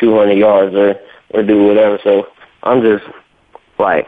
200 0.00 0.32
yards 0.32 0.74
or 0.74 0.96
or 1.30 1.42
do 1.42 1.64
whatever. 1.66 1.98
So 2.02 2.28
I'm 2.62 2.82
just 2.82 3.04
like 3.78 4.06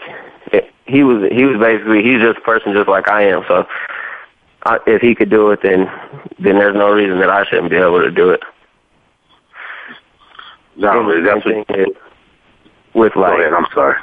it, 0.53 0.71
he 0.87 1.03
was 1.03 1.31
he 1.33 1.45
was 1.45 1.59
basically 1.61 2.03
he's 2.03 2.21
just 2.21 2.39
a 2.39 2.43
person 2.43 2.73
just 2.73 2.89
like 2.89 3.09
I 3.09 3.23
am. 3.29 3.45
So 3.49 3.67
I, 4.65 4.79
if 4.87 5.01
he 5.03 5.15
could 5.15 5.31
do 5.31 5.51
it, 5.51 5.61
then 5.63 5.87
then 6.39 6.57
there's 6.59 6.75
no 6.77 6.91
reason 6.93 7.19
that 7.21 7.31
I 7.31 7.45
shouldn't 7.45 7.71
be 7.71 7.77
able 7.77 8.01
to 8.01 8.11
do 8.11 8.31
it. 8.31 8.43
No, 10.77 11.11
And 11.11 11.27
that's 11.27 11.45
what. 11.45 11.67
thing 11.67 11.87
with 12.95 13.13
Go 13.15 13.21
like 13.21 13.39
ahead. 13.41 13.53
I'm 13.53 13.67
sorry. 13.75 13.97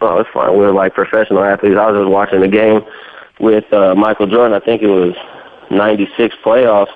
Oh, 0.00 0.18
it's 0.18 0.30
fine. 0.32 0.56
We're 0.56 0.72
like 0.72 0.94
professional 0.94 1.44
athletes. 1.44 1.76
I 1.78 1.90
was 1.90 2.00
just 2.02 2.10
watching 2.10 2.40
the 2.40 2.48
game 2.48 2.80
with 3.40 3.70
uh, 3.72 3.94
Michael 3.94 4.26
Jordan. 4.26 4.60
I 4.60 4.64
think 4.64 4.82
it 4.82 4.88
was 4.88 5.14
'96 5.70 6.36
playoffs, 6.44 6.92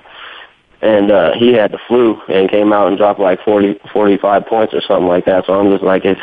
and 0.81 1.11
uh, 1.11 1.33
he 1.33 1.53
had 1.53 1.71
the 1.71 1.79
flu 1.87 2.19
and 2.29 2.49
came 2.49 2.71
out 2.73 2.87
and 2.87 2.97
dropped 2.97 3.19
like 3.19 3.41
40, 3.43 3.79
45 3.91 4.45
points 4.45 4.73
or 4.73 4.81
something 4.81 5.07
like 5.07 5.25
that. 5.25 5.45
So 5.45 5.53
I'm 5.53 5.71
just 5.71 5.83
like, 5.83 6.05
if 6.05 6.17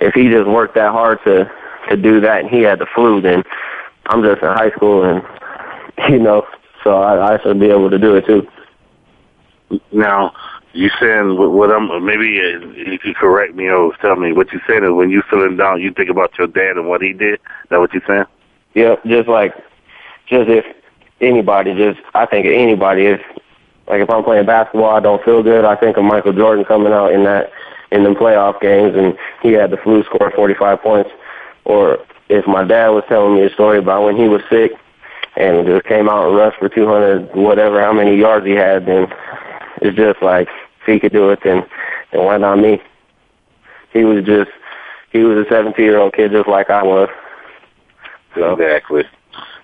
if 0.00 0.14
he 0.14 0.28
just 0.28 0.48
worked 0.48 0.74
that 0.74 0.92
hard 0.92 1.18
to 1.24 1.50
to 1.90 1.96
do 1.96 2.20
that, 2.20 2.42
and 2.42 2.50
he 2.50 2.62
had 2.62 2.78
the 2.78 2.86
flu, 2.94 3.20
then 3.20 3.42
I'm 4.06 4.22
just 4.22 4.42
in 4.42 4.48
high 4.48 4.70
school, 4.70 5.04
and 5.04 5.22
you 6.08 6.18
know, 6.18 6.46
so 6.84 7.02
I, 7.02 7.34
I 7.34 7.42
should 7.42 7.60
be 7.60 7.70
able 7.70 7.90
to 7.90 7.98
do 7.98 8.16
it 8.16 8.26
too. 8.26 8.46
Now, 9.90 10.34
you 10.74 10.90
saying 11.00 11.36
what, 11.36 11.70
I'm 11.70 12.04
maybe 12.04 12.40
uh, 12.40 12.66
you 12.90 12.98
could 12.98 13.16
correct 13.16 13.54
me 13.54 13.68
or 13.68 13.94
tell 14.00 14.16
me 14.16 14.32
what 14.32 14.52
you 14.52 14.60
saying 14.66 14.84
is 14.84 14.90
when 14.90 15.10
you 15.10 15.22
feeling 15.30 15.56
down, 15.56 15.80
you 15.80 15.92
think 15.92 16.10
about 16.10 16.36
your 16.38 16.46
dad 16.46 16.76
and 16.76 16.88
what 16.88 17.02
he 17.02 17.12
did. 17.12 17.34
Is 17.34 17.40
that 17.70 17.78
what 17.78 17.92
you 17.94 18.00
saying? 18.06 18.24
Yep, 18.74 19.04
just 19.04 19.28
like, 19.28 19.54
just 20.26 20.48
if 20.48 20.64
anybody, 21.20 21.74
just 21.74 22.00
I 22.14 22.26
think 22.26 22.46
anybody. 22.46 23.06
If 23.06 23.20
like 23.86 24.00
if 24.00 24.10
I'm 24.10 24.24
playing 24.24 24.46
basketball, 24.46 24.94
I 24.94 25.00
don't 25.00 25.24
feel 25.24 25.42
good. 25.42 25.64
I 25.64 25.76
think 25.76 25.96
of 25.96 26.04
Michael 26.04 26.32
Jordan 26.32 26.64
coming 26.64 26.92
out 26.92 27.12
in 27.12 27.24
that 27.24 27.52
in 27.90 28.04
them 28.04 28.14
playoff 28.14 28.60
games, 28.60 28.96
and 28.96 29.16
he 29.42 29.52
had 29.52 29.70
the 29.70 29.76
flu, 29.76 30.02
scored 30.04 30.32
45 30.34 30.80
points. 30.80 31.10
Or 31.64 31.98
if 32.28 32.46
my 32.46 32.64
dad 32.64 32.88
was 32.88 33.04
telling 33.08 33.34
me 33.34 33.42
a 33.42 33.50
story 33.52 33.78
about 33.78 34.04
when 34.04 34.16
he 34.16 34.28
was 34.28 34.42
sick 34.50 34.72
and 35.36 35.66
just 35.66 35.84
came 35.84 36.08
out 36.08 36.26
and 36.26 36.36
rushed 36.36 36.58
for 36.58 36.68
200, 36.68 37.34
whatever, 37.34 37.80
how 37.80 37.92
many 37.92 38.16
yards 38.16 38.46
he 38.46 38.52
had, 38.52 38.86
then 38.86 39.12
it's 39.82 39.96
just 39.96 40.22
like 40.22 40.48
if 40.80 40.86
he 40.86 40.98
could 40.98 41.12
do 41.12 41.30
it, 41.30 41.40
then 41.44 41.64
then 42.10 42.24
why 42.24 42.38
not 42.38 42.58
me? 42.58 42.80
He 43.92 44.04
was 44.04 44.24
just 44.24 44.50
he 45.10 45.24
was 45.24 45.46
a 45.46 45.48
17 45.48 45.84
year 45.84 45.98
old 45.98 46.14
kid 46.14 46.32
just 46.32 46.48
like 46.48 46.70
I 46.70 46.82
was. 46.82 47.10
So 48.34 48.52
Exactly. 48.52 49.04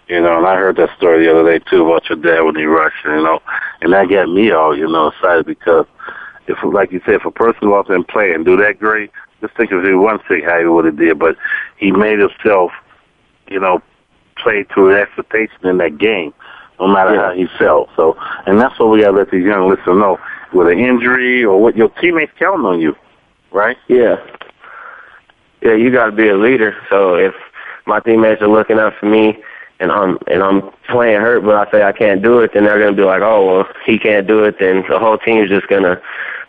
You 0.09 0.23
know, 0.23 0.39
and 0.39 0.47
I 0.47 0.57
heard 0.57 0.77
that 0.77 0.97
story 0.97 1.25
the 1.27 1.31
other 1.31 1.59
day 1.59 1.63
too 1.71 1.85
about 1.85 2.09
your 2.09 2.17
dad 2.19 2.41
when 2.43 2.55
he 2.57 2.65
rushed, 2.65 3.05
you 3.05 3.11
know, 3.23 3.41
and 3.83 3.93
that 3.93 4.09
got 4.09 4.29
me 4.31 4.51
all, 4.51 4.77
you 4.77 4.89
know, 4.89 5.09
excited 5.09 5.45
because 5.45 5.85
if, 6.47 6.57
like 6.65 6.93
you 6.93 7.01
said, 7.05 7.17
if 7.17 7.27
a 7.27 7.31
person 7.31 7.69
go 7.69 7.79
out 7.79 7.89
there 7.89 7.97
and 7.97 8.09
play 8.09 8.33
and 8.33 8.43
do 8.45 8.57
that 8.57 8.79
great, 8.79 9.11
just 9.43 9.55
think 9.55 9.71
if 9.71 9.85
he 9.85 9.93
wasn't 9.93 10.23
sick, 10.27 10.45
how 10.45 10.59
he 10.59 10.65
would 10.65 10.87
have 10.87 10.97
did. 10.97 11.19
But 11.19 11.37
he 11.77 11.93
made 11.93 12.19
himself, 12.21 12.73
you 13.49 13.61
know, 13.61 13.83
play 14.37 14.65
to 14.75 14.87
his 14.87 14.97
expectation 14.97 15.67
in 15.67 15.77
that 15.77 15.99
game, 15.99 16.33
no 16.81 16.87
matter 16.89 17.15
Yeah. 17.15 17.23
how 17.29 17.33
he 17.35 17.47
felt. 17.59 17.91
So, 17.95 18.17
and 18.47 18.59
that's 18.59 18.79
what 18.79 18.89
we 18.89 19.03
got 19.03 19.11
to 19.11 19.17
let 19.19 19.31
these 19.31 19.45
young 19.45 19.69
listeners 19.69 19.99
know. 19.99 20.19
With 20.55 20.69
an 20.69 20.79
injury 20.79 21.45
or 21.45 21.61
what, 21.61 21.77
your 21.77 21.91
teammates 21.91 22.33
counting 22.39 22.65
on 22.65 22.81
you, 22.81 22.97
right? 23.53 23.77
Yeah. 23.89 24.17
Yeah, 25.61 25.75
you 25.75 25.91
got 25.91 26.07
to 26.07 26.13
be 26.13 26.29
a 26.29 26.37
leader. 26.37 26.75
So 26.89 27.17
if 27.17 27.35
my 27.89 28.01
teammates 28.01 28.43
are 28.43 28.49
looking 28.49 28.79
up 28.79 28.95
for 29.01 29.07
me 29.07 29.39
and 29.81 29.91
I'm 29.91 30.19
and 30.27 30.43
I'm 30.43 30.71
playing 30.91 31.21
hurt, 31.21 31.45
but 31.45 31.57
I 31.57 31.71
say 31.71 31.83
I 31.83 31.93
can't 31.93 32.23
do 32.23 32.41
it, 32.41 32.53
then 32.53 32.65
they're 32.65 32.79
gonna 32.79 32.97
be 32.97 33.03
like, 33.03 33.23
oh 33.23 33.47
well, 33.47 33.69
he 33.87 33.99
can't 33.99 34.27
do 34.27 34.45
it. 34.45 34.57
Then 34.61 34.85
the 34.89 34.99
whole 34.99 35.19
team's 35.19 35.49
just 35.49 35.69
gonna 35.69 36.01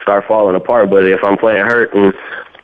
start 0.02 0.26
falling 0.28 0.56
apart. 0.56 0.90
But 0.90 1.06
if 1.06 1.24
I'm 1.24 1.38
playing 1.38 1.66
hurt 1.66 1.94
and 1.94 2.14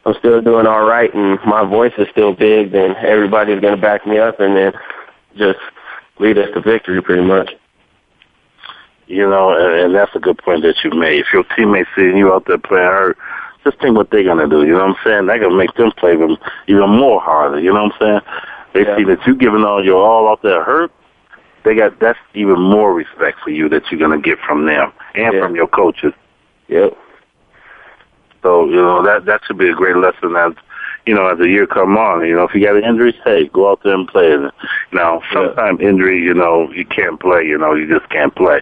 I'm 0.06 0.14
still 0.20 0.42
doing 0.42 0.68
all 0.68 0.86
right 0.86 1.14
and 1.14 1.40
my 1.46 1.64
voice 1.64 1.94
is 1.98 2.08
still 2.12 2.34
big, 2.34 2.72
then 2.72 2.96
everybody's 2.98 3.62
gonna 3.62 3.78
back 3.78 4.06
me 4.06 4.20
up 4.20 4.40
and 4.40 4.56
then 4.56 4.74
just 5.38 5.60
lead 6.20 6.38
us 6.38 6.50
to 6.54 6.62
victory, 6.62 7.02
pretty 7.02 7.24
much. 7.24 7.52
You 9.08 9.30
know, 9.30 9.54
and, 9.56 9.94
that's 9.94 10.16
a 10.16 10.20
good 10.20 10.40
point 10.40 10.64
that 10.64 10.84
you 10.84 10.90
made. 10.90 11.20
If 11.20 11.28
your 11.32 11.44
teammates 11.56 11.90
seeing 11.96 12.18
you 12.18 12.34
out 12.34 12.46
there 12.48 12.58
playing 12.58 12.86
hurt, 12.86 13.18
just 13.64 13.80
think 13.80 13.96
what 13.96 14.10
they're 14.10 14.24
gonna 14.24 14.48
do. 14.48 14.66
You 14.66 14.74
know 14.74 14.88
what 14.88 14.98
I'm 14.98 15.04
saying? 15.04 15.26
They're 15.28 15.40
gonna 15.40 15.56
make 15.56 15.74
them 15.76 15.92
play 15.92 16.14
even 16.14 16.38
even 16.68 16.90
more 16.90 17.22
harder. 17.22 17.60
You 17.60 17.72
know 17.72 17.84
what 17.84 17.94
I'm 17.94 18.00
saying? 18.00 18.22
They 18.76 18.82
Yeah. 18.86 18.98
see 18.98 19.04
that 19.06 19.26
you 19.26 19.36
giving 19.36 19.64
all 19.64 19.84
your 19.84 20.06
all 20.06 20.28
out 20.28 20.42
there 20.42 20.62
hurt. 20.62 20.92
They 21.64 21.76
got 21.76 21.98
that's 22.00 22.20
even 22.34 22.60
more 22.60 22.94
respect 22.94 23.40
for 23.40 23.50
you 23.50 23.70
that 23.70 23.90
you're 23.90 24.00
gonna 24.00 24.20
get 24.20 24.38
from 24.40 24.66
them 24.66 24.92
and 25.16 25.34
Yeah. 25.34 25.40
from 25.42 25.56
your 25.56 25.68
coaches. 25.68 26.14
Yep. 26.68 26.94
So 28.44 28.66
you 28.66 28.76
know 28.76 29.02
that 29.02 29.26
that 29.26 29.42
should 29.46 29.58
be 29.58 29.70
a 29.70 29.74
great 29.74 29.96
lesson 29.96 30.36
as 30.36 30.52
you 31.06 31.16
know 31.16 31.26
as 31.28 31.38
the 31.40 31.48
year 31.48 31.66
come 31.66 31.98
on. 31.98 32.26
You 32.26 32.36
know, 32.36 32.44
if 32.44 32.54
you 32.54 32.62
got 32.62 32.76
an 32.76 32.84
injury, 32.84 33.18
hey, 33.24 33.46
go 33.48 33.72
out 33.72 33.82
there 33.84 33.94
and 33.94 34.08
play. 34.10 34.36
Now, 34.92 35.22
Yeah. 35.22 35.34
sometimes 35.34 35.80
injury, 35.80 36.22
you 36.22 36.34
know, 36.34 36.70
you 36.74 36.84
can't 36.86 37.18
play. 37.18 37.46
You 37.48 37.58
know, 37.58 37.74
you 37.74 37.88
just 37.88 38.10
can't 38.10 38.36
play. 38.36 38.60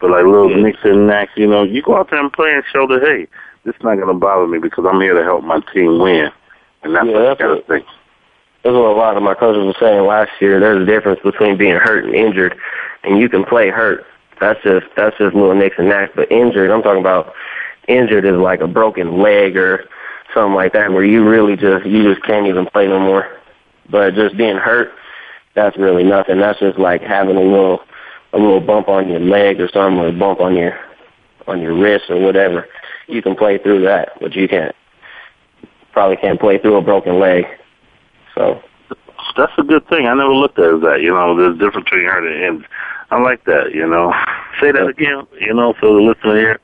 But 0.00 0.10
like 0.10 0.24
little 0.24 0.50
Yeah. 0.50 0.72
and 0.84 1.06
knacks, 1.06 1.32
you 1.36 1.46
know, 1.46 1.64
you 1.64 1.82
go 1.82 1.96
out 1.96 2.08
there 2.08 2.18
and 2.18 2.32
play 2.32 2.54
and 2.54 2.64
show 2.72 2.86
that 2.86 3.02
hey, 3.02 3.28
this 3.64 3.76
is 3.76 3.82
not 3.84 3.98
gonna 4.00 4.14
bother 4.14 4.46
me 4.46 4.58
because 4.58 4.86
I'm 4.86 5.02
here 5.02 5.12
to 5.14 5.22
help 5.22 5.44
my 5.44 5.60
team 5.72 5.98
win. 5.98 6.30
And 6.82 6.96
that's 6.96 7.06
Yeah, 7.06 7.12
what 7.12 7.40
you 7.40 7.46
gotta 7.46 7.60
think. 7.68 7.84
That's 8.62 8.74
what 8.74 8.92
a 8.92 8.98
lot 8.98 9.16
of 9.16 9.22
my 9.22 9.34
coaches 9.34 9.64
were 9.64 9.74
saying 9.80 10.06
last 10.06 10.30
year. 10.40 10.60
There's 10.60 10.82
a 10.82 10.86
difference 10.86 11.20
between 11.24 11.56
being 11.56 11.76
hurt 11.76 12.04
and 12.04 12.14
injured, 12.14 12.56
and 13.02 13.18
you 13.18 13.28
can 13.28 13.44
play 13.44 13.70
hurt. 13.70 14.04
That's 14.38 14.62
just 14.62 14.86
that's 14.96 15.16
just 15.16 15.34
little 15.34 15.54
nicks 15.54 15.76
and 15.78 15.88
knacks. 15.88 16.12
But 16.14 16.30
injured, 16.30 16.70
I'm 16.70 16.82
talking 16.82 17.00
about 17.00 17.32
injured 17.88 18.24
is 18.24 18.36
like 18.36 18.60
a 18.60 18.68
broken 18.68 19.18
leg 19.18 19.56
or 19.56 19.84
something 20.34 20.54
like 20.54 20.74
that, 20.74 20.92
where 20.92 21.04
you 21.04 21.26
really 21.26 21.56
just 21.56 21.86
you 21.86 22.12
just 22.12 22.24
can't 22.26 22.46
even 22.46 22.66
play 22.66 22.86
no 22.86 23.00
more. 23.00 23.28
But 23.88 24.14
just 24.14 24.36
being 24.36 24.56
hurt, 24.56 24.92
that's 25.54 25.76
really 25.76 26.04
nothing. 26.04 26.38
That's 26.38 26.58
just 26.58 26.78
like 26.78 27.02
having 27.02 27.36
a 27.36 27.40
little 27.40 27.80
a 28.32 28.38
little 28.38 28.60
bump 28.60 28.88
on 28.88 29.08
your 29.08 29.20
leg 29.20 29.60
or 29.60 29.68
something, 29.72 29.98
or 29.98 30.08
a 30.08 30.12
bump 30.12 30.40
on 30.40 30.54
your 30.54 30.78
on 31.46 31.60
your 31.60 31.74
wrist 31.74 32.10
or 32.10 32.20
whatever. 32.20 32.68
You 33.08 33.22
can 33.22 33.34
play 33.34 33.58
through 33.58 33.82
that, 33.82 34.12
but 34.20 34.34
you 34.34 34.46
can't 34.48 34.74
probably 35.92 36.16
can't 36.16 36.38
play 36.38 36.58
through 36.58 36.76
a 36.76 36.82
broken 36.82 37.18
leg. 37.18 37.44
So 38.34 38.62
That's 39.36 39.52
a 39.58 39.62
good 39.62 39.86
thing. 39.88 40.06
I 40.06 40.14
never 40.14 40.34
looked 40.34 40.58
at 40.58 40.66
it 40.66 40.74
as 40.76 40.80
that. 40.82 41.00
You 41.02 41.10
know, 41.10 41.36
there's 41.36 41.56
a 41.56 41.58
difference 41.58 41.88
between 41.88 42.06
hurt 42.06 42.26
and. 42.26 42.66
I 43.12 43.20
like 43.20 43.44
that. 43.44 43.74
You 43.74 43.88
know, 43.88 44.12
say 44.60 44.70
that 44.70 44.86
again. 44.86 45.26
You 45.40 45.52
know, 45.52 45.74
so 45.80 45.94
the 45.94 46.00
listener 46.00 46.36
here. 46.36 46.60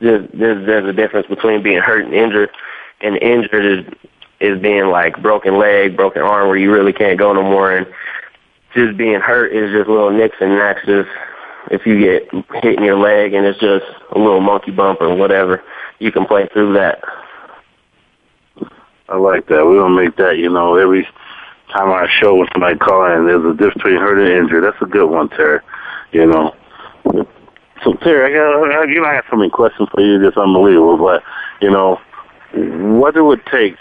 there's 0.00 0.28
there's 0.34 0.66
there's 0.66 0.88
a 0.88 0.92
difference 0.92 1.28
between 1.28 1.62
being 1.62 1.78
hurt 1.78 2.04
and 2.04 2.14
injured, 2.14 2.50
and 3.00 3.16
injured 3.22 3.64
is 3.64 3.94
is 4.40 4.60
being 4.60 4.86
like 4.86 5.22
broken 5.22 5.58
leg, 5.58 5.96
broken 5.96 6.22
arm, 6.22 6.48
where 6.48 6.56
you 6.56 6.72
really 6.72 6.92
can't 6.92 7.18
go 7.18 7.32
no 7.32 7.42
more, 7.42 7.70
and 7.70 7.86
just 8.74 8.96
being 8.96 9.20
hurt 9.20 9.52
is 9.52 9.70
just 9.72 9.88
little 9.88 10.10
nicks 10.10 10.36
and 10.40 10.56
knacks. 10.56 10.82
If 11.70 11.86
you 11.86 11.98
get 11.98 12.28
hit 12.62 12.78
in 12.78 12.84
your 12.84 12.98
leg 12.98 13.32
and 13.32 13.46
it's 13.46 13.58
just 13.58 13.86
a 14.10 14.18
little 14.18 14.40
monkey 14.40 14.70
bump 14.70 15.00
or 15.00 15.14
whatever, 15.14 15.62
you 15.98 16.12
can 16.12 16.26
play 16.26 16.48
through 16.52 16.74
that. 16.74 17.00
I 19.08 19.16
like 19.16 19.46
that. 19.48 19.64
We're 19.64 19.80
gonna 19.80 19.94
make 19.94 20.16
that, 20.16 20.38
you 20.38 20.50
know, 20.50 20.76
every 20.76 21.06
time 21.72 21.90
our 21.90 22.08
show 22.08 22.36
when 22.36 22.48
somebody 22.52 22.78
call 22.78 23.04
in, 23.12 23.26
there's 23.26 23.44
a 23.44 23.52
difference 23.52 23.74
between 23.74 23.96
hurt 23.96 24.18
and 24.18 24.32
injured. 24.32 24.64
That's 24.64 24.80
a 24.80 24.86
good 24.86 25.10
one, 25.10 25.28
Terry. 25.30 25.60
You 26.12 26.26
know. 26.26 26.54
So 27.82 27.92
Terry, 27.94 28.32
I 28.32 28.36
got 28.36 28.88
you 28.88 29.00
know 29.00 29.08
I 29.08 29.14
have 29.14 29.24
so 29.30 29.36
many 29.36 29.50
questions 29.50 29.88
for 29.92 30.00
you, 30.00 30.24
just 30.24 30.38
unbelievable. 30.38 30.96
But 30.96 31.22
you 31.60 31.70
know, 31.70 32.00
what 32.54 33.16
it 33.16 33.22
would 33.22 33.44
take 33.46 33.76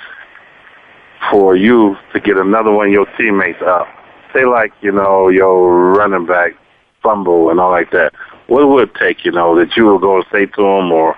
for 1.32 1.56
you 1.56 1.96
to 2.12 2.20
get 2.20 2.38
another 2.38 2.72
one 2.72 2.88
of 2.88 2.94
your 2.94 3.06
teammates 3.18 3.62
up? 3.62 3.88
Say 4.34 4.46
like 4.46 4.74
you 4.82 4.92
know 4.92 5.30
your 5.30 5.94
running 5.94 6.26
back 6.26 6.54
fumble 7.02 7.50
and 7.50 7.60
all 7.60 7.72
like 7.72 7.92
that. 7.92 8.14
What 8.48 8.68
would 8.68 8.90
it 8.90 8.96
take? 8.96 9.24
You 9.24 9.32
know 9.32 9.56
that 9.58 9.78
you 9.78 9.86
would 9.86 10.02
go 10.02 10.18
and 10.18 10.26
say 10.32 10.48
to 10.48 10.62
him, 10.62 10.92
or 10.92 11.16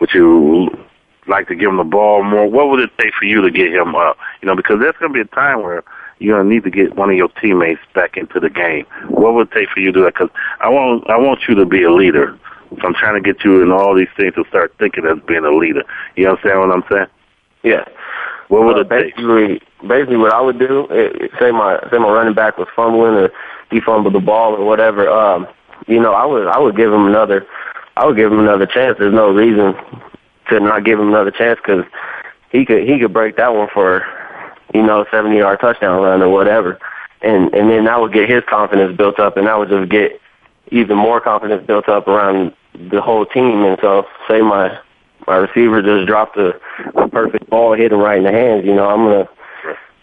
would 0.00 0.10
you 0.14 0.68
like 1.28 1.48
to 1.48 1.54
give 1.54 1.68
him 1.70 1.76
the 1.76 1.84
ball 1.84 2.22
more? 2.22 2.46
What 2.46 2.68
would 2.70 2.80
it 2.80 2.90
take 2.98 3.14
for 3.14 3.24
you 3.24 3.40
to 3.42 3.50
get 3.50 3.72
him 3.72 3.94
up? 3.94 4.16
You 4.42 4.46
know, 4.48 4.56
because 4.56 4.80
there's 4.80 4.96
going 4.98 5.12
to 5.12 5.14
be 5.14 5.20
a 5.20 5.34
time 5.34 5.62
where 5.62 5.84
you're 6.18 6.36
going 6.36 6.48
to 6.48 6.54
need 6.54 6.64
to 6.64 6.70
get 6.70 6.96
one 6.96 7.10
of 7.10 7.16
your 7.16 7.28
teammates 7.40 7.80
back 7.94 8.16
into 8.16 8.40
the 8.40 8.50
game. 8.50 8.86
What 9.08 9.34
would 9.34 9.48
it 9.48 9.54
take 9.54 9.68
for 9.70 9.80
you 9.80 9.92
to 9.92 9.98
do 9.98 10.04
that? 10.04 10.14
Because 10.14 10.30
I 10.60 10.68
want 10.68 11.08
I 11.08 11.16
want 11.18 11.40
you 11.48 11.54
to 11.54 11.64
be 11.66 11.82
a 11.82 11.92
leader. 11.92 12.38
So 12.70 12.86
I'm 12.86 12.94
trying 12.94 13.22
to 13.22 13.32
get 13.32 13.44
you 13.44 13.62
in 13.62 13.70
all 13.70 13.94
these 13.94 14.08
things 14.16 14.34
to 14.34 14.44
start 14.48 14.74
thinking 14.78 15.06
as 15.06 15.18
being 15.26 15.44
a 15.44 15.50
leader. 15.50 15.84
You 16.16 16.28
understand 16.28 16.60
what 16.60 16.70
I'm 16.70 16.84
saying? 16.90 17.06
Yeah. 17.62 17.84
What 18.48 18.64
would 18.64 18.76
Uh, 18.76 18.80
it 18.80 18.88
take? 18.90 19.14
basically, 19.16 19.60
basically 19.86 20.16
what 20.16 20.32
I 20.34 20.40
would 20.40 20.58
do, 20.58 20.86
eh, 20.90 21.28
say 21.38 21.50
my 21.50 21.78
say 21.90 21.98
my 21.98 22.10
running 22.10 22.34
back 22.34 22.58
was 22.58 22.68
fumbling 22.74 23.14
or 23.14 23.30
he 23.70 23.80
fumbled 23.80 24.14
the 24.14 24.20
ball 24.20 24.54
or 24.54 24.64
whatever. 24.64 25.08
Um, 25.08 25.46
you 25.86 26.00
know, 26.00 26.12
I 26.12 26.24
would 26.26 26.46
I 26.46 26.58
would 26.58 26.76
give 26.76 26.92
him 26.92 27.06
another, 27.06 27.46
I 27.96 28.04
would 28.06 28.16
give 28.16 28.32
him 28.32 28.40
another 28.40 28.66
chance. 28.66 28.98
There's 28.98 29.14
no 29.14 29.30
reason 29.30 29.74
to 30.48 30.60
not 30.60 30.84
give 30.84 30.98
him 30.98 31.08
another 31.08 31.30
chance 31.30 31.58
because 31.58 31.84
he 32.50 32.64
could 32.64 32.88
he 32.88 32.98
could 32.98 33.12
break 33.12 33.36
that 33.36 33.54
one 33.54 33.68
for, 33.72 34.04
you 34.74 34.82
know, 34.82 35.04
70 35.10 35.36
yard 35.36 35.60
touchdown 35.60 36.02
run 36.02 36.22
or 36.22 36.28
whatever, 36.28 36.78
and 37.22 37.52
and 37.54 37.70
then 37.70 37.84
that 37.84 38.00
would 38.00 38.12
get 38.12 38.28
his 38.28 38.42
confidence 38.48 38.96
built 38.96 39.18
up, 39.18 39.36
and 39.36 39.46
that 39.46 39.58
would 39.58 39.68
just 39.68 39.90
get 39.90 40.20
even 40.70 40.96
more 40.96 41.20
confidence 41.20 41.66
built 41.66 41.88
up 41.88 42.08
around 42.08 42.52
the 42.90 43.00
whole 43.00 43.26
team. 43.26 43.64
And 43.64 43.78
so, 43.80 44.06
say 44.28 44.40
my 44.40 44.78
my 45.26 45.36
receiver 45.36 45.82
just 45.82 46.06
dropped 46.06 46.36
a, 46.36 46.58
a 46.94 47.08
perfect 47.08 47.48
ball, 47.50 47.74
hit 47.74 47.92
him 47.92 48.00
right 48.00 48.18
in 48.18 48.24
the 48.24 48.32
hands. 48.32 48.64
You 48.64 48.74
know, 48.74 48.88
I'm 48.88 49.04
gonna 49.04 49.28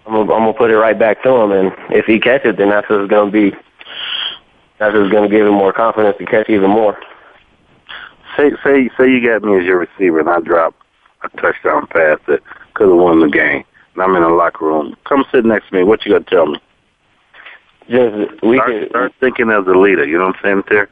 I'm 0.06 0.14
gonna, 0.14 0.34
I'm 0.34 0.42
gonna 0.44 0.54
put 0.54 0.72
it 0.72 0.78
right 0.78 0.98
back 0.98 1.24
to 1.24 1.30
him, 1.30 1.52
and 1.52 1.72
if 1.90 2.06
he 2.06 2.20
catches, 2.20 2.58
then 2.58 2.70
that's 2.70 2.88
just 2.88 3.10
gonna 3.10 3.32
be 3.32 3.52
that's 4.78 4.94
just 4.94 5.12
gonna 5.12 5.30
give 5.30 5.48
him 5.48 5.54
more 5.54 5.74
confidence 5.74 6.18
to 6.20 6.26
catch 6.26 6.50
even 6.50 6.70
more. 6.70 6.98
Say 8.38 8.52
say 8.64 8.90
say 8.98 9.10
you 9.10 9.22
got 9.28 9.44
me 9.48 9.58
as 9.60 9.66
your 9.66 9.80
receiver 9.80 10.20
and 10.20 10.30
I 10.30 10.40
drop 10.42 10.76
a 11.24 11.30
touchdown 11.42 11.88
pass 11.88 12.20
that 12.28 12.42
could 12.74 12.90
have 12.90 12.98
won 12.98 13.20
the 13.22 13.30
game. 13.30 13.64
And 13.94 14.04
I'm 14.04 14.16
in 14.16 14.24
the 14.24 14.30
locker 14.30 14.66
room. 14.66 14.96
Come 15.06 15.24
sit 15.32 15.46
next 15.46 15.70
to 15.70 15.76
me. 15.76 15.84
What 15.84 16.06
you 16.06 16.12
gonna 16.12 16.26
tell 16.26 16.46
me? 16.48 16.60
Just 17.90 18.44
we 18.44 18.58
start, 18.58 18.72
can 18.72 18.90
start 18.90 19.14
thinking 19.20 19.50
as 19.52 19.66
a 19.68 19.72
leader. 19.72 20.06
You 20.06 20.18
know 20.18 20.28
what 20.28 20.36
I'm 20.38 20.42
saying, 20.44 20.64
Terry? 20.68 20.88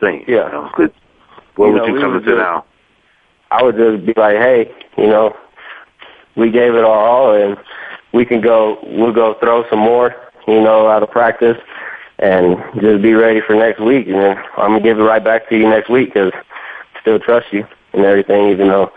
Think. 0.00 0.28
Yeah. 0.28 0.46
You 0.46 0.52
know. 0.52 0.70
What 1.56 1.66
You 1.66 1.72
would 1.72 1.76
know, 1.76 1.86
you 1.86 2.00
come 2.00 2.12
to 2.12 2.20
just- 2.20 2.36
now? 2.38 2.64
I 3.50 3.62
would 3.62 3.76
just 3.76 4.04
be 4.04 4.12
like, 4.16 4.36
hey, 4.36 4.70
you 4.98 5.06
know, 5.06 5.34
we 6.34 6.50
gave 6.50 6.74
it 6.74 6.84
our 6.84 7.08
all, 7.08 7.32
and 7.32 7.56
we 8.12 8.24
can 8.24 8.40
go. 8.40 8.78
We'll 8.82 9.12
go 9.12 9.34
throw 9.34 9.64
some 9.70 9.78
more, 9.78 10.14
you 10.48 10.60
know, 10.60 10.88
out 10.88 11.02
of 11.04 11.10
practice, 11.10 11.56
and 12.18 12.58
just 12.80 13.02
be 13.02 13.14
ready 13.14 13.40
for 13.40 13.54
next 13.54 13.80
week. 13.80 14.08
And 14.08 14.16
then 14.16 14.36
I'm 14.58 14.72
gonna 14.72 14.80
give 14.80 14.98
it 14.98 15.02
right 15.04 15.22
back 15.22 15.48
to 15.48 15.56
you 15.56 15.68
next 15.68 15.88
week 15.88 16.12
because 16.12 16.32
still 17.06 17.20
trust 17.20 17.46
you 17.52 17.64
and 17.92 18.04
everything. 18.04 18.50
Even 18.50 18.66
though 18.66 18.92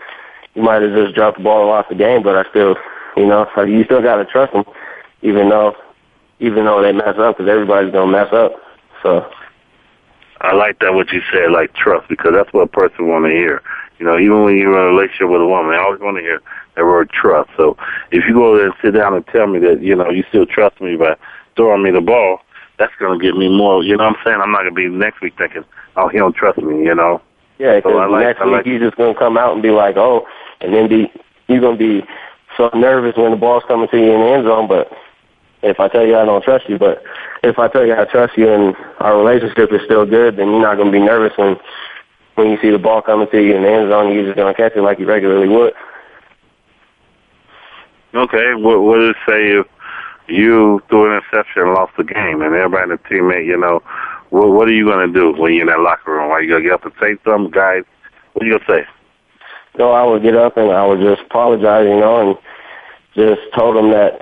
you 0.54 0.62
might 0.62 0.82
have 0.82 0.92
just 0.92 1.14
dropped 1.14 1.38
the 1.38 1.44
ball 1.44 1.60
and 1.60 1.68
lost 1.68 1.88
the 1.88 1.94
game, 1.94 2.24
but 2.24 2.34
I 2.34 2.48
still, 2.50 2.74
you 3.16 3.26
know, 3.26 3.46
so 3.54 3.62
you 3.62 3.84
still 3.84 4.02
gotta 4.02 4.24
trust 4.24 4.52
them, 4.52 4.64
even 5.22 5.48
though, 5.48 5.76
even 6.40 6.64
though 6.64 6.82
they 6.82 6.92
mess 6.92 7.14
up, 7.18 7.36
because 7.36 7.48
everybody's 7.48 7.92
gonna 7.92 8.10
mess 8.10 8.32
up. 8.32 8.52
So 9.02 9.30
I 10.40 10.54
like 10.54 10.80
that 10.80 10.94
what 10.94 11.12
you 11.12 11.22
said, 11.32 11.52
like 11.52 11.72
trust, 11.74 12.08
because 12.08 12.32
that's 12.34 12.52
what 12.52 12.62
a 12.62 12.66
person 12.66 13.06
want 13.06 13.26
to 13.26 13.30
hear. 13.30 13.62
You 13.98 14.06
know, 14.06 14.18
even 14.18 14.44
when 14.44 14.56
you're 14.56 14.72
in 14.72 14.80
a 14.80 14.86
relationship 14.86 15.28
with 15.28 15.42
a 15.42 15.46
woman, 15.46 15.72
they 15.72 15.78
always 15.78 16.00
want 16.00 16.16
to 16.16 16.22
hear 16.22 16.40
that 16.74 16.84
word 16.84 17.10
trust. 17.10 17.50
So 17.56 17.76
if 18.10 18.24
you 18.26 18.32
go 18.32 18.56
there 18.56 18.66
and 18.66 18.74
sit 18.82 18.92
down 18.92 19.14
and 19.14 19.26
tell 19.26 19.46
me 19.46 19.58
that, 19.60 19.82
you 19.82 19.94
know, 19.94 20.08
you 20.08 20.24
still 20.30 20.46
trust 20.46 20.80
me 20.80 20.96
by 20.96 21.16
throwing 21.54 21.82
me 21.82 21.90
the 21.90 22.00
ball, 22.00 22.40
that's 22.78 22.92
going 22.98 23.18
to 23.18 23.22
get 23.22 23.36
me 23.36 23.54
more, 23.54 23.84
you 23.84 23.98
know 23.98 24.04
what 24.04 24.16
I'm 24.16 24.24
saying? 24.24 24.40
I'm 24.40 24.52
not 24.52 24.62
going 24.62 24.74
to 24.74 24.74
be 24.74 24.88
next 24.88 25.20
week 25.20 25.34
thinking, 25.36 25.64
oh, 25.96 26.08
he 26.08 26.16
don't 26.16 26.34
trust 26.34 26.56
me, 26.56 26.82
you 26.82 26.94
know? 26.94 27.20
Yeah, 27.60 27.76
because 27.76 27.92
So 27.92 27.98
like- 27.98 28.24
next 28.24 28.40
I 28.40 28.46
week 28.46 28.54
like- 28.54 28.66
you're 28.66 28.78
just 28.78 28.96
gonna 28.96 29.14
come 29.14 29.36
out 29.36 29.52
and 29.52 29.62
be 29.62 29.70
like, 29.70 29.98
oh, 29.98 30.26
and 30.62 30.72
then 30.72 30.88
be 30.88 31.12
you're 31.46 31.60
gonna 31.60 31.76
be 31.76 32.02
so 32.56 32.70
nervous 32.72 33.16
when 33.16 33.32
the 33.32 33.36
ball's 33.36 33.64
coming 33.68 33.86
to 33.88 33.98
you 33.98 34.12
in 34.12 34.20
the 34.20 34.26
end 34.26 34.44
zone. 34.46 34.66
But 34.66 34.90
if 35.62 35.78
I 35.78 35.88
tell 35.88 36.06
you 36.06 36.16
I 36.16 36.24
don't 36.24 36.42
trust 36.42 36.70
you, 36.70 36.78
but 36.78 37.02
if 37.42 37.58
I 37.58 37.68
tell 37.68 37.84
you 37.84 37.94
I 37.94 38.06
trust 38.06 38.38
you 38.38 38.48
and 38.50 38.74
our 39.00 39.14
relationship 39.18 39.70
is 39.74 39.82
still 39.84 40.06
good, 40.06 40.36
then 40.36 40.50
you're 40.50 40.62
not 40.62 40.78
gonna 40.78 40.90
be 40.90 41.00
nervous 41.00 41.36
when 41.36 41.58
when 42.36 42.50
you 42.50 42.56
see 42.62 42.70
the 42.70 42.78
ball 42.78 43.02
coming 43.02 43.28
to 43.28 43.42
you 43.42 43.54
in 43.54 43.62
the 43.62 43.68
end 43.68 43.90
zone. 43.90 44.10
You're 44.14 44.24
just 44.24 44.36
gonna 44.36 44.54
catch 44.54 44.74
it 44.74 44.80
like 44.80 44.98
you 44.98 45.04
regularly 45.04 45.48
would. 45.48 45.74
Okay, 48.14 48.54
what, 48.54 48.80
what 48.80 48.98
does 48.98 49.10
it 49.10 49.16
say 49.28 49.50
if 49.50 49.66
you 50.28 50.82
threw 50.88 51.06
an 51.10 51.12
interception 51.18 51.62
and 51.62 51.74
lost 51.74 51.92
the 51.98 52.04
game 52.04 52.40
and 52.40 52.54
everybody 52.54 52.84
in 52.84 52.88
the 52.90 52.98
teammate, 52.98 53.44
you 53.44 53.56
know, 53.58 53.82
what, 54.30 54.50
what 54.50 54.68
are 54.68 54.72
you 54.72 54.84
going 54.84 55.06
to 55.06 55.12
do 55.12 55.38
when 55.40 55.52
you're 55.52 55.62
in 55.62 55.68
that 55.68 55.80
locker 55.80 56.12
room? 56.12 56.30
Are 56.30 56.42
you 56.42 56.48
going 56.48 56.62
to 56.62 56.68
get 56.68 56.74
up 56.74 56.84
and 56.84 56.94
say 57.00 57.16
something, 57.24 57.50
guys? 57.50 57.84
What 58.32 58.44
are 58.44 58.46
you 58.46 58.58
going 58.58 58.66
to 58.66 58.84
say? 58.84 58.88
So 59.76 59.92
I 59.92 60.04
would 60.04 60.22
get 60.22 60.36
up 60.36 60.56
and 60.56 60.70
I 60.72 60.86
would 60.86 61.00
just 61.00 61.22
apologize, 61.22 61.84
you 61.84 62.00
know, 62.00 62.30
and 62.30 62.38
just 63.14 63.40
told 63.54 63.76
them 63.76 63.90
that, 63.90 64.20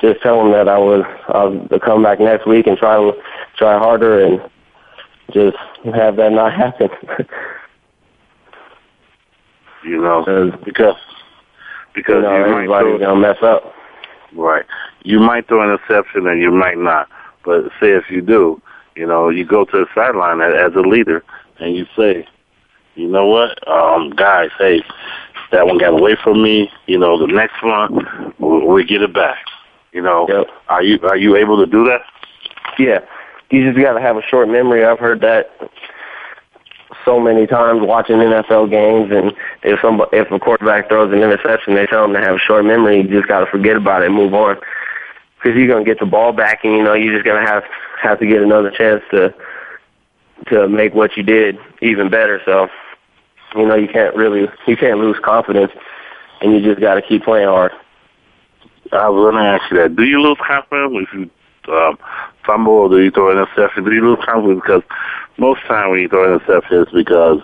just 0.00 0.20
tell 0.22 0.42
them 0.42 0.52
that 0.52 0.68
I 0.68 0.78
would 0.78 1.04
I'll 1.28 1.66
come 1.84 2.02
back 2.02 2.20
next 2.20 2.46
week 2.46 2.66
and 2.66 2.76
try 2.78 3.10
try 3.56 3.78
harder 3.78 4.24
and 4.24 4.40
just 5.32 5.56
have 5.84 6.16
that 6.16 6.32
not 6.32 6.52
happen. 6.52 6.88
You 9.84 10.02
know, 10.02 10.24
because 10.64 10.96
because 11.94 12.16
you 12.16 12.22
know, 12.22 12.36
you 12.36 12.52
everybody's 12.52 13.00
gonna 13.00 13.20
mess 13.20 13.36
up. 13.42 13.72
right. 14.34 14.64
You 15.04 15.20
might 15.20 15.46
throw 15.46 15.62
an 15.62 15.70
interception 15.70 16.26
and 16.26 16.42
you 16.42 16.50
might 16.50 16.78
not. 16.78 17.08
But 17.44 17.66
say 17.80 17.92
if 17.92 18.10
you 18.10 18.20
do, 18.20 18.60
you 18.98 19.06
know, 19.06 19.28
you 19.28 19.44
go 19.44 19.64
to 19.64 19.72
the 19.72 19.86
sideline 19.94 20.40
as, 20.40 20.74
a 20.74 20.80
leader 20.80 21.22
and 21.60 21.76
you 21.76 21.86
say, 21.96 22.26
you 22.96 23.06
know 23.06 23.26
what, 23.26 23.56
um, 23.68 24.10
guys, 24.10 24.50
hey, 24.58 24.82
that 25.52 25.66
one 25.66 25.78
got 25.78 25.92
away 25.92 26.16
from 26.22 26.42
me. 26.42 26.68
You 26.86 26.98
know, 26.98 27.16
the 27.16 27.32
next 27.32 27.62
one, 27.62 28.34
we, 28.40 28.66
we 28.66 28.84
get 28.84 29.02
it 29.02 29.14
back. 29.14 29.38
You 29.92 30.02
know, 30.02 30.26
are 30.68 30.82
you 30.82 30.98
are 31.02 31.16
you 31.16 31.36
able 31.36 31.64
to 31.64 31.70
do 31.70 31.84
that? 31.84 32.02
Yeah, 32.78 33.00
you 33.50 33.64
just 33.64 33.82
got 33.82 33.94
to 33.94 34.00
have 34.00 34.16
a 34.16 34.22
short 34.22 34.48
memory. 34.48 34.84
I've 34.84 34.98
heard 34.98 35.20
that 35.22 35.50
so 37.04 37.18
many 37.18 37.46
times 37.46 37.80
watching 37.82 38.16
NFL 38.16 38.68
games, 38.68 39.10
and 39.12 39.32
if 39.62 39.80
some 39.80 40.02
if 40.12 40.30
a 40.30 40.38
quarterback 40.38 40.88
throws 40.88 41.12
an 41.12 41.20
interception, 41.20 41.74
they 41.74 41.86
tell 41.86 42.02
them 42.02 42.12
to 42.14 42.20
have 42.20 42.34
a 42.34 42.38
short 42.38 42.64
memory. 42.66 43.00
You 43.00 43.08
just 43.08 43.28
got 43.28 43.40
to 43.40 43.46
forget 43.46 43.76
about 43.76 44.02
it 44.02 44.06
and 44.06 44.14
move 44.14 44.34
on, 44.34 44.56
because 45.36 45.56
you're 45.56 45.68
gonna 45.68 45.84
get 45.84 46.00
the 46.00 46.06
ball 46.06 46.32
back, 46.32 46.64
and 46.64 46.74
you 46.74 46.82
know 46.82 46.94
you're 46.94 47.14
just 47.14 47.24
gonna 47.24 47.48
have 47.48 47.62
have 48.00 48.18
to 48.20 48.26
get 48.26 48.42
another 48.42 48.70
chance 48.70 49.02
to 49.10 49.34
to 50.48 50.68
make 50.68 50.94
what 50.94 51.16
you 51.16 51.22
did 51.22 51.58
even 51.82 52.08
better. 52.08 52.40
So, 52.44 52.68
you 53.56 53.66
know, 53.66 53.74
you 53.74 53.88
can't 53.88 54.14
really 54.14 54.48
you 54.66 54.76
can't 54.76 54.98
lose 54.98 55.16
confidence, 55.22 55.72
and 56.40 56.52
you 56.52 56.62
just 56.62 56.80
got 56.80 56.94
to 56.94 57.02
keep 57.02 57.24
playing 57.24 57.48
hard. 57.48 57.72
I 58.92 59.08
was 59.08 59.34
to 59.34 59.38
ask 59.40 59.70
you 59.70 59.78
that. 59.78 59.96
Do 59.96 60.04
you 60.04 60.20
lose 60.20 60.38
confidence 60.46 61.08
if 61.12 61.14
you 61.14 61.30
um, 61.74 61.98
fumble 62.46 62.72
or 62.72 62.88
do 62.88 63.00
you 63.00 63.10
throw 63.10 63.30
an 63.30 63.38
interception? 63.38 63.84
Do 63.84 63.92
you 63.92 64.00
lose 64.00 64.24
confidence 64.24 64.62
because 64.64 64.82
most 65.36 65.60
time 65.66 65.90
when 65.90 66.00
you 66.00 66.08
throw 66.08 66.24
an 66.24 66.40
interception, 66.40 66.82
it's 66.82 66.92
because 66.92 67.40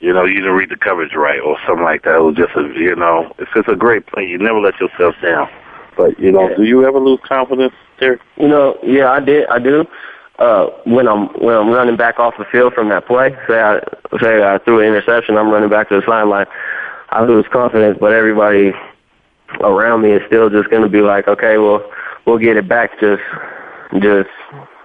you 0.00 0.12
know 0.12 0.24
you 0.24 0.36
didn't 0.40 0.54
read 0.54 0.70
the 0.70 0.76
coverage 0.76 1.14
right 1.14 1.40
or 1.40 1.58
something 1.66 1.84
like 1.84 2.02
that. 2.04 2.16
It 2.16 2.22
was 2.22 2.36
just 2.36 2.56
a 2.56 2.62
you 2.78 2.96
know, 2.96 3.34
if 3.38 3.48
it's 3.54 3.68
a 3.68 3.76
great 3.76 4.06
play, 4.06 4.24
you 4.26 4.38
never 4.38 4.60
let 4.60 4.80
yourself 4.80 5.14
down. 5.22 5.48
But 5.96 6.18
you 6.18 6.32
know, 6.32 6.48
Yeah. 6.48 6.56
do 6.56 6.64
you 6.64 6.86
ever 6.86 6.98
lose 6.98 7.20
confidence 7.22 7.74
there? 7.98 8.20
You 8.36 8.48
know, 8.48 8.78
yeah, 8.82 9.10
I 9.10 9.20
did. 9.20 9.46
I 9.48 9.58
do. 9.58 9.86
Uh, 10.38 10.66
when 10.84 11.08
I'm 11.08 11.28
when 11.42 11.56
I'm 11.56 11.70
running 11.70 11.96
back 11.96 12.18
off 12.18 12.34
the 12.36 12.44
field 12.44 12.74
from 12.74 12.90
that 12.90 13.06
play, 13.06 13.34
say 13.48 13.58
I 13.58 13.80
say 14.20 14.42
I 14.42 14.58
threw 14.58 14.80
an 14.80 14.86
interception, 14.86 15.38
I'm 15.38 15.50
running 15.50 15.70
back 15.70 15.88
to 15.88 16.00
the 16.00 16.06
sideline. 16.06 16.46
I 17.08 17.24
lose 17.24 17.46
confidence, 17.50 17.96
but 17.98 18.12
everybody 18.12 18.72
around 19.60 20.02
me 20.02 20.12
is 20.12 20.22
still 20.26 20.50
just 20.50 20.70
going 20.70 20.82
to 20.82 20.88
be 20.88 21.00
like, 21.00 21.28
okay, 21.28 21.58
well, 21.58 21.90
we'll 22.26 22.38
get 22.38 22.56
it 22.56 22.68
back. 22.68 22.98
Just, 23.00 23.22
just 24.00 24.28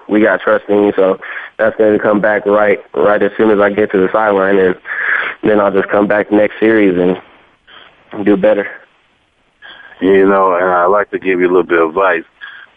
we 0.07 0.22
got 0.22 0.41
trust 0.41 0.66
in 0.70 0.84
you, 0.84 0.93
so 0.95 1.20
that's 1.57 1.76
going 1.78 1.97
to 1.97 2.03
come 2.03 2.22
back 2.22 2.45
right, 2.45 2.80
right 2.93 3.22
as 3.22 3.32
soon 3.38 3.51
as 3.51 3.59
I 3.59 3.72
get 3.72 3.91
to 3.91 3.97
the 3.97 4.12
sideline, 4.12 4.57
and 4.57 4.76
then 5.43 5.59
I'll 5.59 5.72
just 5.72 5.89
come 5.89 6.07
back 6.07 6.32
next 6.32 6.59
series 6.59 6.97
and 6.97 8.26
do 8.26 8.38
better. 8.38 8.70
You 10.01 10.28
know, 10.28 10.55
and 10.55 10.66
I 10.66 10.86
like 10.86 11.12
to 11.12 11.20
give 11.20 11.39
you 11.39 11.45
a 11.47 11.51
little 11.51 11.64
bit 11.64 11.82
of 11.82 11.89
advice. 11.89 12.24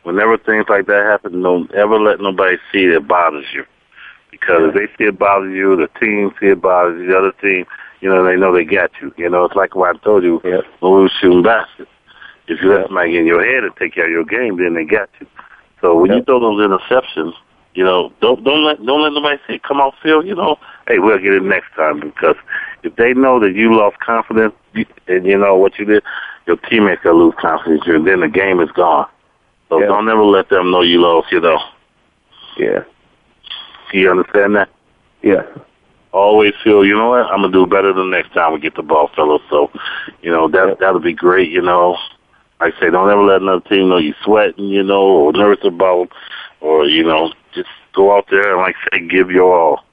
Whenever 0.05 0.38
things 0.38 0.66
like 0.68 0.86
that 0.86 1.05
happen, 1.05 1.42
don't 1.42 1.72
ever 1.74 1.98
let 1.98 2.20
nobody 2.20 2.57
see 2.72 2.86
that 2.88 3.09
bothers 3.09 3.46
you. 3.52 3.64
Because 4.30 4.68
if 4.68 4.74
they 4.74 4.86
see 4.96 5.09
it 5.09 5.18
bothers 5.18 5.55
you, 5.55 5.76
the 5.76 5.88
team 6.00 6.30
see 6.40 6.48
it 6.48 6.61
bothers 6.61 7.00
you, 7.00 7.09
the 7.09 7.18
other 7.18 7.32
team, 7.40 7.66
you 8.00 8.09
know, 8.09 8.24
they 8.24 8.36
know 8.36 8.55
they 8.55 8.64
got 8.64 8.90
you. 9.00 9.12
You 9.16 9.30
know, 9.30 9.44
it's 9.44 9.55
like 9.55 9.74
what 9.74 9.96
I 9.96 9.98
told 9.98 10.24
you 10.24 10.40
when 10.42 10.62
we 10.80 11.02
were 11.02 11.11
shooting 11.20 11.42
baskets. 11.42 11.90
If 12.46 12.61
you 12.61 12.72
let 12.74 12.86
somebody 12.86 13.12
get 13.12 13.20
in 13.20 13.26
your 13.26 13.44
head 13.44 13.64
and 13.64 13.74
take 13.76 13.94
care 13.94 14.05
of 14.05 14.11
your 14.11 14.24
game, 14.24 14.59
then 14.59 14.74
they 14.74 14.84
got 14.84 15.09
you. 15.20 15.26
So 15.80 15.98
when 15.98 16.12
you 16.12 16.22
throw 16.24 16.40
those 16.40 16.61
interceptions, 16.61 17.32
You 17.74 17.82
know, 17.82 18.12
don't 18.20 18.44
don't 18.44 18.64
let 18.64 18.84
don't 18.84 19.02
let 19.02 19.12
nobody 19.12 19.38
say 19.46 19.59
come 19.59 19.80
off 19.80 19.94
field. 20.02 20.26
You 20.26 20.36
know, 20.36 20.57
hey, 20.86 20.98
we'll 21.00 21.18
get 21.18 21.34
it 21.34 21.42
next 21.42 21.74
time 21.74 22.00
because 22.00 22.36
if 22.84 22.94
they 22.96 23.14
know 23.14 23.40
that 23.40 23.55
you 23.55 23.74
lost 23.76 23.98
confidence 23.98 24.55
and 25.09 25.26
you 25.26 25.36
know 25.36 25.57
what 25.57 25.78
you 25.78 25.84
did, 25.84 26.02
your 26.46 26.57
teammates 26.57 27.02
gonna 27.02 27.18
lose 27.18 27.34
confidence, 27.40 27.82
and 27.86 28.07
then 28.07 28.20
the 28.20 28.28
game 28.28 28.61
is 28.61 28.70
gone. 28.70 29.09
So 29.68 29.80
Yeah. 29.80 29.86
don't 29.86 30.08
ever 30.08 30.22
let 30.22 30.48
them 30.48 30.70
know 30.70 30.82
you 30.82 31.00
lost. 31.00 31.32
You 31.32 31.40
know, 31.40 31.60
Yeah. 32.56 32.84
you 33.92 34.10
understand 34.10 34.56
that? 34.56 34.68
Yeah. 35.22 35.42
always 36.12 36.54
feel, 36.62 36.84
you 36.84 36.96
know 36.96 37.08
what, 37.10 37.26
I'm 37.26 37.40
gonna 37.40 37.52
do 37.52 37.66
better 37.66 37.92
the 37.92 38.04
next 38.04 38.32
time 38.34 38.52
we 38.52 38.60
get 38.60 38.76
the 38.76 38.82
ball, 38.82 39.08
fellas. 39.16 39.42
So, 39.50 39.68
you 40.22 40.30
know, 40.30 40.46
that 40.46 40.78
that'll 40.78 41.00
be 41.00 41.12
great, 41.12 41.50
you 41.50 41.60
know. 41.60 41.96
Like 42.60 42.74
I 42.76 42.80
say, 42.80 42.90
don't 42.90 43.10
ever 43.10 43.22
let 43.22 43.42
another 43.42 43.68
team 43.68 43.88
know 43.88 43.96
you're 43.96 44.14
sweating, 44.22 44.66
you 44.66 44.84
know, 44.84 45.02
or 45.02 45.32
nervous 45.32 45.64
about 45.64 46.10
or, 46.60 46.86
you 46.86 47.02
know, 47.02 47.32
just 47.52 47.68
go 47.94 48.16
out 48.16 48.26
there 48.30 48.52
and 48.52 48.58
like 48.60 48.76
I 48.92 48.98
say, 48.98 49.06
give 49.08 49.30
your 49.30 49.58
all. 49.58 49.84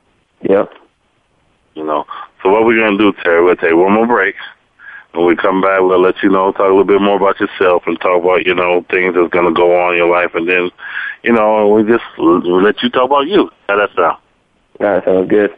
Yep. 0.47 0.71
You 1.73 1.85
know. 1.85 2.05
So 2.43 2.49
what 2.49 2.65
we're 2.65 2.79
gonna 2.79 2.97
do, 2.97 3.13
Terry, 3.23 3.43
we'll 3.43 3.55
take 3.55 3.73
one 3.73 3.93
more 3.93 4.07
break. 4.07 4.35
When 5.13 5.25
we 5.25 5.35
come 5.35 5.61
back, 5.61 5.81
we'll 5.81 6.01
let 6.01 6.23
you 6.23 6.29
know, 6.29 6.51
talk 6.53 6.61
a 6.61 6.63
little 6.63 6.85
bit 6.85 7.01
more 7.01 7.17
about 7.17 7.39
yourself 7.39 7.83
and 7.85 7.99
talk 7.99 8.23
about, 8.23 8.45
you 8.45 8.55
know, 8.55 8.85
things 8.89 9.13
that's 9.13 9.29
gonna 9.29 9.51
go 9.51 9.77
on 9.81 9.93
in 9.93 9.97
your 9.97 10.09
life 10.09 10.33
and 10.35 10.47
then, 10.47 10.71
you 11.23 11.33
know, 11.33 11.67
we 11.67 11.83
just 11.83 12.03
we'll 12.17 12.61
let 12.61 12.81
you 12.81 12.89
talk 12.89 13.05
about 13.05 13.27
you. 13.27 13.49
How 13.67 13.77
that 13.77 13.89
sound? 13.95 14.17
That 14.79 15.03
sounds 15.03 15.29
good. 15.29 15.53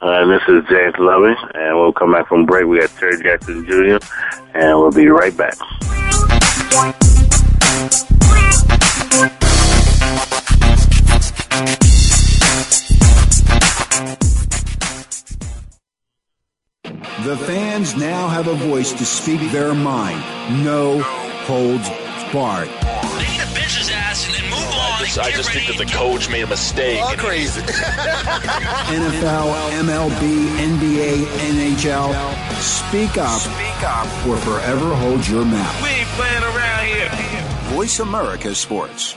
Uh, 0.00 0.26
this 0.26 0.42
is 0.48 0.62
James 0.68 0.94
Loving, 0.98 1.36
and 1.54 1.76
we'll 1.76 1.92
come 1.92 2.12
back 2.12 2.28
from 2.28 2.46
break. 2.46 2.66
We 2.66 2.78
got 2.78 2.90
Terry 2.90 3.20
Jackson 3.20 3.64
Jr., 3.66 3.98
and 4.54 4.78
we'll 4.78 4.92
be 4.92 5.08
right 5.08 5.36
back. 5.36 5.56
The 17.24 17.36
fans 17.36 17.96
now 17.96 18.28
have 18.28 18.46
a 18.46 18.54
voice 18.54 18.92
to 18.92 19.04
speak 19.04 19.50
their 19.50 19.74
mind. 19.74 20.20
No 20.64 21.00
holds 21.48 21.88
barred. 22.32 22.68
They 22.68 23.26
need 23.26 23.40
to 23.40 23.54
bench 23.54 23.76
his 23.76 23.90
ass 23.90 24.28
and, 24.28 24.36
and 24.36 24.44
move 24.44 24.62
on. 24.62 25.04
just, 25.04 25.18
I 25.18 25.32
just 25.32 25.50
think 25.50 25.66
that 25.66 25.78
the 25.78 25.92
coach 25.92 26.30
made 26.30 26.42
a 26.42 26.46
mistake. 26.46 27.02
All 27.02 27.16
crazy. 27.16 27.60
NFL, 28.94 29.50
MLB, 29.82 30.46
NBA, 30.58 31.24
NHL. 31.26 32.14
Speak 32.60 33.18
up. 33.18 33.40
Speak 33.40 33.82
up. 33.82 34.06
Or 34.28 34.36
forever 34.36 34.94
hold 34.94 35.26
your 35.26 35.44
mouth. 35.44 35.82
We 35.82 35.88
ain't 35.88 36.08
playing 36.10 36.44
around 36.44 36.86
here. 36.86 37.74
Voice 37.74 37.98
America 37.98 38.54
Sports. 38.54 39.16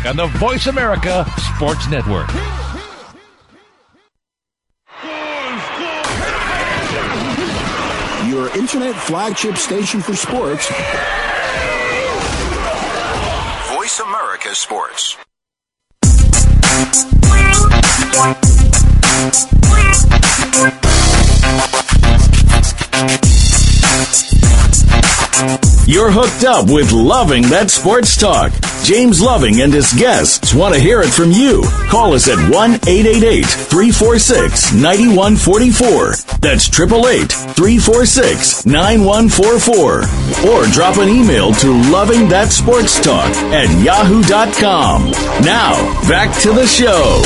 on 0.05 0.15
the 0.15 0.25
Voice 0.37 0.67
America 0.67 1.25
Sports 1.55 1.89
Network. 1.89 2.27
Your 8.27 8.55
internet 8.57 8.95
flagship 8.95 9.57
station 9.57 10.01
for 10.01 10.15
sports. 10.15 10.67
Voice 13.75 13.99
America 13.99 14.55
Sports. 14.55 15.17
You're 25.91 26.09
hooked 26.09 26.45
up 26.45 26.71
with 26.71 26.93
Loving 26.93 27.41
That 27.49 27.69
Sports 27.69 28.15
Talk. 28.15 28.53
James 28.81 29.19
Loving 29.19 29.59
and 29.59 29.73
his 29.73 29.91
guests 29.91 30.53
want 30.53 30.73
to 30.73 30.79
hear 30.79 31.01
it 31.01 31.09
from 31.11 31.31
you. 31.31 31.63
Call 31.89 32.13
us 32.13 32.29
at 32.29 32.37
1 32.49 32.75
888 32.87 33.43
346 33.43 34.71
9144. 34.71 36.39
That's 36.39 36.71
888 36.71 37.27
346 37.27 38.65
9144. 38.65 40.47
Or 40.47 40.65
drop 40.71 40.95
an 40.95 41.09
email 41.09 41.51
to 41.59 41.67
Loving 41.91 42.29
That 42.29 42.53
Sports 42.53 42.95
Talk 43.01 43.35
at 43.51 43.67
yahoo.com. 43.83 45.11
Now, 45.43 45.75
back 46.07 46.31
to 46.43 46.53
the 46.53 46.67
show. 46.71 47.19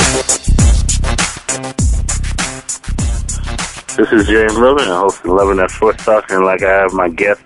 This 3.94 4.10
is 4.10 4.26
James 4.26 4.58
Loving, 4.58 4.90
I 4.90 4.98
host 4.98 5.24
Loving 5.24 5.58
That 5.58 5.70
Sports 5.70 6.04
Talk, 6.04 6.28
and 6.30 6.44
like 6.44 6.64
I 6.64 6.82
have 6.82 6.92
my 6.92 7.08
guest, 7.08 7.40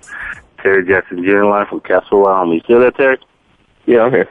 Terry 0.62 0.86
Jackson 0.86 1.24
Jr. 1.24 1.44
line 1.44 1.66
from 1.66 1.80
Casper, 1.80 2.18
Wyoming. 2.18 2.54
You 2.54 2.60
still 2.64 2.80
there, 2.80 2.90
Terry? 2.90 3.18
Yeah, 3.86 4.02
I'm 4.02 4.12
here. 4.12 4.28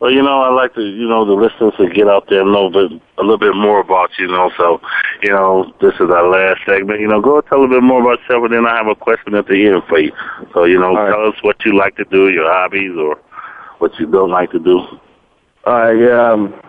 Well, 0.00 0.10
you 0.10 0.20
know, 0.20 0.42
I 0.42 0.50
like 0.50 0.74
to, 0.74 0.82
you 0.82 1.08
know, 1.08 1.24
the 1.24 1.34
listeners 1.34 1.74
to 1.78 1.88
get 1.88 2.08
out 2.08 2.26
there 2.28 2.40
and 2.40 2.52
know 2.52 2.66
a, 2.66 2.70
bit, 2.70 3.00
a 3.18 3.22
little 3.22 3.38
bit 3.38 3.54
more 3.54 3.78
about 3.78 4.10
you, 4.18 4.26
you 4.26 4.32
know. 4.32 4.50
So, 4.56 4.80
you 5.22 5.30
know, 5.30 5.72
this 5.80 5.94
is 5.94 6.10
our 6.10 6.28
last 6.28 6.60
segment. 6.66 7.00
You 7.00 7.06
know, 7.06 7.20
go 7.20 7.40
tell 7.40 7.58
a 7.58 7.60
little 7.60 7.76
bit 7.76 7.84
more 7.84 8.00
about 8.00 8.20
yourself, 8.22 8.42
and 8.46 8.52
then 8.52 8.66
I 8.66 8.76
have 8.76 8.88
a 8.88 8.96
question 8.96 9.36
at 9.36 9.46
the 9.46 9.64
end 9.64 9.82
for 9.88 10.00
you. 10.00 10.10
So, 10.52 10.64
you 10.64 10.80
know, 10.80 10.88
All 10.88 10.96
right. 10.96 11.10
tell 11.10 11.28
us 11.28 11.36
what 11.42 11.64
you 11.64 11.78
like 11.78 11.96
to 11.98 12.04
do, 12.06 12.30
your 12.30 12.50
hobbies, 12.50 12.96
or 12.98 13.16
what 13.78 13.96
you 14.00 14.06
don't 14.10 14.30
like 14.30 14.50
to 14.50 14.58
do. 14.58 14.80
Uh, 15.68 15.92
yeah, 15.92 16.32
um, 16.32 16.60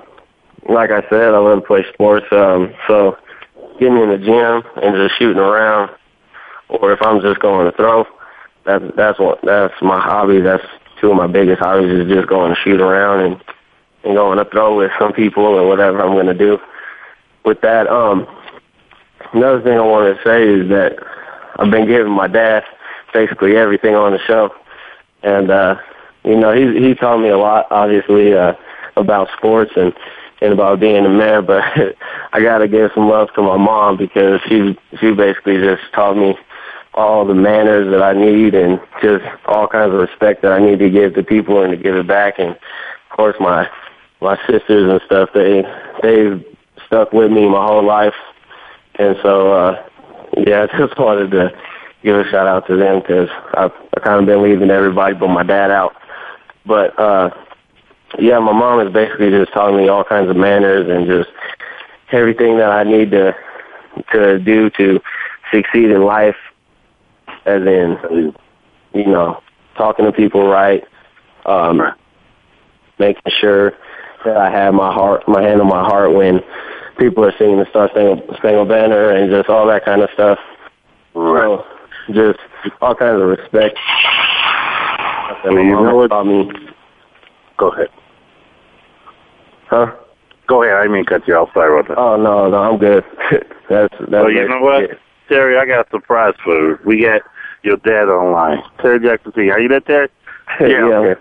like 0.70 0.92
I 0.92 1.02
said, 1.10 1.34
I 1.34 1.40
love 1.40 1.62
to 1.62 1.66
play 1.66 1.84
sports. 1.92 2.28
Um, 2.32 2.72
so 2.88 3.18
getting 3.80 3.98
in 3.98 4.10
the 4.10 4.20
gym 4.20 4.62
and 4.84 4.96
just 4.96 5.18
shooting 5.18 5.42
around, 5.42 5.90
or 6.70 6.94
if 6.94 7.02
I'm 7.02 7.20
just 7.20 7.40
going 7.40 7.66
to 7.66 7.76
throw, 7.76 8.06
that's 8.66 8.84
that's 8.96 9.20
what 9.20 9.40
that's 9.44 9.74
my 9.82 10.00
hobby. 10.00 10.40
That's 10.40 10.64
two 11.00 11.12
of 11.12 11.18
my 11.18 11.28
biggest 11.28 11.60
hobbies 11.60 11.92
is 11.92 12.08
just 12.08 12.28
going 12.28 12.54
to 12.54 12.62
shoot 12.62 12.80
around 12.80 13.20
and 13.20 13.44
and 14.04 14.16
going 14.16 14.38
to 14.38 14.46
throw 14.46 14.78
with 14.78 14.92
some 15.00 15.14
people 15.14 15.44
or 15.44 15.68
whatever 15.68 16.02
I'm 16.02 16.14
going 16.14 16.28
to 16.28 16.34
do. 16.34 16.60
With 17.46 17.62
that, 17.62 17.88
um, 17.88 18.28
another 19.34 19.62
thing 19.62 19.78
I 19.78 19.82
wanted 19.82 20.16
to 20.16 20.24
say 20.24 20.48
is 20.48 20.70
that 20.70 20.96
I've 21.58 21.72
been 21.72 21.88
giving 21.88 22.12
my 22.12 22.28
dad 22.28 22.64
basically 23.14 23.56
everything 23.56 23.96
on 23.96 24.14
the 24.14 24.20
show, 24.20 24.54
and 25.24 25.52
uh, 25.52 25.76
you 26.24 26.38
know 26.38 26.54
he 26.54 26.80
he 26.80 26.96
taught 26.96 27.20
me 27.20 27.30
a 27.30 27.38
lot, 27.38 27.68
obviously, 27.70 28.34
uh, 28.34 28.54
about 28.96 29.30
sports 29.38 29.72
and 29.76 29.94
and 30.42 30.54
about 30.54 30.80
being 30.80 31.06
a 31.06 31.10
man. 31.10 31.46
But 31.46 31.64
I 32.34 32.42
got 32.42 32.60
to 32.60 32.68
give 32.68 32.92
some 32.96 33.10
love 33.10 33.34
to 33.34 33.42
my 33.42 33.58
mom 33.58 33.98
because 33.98 34.40
she 34.48 34.78
she 35.00 35.12
basically 35.12 35.58
just 35.60 35.84
taught 35.94 36.16
me 36.16 36.38
all 36.96 37.26
the 37.26 37.34
manners 37.34 37.90
that 37.92 38.04
I 38.04 38.14
need 38.14 38.54
and 38.54 38.80
just 39.02 39.24
all 39.46 39.68
kinds 39.68 39.94
of 39.94 40.00
respect 40.00 40.42
that 40.44 40.52
I 40.52 40.60
need 40.60 40.80
to 40.80 40.90
give 40.90 41.16
to 41.16 41.24
people 41.24 41.62
and 41.62 41.72
to 41.72 41.78
give 41.78 41.96
it 41.96 42.08
back. 42.08 42.40
And 42.40 42.52
of 42.52 43.10
course, 43.10 43.36
my 43.40 43.70
my 44.22 44.38
sisters 44.48 44.90
and 44.90 45.02
stuff 45.06 45.30
they 45.34 45.64
they've 46.02 46.44
stuck 46.86 47.12
with 47.12 47.32
me 47.32 47.50
my 47.50 47.66
whole 47.66 47.84
life, 47.84 48.16
and 48.96 49.18
so 49.22 49.54
uh, 49.54 49.88
yeah, 50.38 50.68
I 50.74 50.78
just 50.78 50.98
wanted 50.98 51.32
to 51.32 51.52
give 52.04 52.18
a 52.18 52.30
shout 52.30 52.48
out 52.48 52.68
to 52.68 52.76
them 52.76 53.00
because 53.00 53.30
I've 53.56 53.74
I've 53.96 54.04
kind 54.04 54.20
of 54.20 54.26
been 54.26 54.44
leaving 54.44 54.70
everybody 54.70 55.16
but 55.16 55.30
my 55.30 55.44
dad 55.44 55.72
out. 55.72 55.96
But 56.66 56.98
uh, 57.00 57.32
yeah, 58.20 58.40
my 58.40 58.54
mom 58.54 58.86
is 58.86 58.94
basically 58.94 59.32
just 59.32 59.52
taught 59.54 59.76
me 59.76 59.88
all 59.88 60.04
kinds 60.04 60.30
of 60.30 60.36
manners 60.36 60.88
and 60.90 61.08
just 61.08 61.30
everything 62.12 62.58
that 62.58 62.70
I 62.70 62.84
need 62.84 63.12
to 63.12 63.36
to 64.12 64.40
do 64.40 64.70
to 64.72 65.02
succeed 65.52 65.92
in 65.92 66.04
life, 66.04 66.36
as 67.46 67.62
in 67.62 68.34
you 68.94 69.06
know 69.06 69.42
talking 69.78 70.06
to 70.06 70.12
people 70.12 70.48
right, 70.48 70.84
um, 71.46 71.82
making 73.00 73.32
sure 73.40 73.74
that 74.26 74.38
I 74.38 74.50
have 74.50 74.74
my 74.74 74.94
heart, 74.94 75.28
my 75.28 75.42
hand 75.42 75.62
on 75.62 75.68
my 75.68 75.84
heart 75.84 76.14
when 76.14 76.42
people 76.98 77.26
are 77.26 77.34
singing 77.38 77.58
the 77.58 77.66
Star 77.70 77.90
Spangled, 77.90 78.36
Spangled 78.38 78.70
Banner 78.70 79.12
and 79.12 79.30
just 79.32 79.50
all 79.50 79.68
that 79.68 79.86
kind 79.86 80.02
of 80.02 80.10
stuff. 80.14 80.40
So, 81.14 81.66
just 82.12 82.40
all 82.82 82.96
kinds 82.96 83.22
of 83.22 83.28
respect. 83.28 83.78
Well, 85.44 85.54
you 85.54 85.72
know 85.72 85.96
what? 85.96 86.10
Taught 86.10 86.26
me. 86.26 86.52
Go 87.58 87.70
ahead. 87.70 87.90
Huh? 89.68 89.92
Go 90.48 90.64
ahead. 90.64 90.76
I 90.76 90.88
mean 90.88 91.06
cut 91.06 91.28
you 91.28 91.36
off. 91.36 91.50
Sorry 91.54 91.80
about 91.80 91.90
that. 91.90 91.98
Oh 91.98 92.16
no, 92.18 92.50
no, 92.50 92.58
I'm 92.58 92.78
good. 92.78 93.04
that's 93.70 93.94
that's. 94.00 94.12
Well, 94.12 94.32
you 94.32 94.48
know 94.48 94.62
what, 94.62 94.90
Terry? 95.28 95.58
I 95.58 95.66
got 95.66 95.88
a 95.88 95.90
surprise 95.90 96.34
for 96.44 96.54
you. 96.72 96.80
We 96.86 97.02
got 97.04 97.22
your 97.64 97.78
dad 97.78 98.10
online. 98.10 98.62
Terry 98.80 99.00
Jackson 99.00 99.32
T. 99.32 99.50
Are 99.50 99.60
you 99.60 99.68
there, 99.70 99.80
Terry? 99.82 100.10
yeah. 100.60 101.16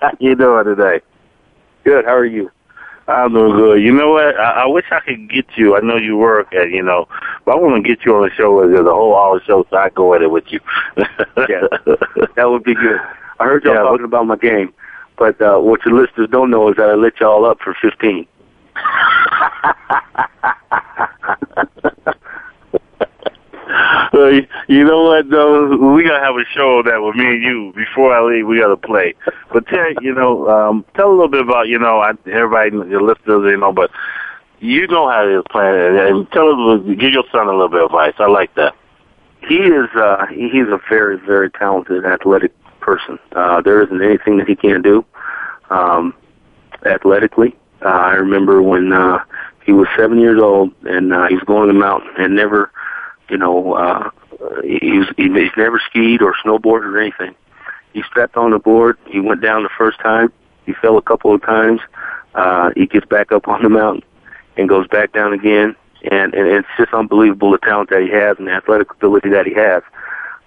How 0.00 0.12
you 0.20 0.34
doing 0.34 0.64
today? 0.64 1.00
Good. 1.84 2.04
How 2.04 2.14
are 2.14 2.24
you? 2.26 2.50
I'm 3.08 3.32
doing 3.32 3.56
good. 3.56 3.82
You 3.82 3.92
know 3.92 4.10
what? 4.12 4.36
I, 4.38 4.62
I 4.62 4.66
wish 4.66 4.84
I 4.90 4.98
could 5.00 5.30
get 5.30 5.46
you. 5.56 5.76
I 5.76 5.80
know 5.80 5.96
you 5.96 6.16
work 6.16 6.52
at, 6.52 6.70
you 6.70 6.82
know, 6.82 7.06
but 7.44 7.52
I 7.52 7.58
want 7.60 7.82
to 7.82 7.88
get 7.88 8.04
you 8.04 8.16
on 8.16 8.22
the 8.28 8.34
show 8.34 8.60
as 8.60 8.74
a 8.78 8.82
whole 8.82 9.16
hour 9.16 9.40
show 9.46 9.64
so 9.70 9.76
I 9.76 9.90
go 9.90 10.12
at 10.14 10.22
it 10.22 10.30
with 10.30 10.44
you. 10.48 10.58
yeah, 10.96 11.66
that 12.34 12.50
would 12.50 12.64
be 12.64 12.74
good. 12.74 12.98
I 13.38 13.44
heard 13.44 13.64
y'all 13.64 13.74
Yeah, 13.74 13.82
talking 13.82 14.04
about 14.04 14.26
my 14.26 14.36
game, 14.36 14.74
but 15.18 15.40
uh, 15.40 15.58
what 15.58 15.84
your 15.84 15.94
listeners 15.94 16.28
don't 16.32 16.50
know 16.50 16.68
is 16.70 16.76
that 16.78 16.90
I 16.90 16.94
lit 16.94 17.14
y'all 17.20 17.44
up 17.44 17.60
for 17.60 17.76
15. 17.80 18.26
Well, 24.12 24.32
you- 24.68 24.84
know 24.84 25.02
what 25.04 25.30
though? 25.30 25.76
We 25.94 26.04
gotta 26.04 26.24
have 26.24 26.36
a 26.36 26.44
show 26.54 26.82
that 26.82 27.02
with 27.02 27.16
me 27.16 27.26
and 27.26 27.42
you 27.42 27.72
before 27.74 28.12
I 28.14 28.22
leave. 28.22 28.46
We 28.46 28.58
gotta 28.60 28.76
play. 28.76 29.14
But 29.52 29.66
Terry, 29.66 29.96
you 30.00 30.14
know, 30.14 30.48
um, 30.48 30.84
tell 30.94 31.08
a 31.08 31.12
little 31.12 31.28
bit 31.28 31.42
about 31.42 31.68
you 31.68 31.78
know, 31.78 32.00
I, 32.00 32.12
everybody, 32.26 32.70
your 32.90 33.02
listeners, 33.02 33.50
you 33.50 33.56
know, 33.56 33.72
but 33.72 33.90
you 34.60 34.86
know 34.86 35.08
how 35.08 35.26
it 35.26 35.32
is 35.32 35.44
playing, 35.50 35.98
and 35.98 36.30
tell 36.32 36.48
us, 36.72 36.80
give 36.98 37.12
your 37.12 37.24
son 37.30 37.46
a 37.48 37.50
little 37.52 37.68
bit 37.68 37.80
of 37.82 37.86
advice. 37.86 38.14
I 38.18 38.26
like 38.26 38.54
that. 38.54 38.74
He 39.48 39.56
is 39.56 39.88
uh, 39.96 40.26
he's 40.26 40.68
a 40.68 40.80
very 40.88 41.18
very 41.18 41.50
talented 41.50 42.04
athletic 42.04 42.52
person. 42.80 43.18
Uh, 43.32 43.60
there 43.60 43.82
isn't 43.82 44.02
anything 44.02 44.38
that 44.38 44.48
he 44.48 44.56
can't 44.56 44.82
do 44.82 45.04
um, 45.70 46.14
athletically. 46.84 47.54
Uh, 47.84 47.88
I 47.88 48.12
remember 48.14 48.62
when 48.62 48.92
uh, 48.92 49.22
he 49.64 49.72
was 49.72 49.88
seven 49.96 50.18
years 50.20 50.40
old 50.40 50.72
and 50.84 51.12
uh, 51.12 51.26
he 51.28 51.34
was 51.34 51.44
going 51.44 51.66
to 51.68 51.72
the 51.72 51.78
mountain 51.78 52.10
and 52.18 52.34
never, 52.34 52.70
you 53.28 53.36
know, 53.36 53.74
uh, 53.74 54.10
he 54.62 54.98
was, 54.98 55.08
he, 55.16 55.24
he's 55.24 55.56
never 55.56 55.80
skied 55.90 56.22
or 56.22 56.34
snowboarded 56.44 56.92
or 56.92 57.00
anything. 57.00 57.34
He 57.92 58.02
stepped 58.10 58.36
on 58.36 58.50
the 58.50 58.58
board. 58.58 58.98
He 59.06 59.20
went 59.20 59.40
down 59.40 59.62
the 59.62 59.70
first 59.76 59.98
time. 60.00 60.32
He 60.66 60.74
fell 60.74 60.98
a 60.98 61.02
couple 61.02 61.34
of 61.34 61.42
times. 61.42 61.80
Uh, 62.34 62.70
he 62.76 62.86
gets 62.86 63.06
back 63.06 63.32
up 63.32 63.48
on 63.48 63.62
the 63.62 63.68
mountain 63.68 64.02
and 64.56 64.68
goes 64.68 64.86
back 64.88 65.12
down 65.12 65.32
again. 65.32 65.74
And, 66.10 66.34
and 66.34 66.46
it's 66.46 66.68
just 66.76 66.92
unbelievable 66.92 67.52
the 67.52 67.58
talent 67.58 67.90
that 67.90 68.02
he 68.02 68.10
has 68.10 68.36
and 68.38 68.46
the 68.46 68.52
athletic 68.52 68.90
ability 68.90 69.30
that 69.30 69.46
he 69.46 69.54
has. 69.54 69.82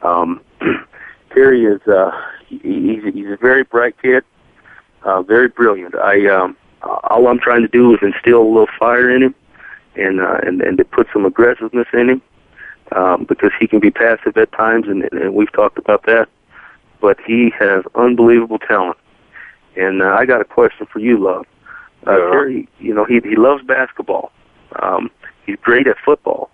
Um, 0.01 0.41
Terry 1.33 1.65
is 1.65 1.81
uh, 1.87 2.11
he's, 2.47 3.03
he's 3.13 3.31
a 3.31 3.37
very 3.37 3.63
bright 3.63 3.95
kid, 4.01 4.23
uh, 5.03 5.21
very 5.21 5.47
brilliant. 5.47 5.95
I 5.95 6.27
um, 6.27 6.55
all 6.81 7.27
I'm 7.27 7.39
trying 7.39 7.61
to 7.61 7.67
do 7.67 7.93
is 7.93 7.99
instill 8.01 8.41
a 8.41 8.47
little 8.47 8.69
fire 8.77 9.09
in 9.09 9.23
him, 9.23 9.35
and 9.95 10.21
uh, 10.21 10.37
and 10.43 10.61
and 10.61 10.77
to 10.77 10.85
put 10.85 11.07
some 11.11 11.25
aggressiveness 11.25 11.87
in 11.93 12.09
him, 12.09 12.21
um, 12.95 13.25
because 13.27 13.51
he 13.59 13.67
can 13.67 13.79
be 13.79 13.91
passive 13.91 14.37
at 14.37 14.51
times, 14.51 14.87
and, 14.87 15.03
and 15.11 15.33
we've 15.33 15.51
talked 15.51 15.77
about 15.77 16.05
that. 16.05 16.27
But 17.01 17.17
he 17.25 17.51
has 17.57 17.83
unbelievable 17.95 18.59
talent, 18.59 18.97
and 19.75 20.01
uh, 20.01 20.15
I 20.19 20.25
got 20.25 20.41
a 20.41 20.45
question 20.45 20.85
for 20.91 20.99
you, 20.99 21.17
love. 21.17 21.45
Uh, 22.07 22.11
Yeah. 22.11 22.31
Terry, 22.31 22.67
you 22.79 22.93
know 22.93 23.05
he 23.05 23.19
he 23.23 23.35
loves 23.35 23.63
basketball. 23.63 24.31
Um, 24.81 25.09
he's 25.45 25.57
great 25.61 25.87
at 25.87 25.97
football. 26.03 26.49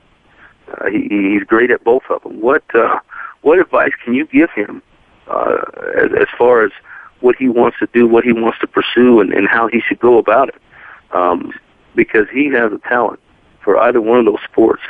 Uh, 0.71 0.87
he, 0.89 1.07
he's 1.09 1.43
great 1.43 1.71
at 1.71 1.83
both 1.83 2.03
of 2.09 2.23
them. 2.23 2.41
What 2.41 2.63
uh, 2.75 2.99
what 3.41 3.59
advice 3.59 3.91
can 4.03 4.13
you 4.13 4.25
give 4.27 4.51
him 4.51 4.81
uh, 5.27 5.57
as, 5.97 6.11
as 6.19 6.27
far 6.37 6.63
as 6.63 6.71
what 7.21 7.35
he 7.37 7.47
wants 7.47 7.77
to 7.79 7.87
do, 7.93 8.07
what 8.07 8.23
he 8.23 8.33
wants 8.33 8.59
to 8.59 8.67
pursue, 8.67 9.19
and, 9.19 9.33
and 9.33 9.47
how 9.47 9.67
he 9.67 9.79
should 9.79 9.99
go 9.99 10.17
about 10.17 10.49
it? 10.49 10.61
Um, 11.11 11.53
because 11.95 12.27
he 12.31 12.51
has 12.51 12.71
a 12.73 12.79
talent 12.79 13.19
for 13.63 13.77
either 13.79 14.01
one 14.01 14.19
of 14.19 14.25
those 14.25 14.41
sports. 14.43 14.81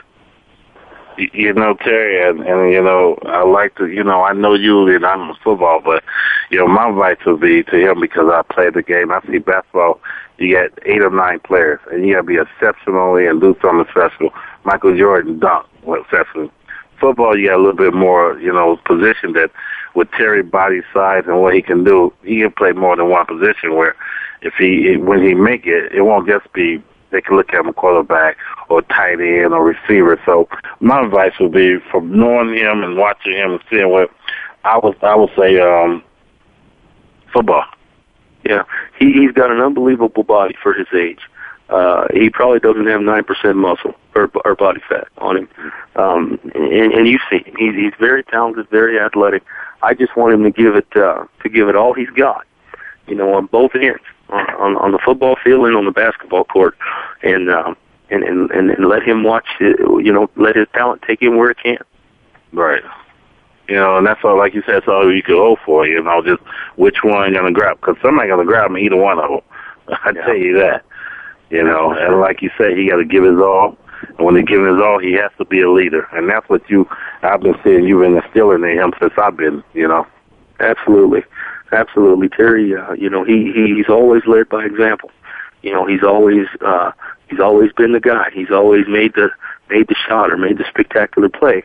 You- 1.18 1.54
know, 1.54 1.76
Terry, 1.76 2.28
and, 2.28 2.42
and 2.42 2.72
you 2.72 2.82
know, 2.82 3.18
I 3.26 3.44
like 3.44 3.76
to, 3.76 3.88
you 3.88 4.04
know, 4.04 4.24
I 4.24 4.34
know 4.34 4.54
you 4.54 4.88
and 4.88 5.06
I'm 5.06 5.30
in 5.30 5.36
football, 5.44 5.82
but 5.84 6.04
you 6.50 6.58
know, 6.58 6.68
my 6.68 6.90
advice 6.90 7.18
would 7.26 7.40
be 7.40 7.64
to 7.64 7.78
him 7.78 8.02
because 8.02 8.30
I 8.32 8.42
play 8.54 8.70
the 8.70 8.84
game. 8.84 9.12
I 9.12 9.22
see 9.22 9.38
basketball. 9.38 10.02
You 10.38 10.54
got 10.56 10.78
eight 10.86 11.02
or 11.02 11.10
nine 11.10 11.40
players, 11.40 11.80
and 11.92 12.06
you 12.06 12.16
got 12.16 12.22
to 12.22 12.28
be 12.28 12.38
exceptionally 12.38 13.26
and 13.26 13.40
do 13.40 13.56
something 13.62 13.90
special. 13.90 14.32
Michael 14.66 14.98
Jordan 14.98 15.40
dunked 15.40 15.68
exceptional. 15.88 16.52
Football, 17.00 17.38
you 17.38 17.48
got 17.48 17.56
a 17.56 17.64
little 17.64 17.76
bit 17.76 17.94
more, 17.94 18.38
you 18.40 18.52
know, 18.52 18.78
position 18.86 19.34
that 19.34 19.52
with 19.96 20.12
Terry 20.12 20.44
body 20.44 20.82
size 20.94 21.24
and 21.28 21.42
what 21.42 21.54
he 21.54 21.62
can 21.62 21.84
do, 21.84 22.14
he 22.24 22.42
can 22.42 22.52
play 22.52 22.74
more 22.74 22.96
than 22.96 23.10
one 23.10 23.26
position. 23.26 23.76
Where 23.76 23.96
if 24.42 24.54
he 24.56 24.98
when 24.98 25.24
he 25.24 25.34
make 25.34 25.66
it, 25.66 25.92
it 25.92 26.02
won't 26.02 26.28
just 26.28 26.52
be 26.54 26.84
they 27.12 27.22
can 27.22 27.36
look 27.36 27.50
at 27.50 27.60
him 27.60 27.68
a 27.68 27.74
quarterback 27.74 28.38
or 28.70 28.82
tight 28.84 29.20
end 29.20 29.54
or 29.54 29.64
receiver. 29.64 30.20
So 30.26 30.48
my 30.80 31.02
advice 31.02 31.34
would 31.40 31.54
be 31.54 31.78
from 31.92 32.18
knowing 32.18 32.56
him 32.56 32.84
and 32.84 32.98
watching 32.98 33.34
him 33.34 33.52
and 33.52 33.62
seeing 33.70 33.90
what 33.90 34.12
I 34.64 34.78
would 34.78 35.02
I 35.04 35.16
would 35.16 35.32
say 35.38 35.60
um 35.60 36.04
football. 37.32 37.66
Yeah, 38.44 38.64
he 39.00 39.12
he's 39.12 39.32
got 39.32 39.52
an 39.52 39.60
unbelievable 39.60 40.24
body 40.24 40.56
for 40.62 40.74
his 40.74 40.88
age. 40.94 41.22
Uh, 41.68 42.08
he 42.14 42.30
probably 42.30 42.60
doesn't 42.60 42.86
have 42.86 43.02
nine 43.02 43.24
percent 43.24 43.58
muscle 43.58 43.96
or, 44.14 44.30
or 44.46 44.56
body 44.56 44.82
fat 44.88 45.08
on 45.18 45.38
him, 45.38 45.50
um, 45.96 46.40
and, 46.54 46.94
and 46.94 47.08
you 47.08 47.18
see 47.30 47.40
him. 47.40 47.56
He's 47.58 47.74
he's 47.74 47.94
very 48.00 48.24
talented, 48.24 48.70
very 48.70 49.00
athletic. 49.00 49.44
I 49.82 49.96
just 49.96 50.16
want 50.16 50.34
him 50.34 50.44
to 50.44 50.52
give 50.52 50.76
it 50.76 50.88
uh, 50.96 51.26
to 51.42 51.50
give 51.50 51.68
it 51.68 51.76
all 51.76 51.94
he's 51.94 52.10
got, 52.12 52.46
you 53.08 53.16
know, 53.16 53.34
on 53.34 53.48
both 53.48 53.74
ends, 53.74 54.04
on 54.30 54.50
on, 54.56 54.76
on 54.78 54.92
the 54.92 55.00
football 55.04 55.36
field 55.44 55.66
and 55.68 55.76
on 55.76 55.86
the 55.86 55.92
basketball 55.92 56.44
court, 56.44 56.78
and 57.24 57.50
um, 57.50 57.78
and, 58.10 58.24
and 58.24 58.52
and 58.52 58.72
and 58.72 58.86
let 58.88 59.04
him 59.04 59.24
watch, 59.24 59.48
it, 59.60 59.80
you 60.04 60.12
know, 60.12 60.30
let 60.36 60.56
his 60.56 60.68
talent 60.74 61.02
take 61.08 61.22
him 61.22 61.38
where 61.38 61.52
it 61.52 61.58
can. 61.62 61.78
Right. 62.52 62.84
You 63.68 63.76
know, 63.76 63.98
and 63.98 64.06
that's 64.06 64.24
all, 64.24 64.38
like 64.38 64.54
you 64.54 64.62
said, 64.66 64.76
that's 64.76 64.88
all 64.88 65.12
you 65.12 65.24
could 65.24 65.38
hope 65.38 65.60
for. 65.66 65.88
You 65.88 66.02
know, 66.04 66.22
just 66.22 66.42
which 66.76 66.98
one 67.04 67.30
you 67.30 67.36
gonna 67.36 67.52
grab? 67.52 67.80
Because 67.80 67.98
somebody 68.02 68.30
gonna 68.30 68.46
grab 68.46 68.72
me, 68.72 68.86
either 68.86 68.96
one 68.96 69.20
of 69.20 69.30
them. 69.30 69.42
I 70.04 70.12
tell 70.14 70.36
you 70.36 70.58
that. 70.60 70.84
You 71.50 71.64
know, 71.64 71.92
and 71.92 72.20
like 72.20 72.42
you 72.42 72.50
said, 72.58 72.78
he 72.78 72.90
got 72.90 72.98
to 72.98 73.06
give 73.06 73.24
his 73.24 73.40
all. 73.40 73.78
And 74.18 74.26
when 74.26 74.36
he 74.36 74.44
gives 74.44 74.66
his 74.66 74.82
all, 74.82 75.00
he 75.00 75.14
has 75.14 75.32
to 75.38 75.46
be 75.46 75.62
a 75.62 75.72
leader, 75.72 76.08
and 76.12 76.30
that's 76.30 76.48
what 76.50 76.68
you. 76.70 76.88
I've 77.22 77.42
been 77.42 77.56
seeing 77.64 77.86
you've 77.86 78.02
been 78.02 78.18
instilling 78.18 78.64
in 78.64 78.78
him 78.78 78.94
since 79.00 79.14
I've 79.18 79.38
been. 79.38 79.64
You 79.74 79.88
know. 79.88 80.08
Absolutely, 80.60 81.22
absolutely, 81.72 82.30
Terry. 82.30 82.76
Uh, 82.76 82.94
you 82.94 83.10
know, 83.10 83.24
he, 83.24 83.52
he 83.52 83.76
he's 83.76 83.90
always 83.90 84.24
led 84.26 84.50
by 84.50 84.66
example. 84.66 85.12
You 85.62 85.74
know, 85.74 85.86
he's 85.86 86.04
always 86.04 86.48
uh, 86.62 86.92
he's 87.30 87.40
always 87.40 87.72
been 87.74 87.94
the 87.94 88.00
guy. 88.00 88.30
He's 88.34 88.52
always 88.52 88.88
made 88.88 89.14
the 89.16 89.30
made 89.70 89.88
the 89.88 89.96
shot 90.08 90.32
or 90.32 90.38
made 90.38 90.58
the 90.58 90.66
spectacular 90.70 91.30
play. 91.30 91.64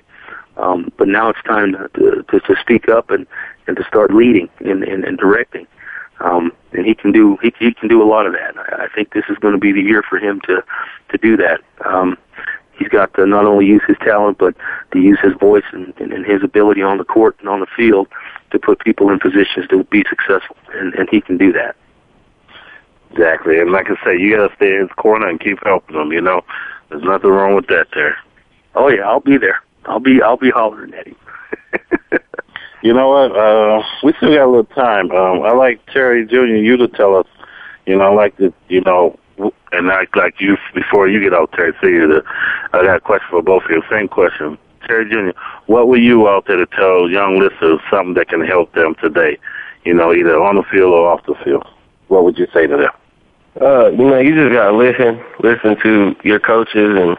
Um, 0.56 0.92
but 0.96 1.08
now 1.08 1.30
it's 1.30 1.42
time 1.42 1.72
to, 1.72 1.88
to 1.94 2.22
to 2.22 2.40
to 2.40 2.56
speak 2.60 2.88
up 2.88 3.10
and 3.10 3.26
and 3.66 3.76
to 3.76 3.84
start 3.84 4.12
leading 4.12 4.48
and 4.60 4.82
and, 4.82 5.04
and 5.04 5.18
directing. 5.18 5.66
Um, 6.20 6.52
and 6.72 6.84
he 6.84 6.94
can 6.94 7.12
do 7.12 7.38
he 7.42 7.52
he 7.58 7.72
can 7.72 7.88
do 7.88 8.02
a 8.02 8.08
lot 8.08 8.26
of 8.26 8.32
that. 8.32 8.56
I, 8.56 8.84
I 8.84 8.88
think 8.94 9.12
this 9.12 9.24
is 9.28 9.38
going 9.38 9.54
to 9.54 9.60
be 9.60 9.72
the 9.72 9.82
year 9.82 10.02
for 10.02 10.18
him 10.18 10.40
to 10.42 10.62
to 11.10 11.18
do 11.18 11.36
that. 11.38 11.60
Um, 11.84 12.18
he's 12.80 12.88
got 12.88 13.14
to 13.14 13.26
not 13.26 13.44
only 13.44 13.66
use 13.66 13.82
his 13.86 13.96
talent, 13.98 14.38
but 14.38 14.56
to 14.92 14.98
use 14.98 15.18
his 15.22 15.34
voice 15.34 15.64
and, 15.72 15.94
and, 15.98 16.12
and 16.12 16.26
his 16.26 16.42
ability 16.42 16.82
on 16.82 16.98
the 16.98 17.04
court 17.04 17.36
and 17.38 17.48
on 17.48 17.60
the 17.60 17.66
field 17.76 18.08
to 18.50 18.58
put 18.58 18.80
people 18.80 19.10
in 19.10 19.20
positions 19.20 19.68
to 19.68 19.84
be 19.84 20.02
successful, 20.08 20.56
and, 20.74 20.94
and 20.94 21.08
he 21.08 21.20
can 21.20 21.36
do 21.36 21.52
that. 21.52 21.76
Exactly, 23.12 23.60
and 23.60 23.70
like 23.70 23.86
I 23.90 24.04
say, 24.04 24.18
you 24.18 24.36
got 24.36 24.48
to 24.48 24.56
stay 24.56 24.74
in 24.74 24.80
his 24.80 24.92
corner 24.96 25.28
and 25.28 25.38
keep 25.38 25.58
helping 25.64 25.96
him. 25.96 26.10
You 26.10 26.20
know, 26.20 26.42
there's 26.88 27.02
nothing 27.02 27.30
wrong 27.30 27.54
with 27.54 27.66
that 27.68 27.88
there. 27.94 28.16
Oh 28.74 28.88
yeah, 28.88 29.02
I'll 29.02 29.20
be 29.20 29.36
there. 29.36 29.62
I'll 29.84 30.00
be 30.00 30.22
I'll 30.22 30.36
be 30.36 30.50
hollering 30.50 30.94
at 30.94 31.06
him. 31.06 31.16
You 32.82 32.94
know 32.94 33.10
what? 33.10 33.36
Uh, 33.36 33.82
we 34.02 34.14
still 34.14 34.34
got 34.34 34.46
a 34.46 34.46
little 34.46 34.64
time. 34.64 35.10
Um, 35.10 35.42
I 35.42 35.52
like 35.52 35.84
Terry 35.92 36.24
Jr. 36.26 36.46
You 36.46 36.76
to 36.78 36.88
tell 36.88 37.14
us. 37.14 37.26
You 37.86 37.96
know, 37.96 38.04
I 38.04 38.14
like 38.14 38.36
to 38.38 38.52
you 38.68 38.80
know, 38.80 39.18
and 39.72 39.90
I 39.90 40.06
like 40.14 40.40
you 40.40 40.56
before 40.74 41.08
you 41.08 41.20
get 41.22 41.34
out, 41.34 41.52
Terry 41.52 41.72
Senior. 41.82 42.06
The, 42.08 42.22
I 42.72 42.82
got 42.84 42.96
a 42.96 43.00
question 43.00 43.28
for 43.30 43.42
both 43.42 43.64
of 43.64 43.70
you. 43.70 43.82
Same 43.90 44.08
question, 44.08 44.58
Terry 44.86 45.08
Jr. 45.08 45.38
What 45.66 45.88
were 45.88 45.96
you 45.96 46.28
out 46.28 46.46
there 46.46 46.56
to 46.56 46.66
tell 46.66 47.08
young 47.08 47.38
listeners 47.38 47.80
something 47.90 48.14
that 48.14 48.28
can 48.28 48.44
help 48.44 48.72
them 48.74 48.94
today? 49.00 49.38
You 49.84 49.94
know, 49.94 50.12
either 50.12 50.40
on 50.42 50.56
the 50.56 50.62
field 50.64 50.92
or 50.92 51.10
off 51.10 51.24
the 51.26 51.34
field. 51.44 51.66
What 52.08 52.24
would 52.24 52.38
you 52.38 52.46
say 52.52 52.66
to 52.66 52.76
them? 52.76 52.90
Uh, 53.60 53.88
you 53.90 54.04
know, 54.08 54.18
you 54.18 54.34
just 54.34 54.52
gotta 54.52 54.76
listen, 54.76 55.22
listen 55.40 55.76
to 55.82 56.14
your 56.22 56.38
coaches, 56.38 56.96
and 56.96 57.16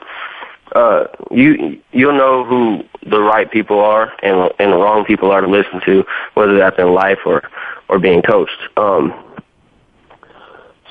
uh, 0.76 1.06
you 1.30 1.82
you'll 1.92 2.18
know 2.18 2.46
who 2.46 2.84
the 3.10 3.20
right 3.20 3.52
people 3.52 3.80
are 3.80 4.14
and 4.24 4.52
and 4.60 4.72
the 4.72 4.78
wrong 4.78 5.04
people 5.06 5.32
are 5.32 5.42
to 5.42 5.48
listen 5.48 5.82
to, 5.86 6.06
whether 6.36 6.58
that's 6.58 6.78
in 6.80 6.94
life 6.94 7.20
or 7.26 7.42
or 7.90 8.00
being 8.00 8.22
coached. 8.22 8.58
Um, 8.78 9.14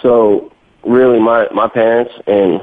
So 0.03 0.53
really, 0.85 1.20
my 1.20 1.49
my 1.53 1.68
parents 1.68 2.12
and 2.26 2.61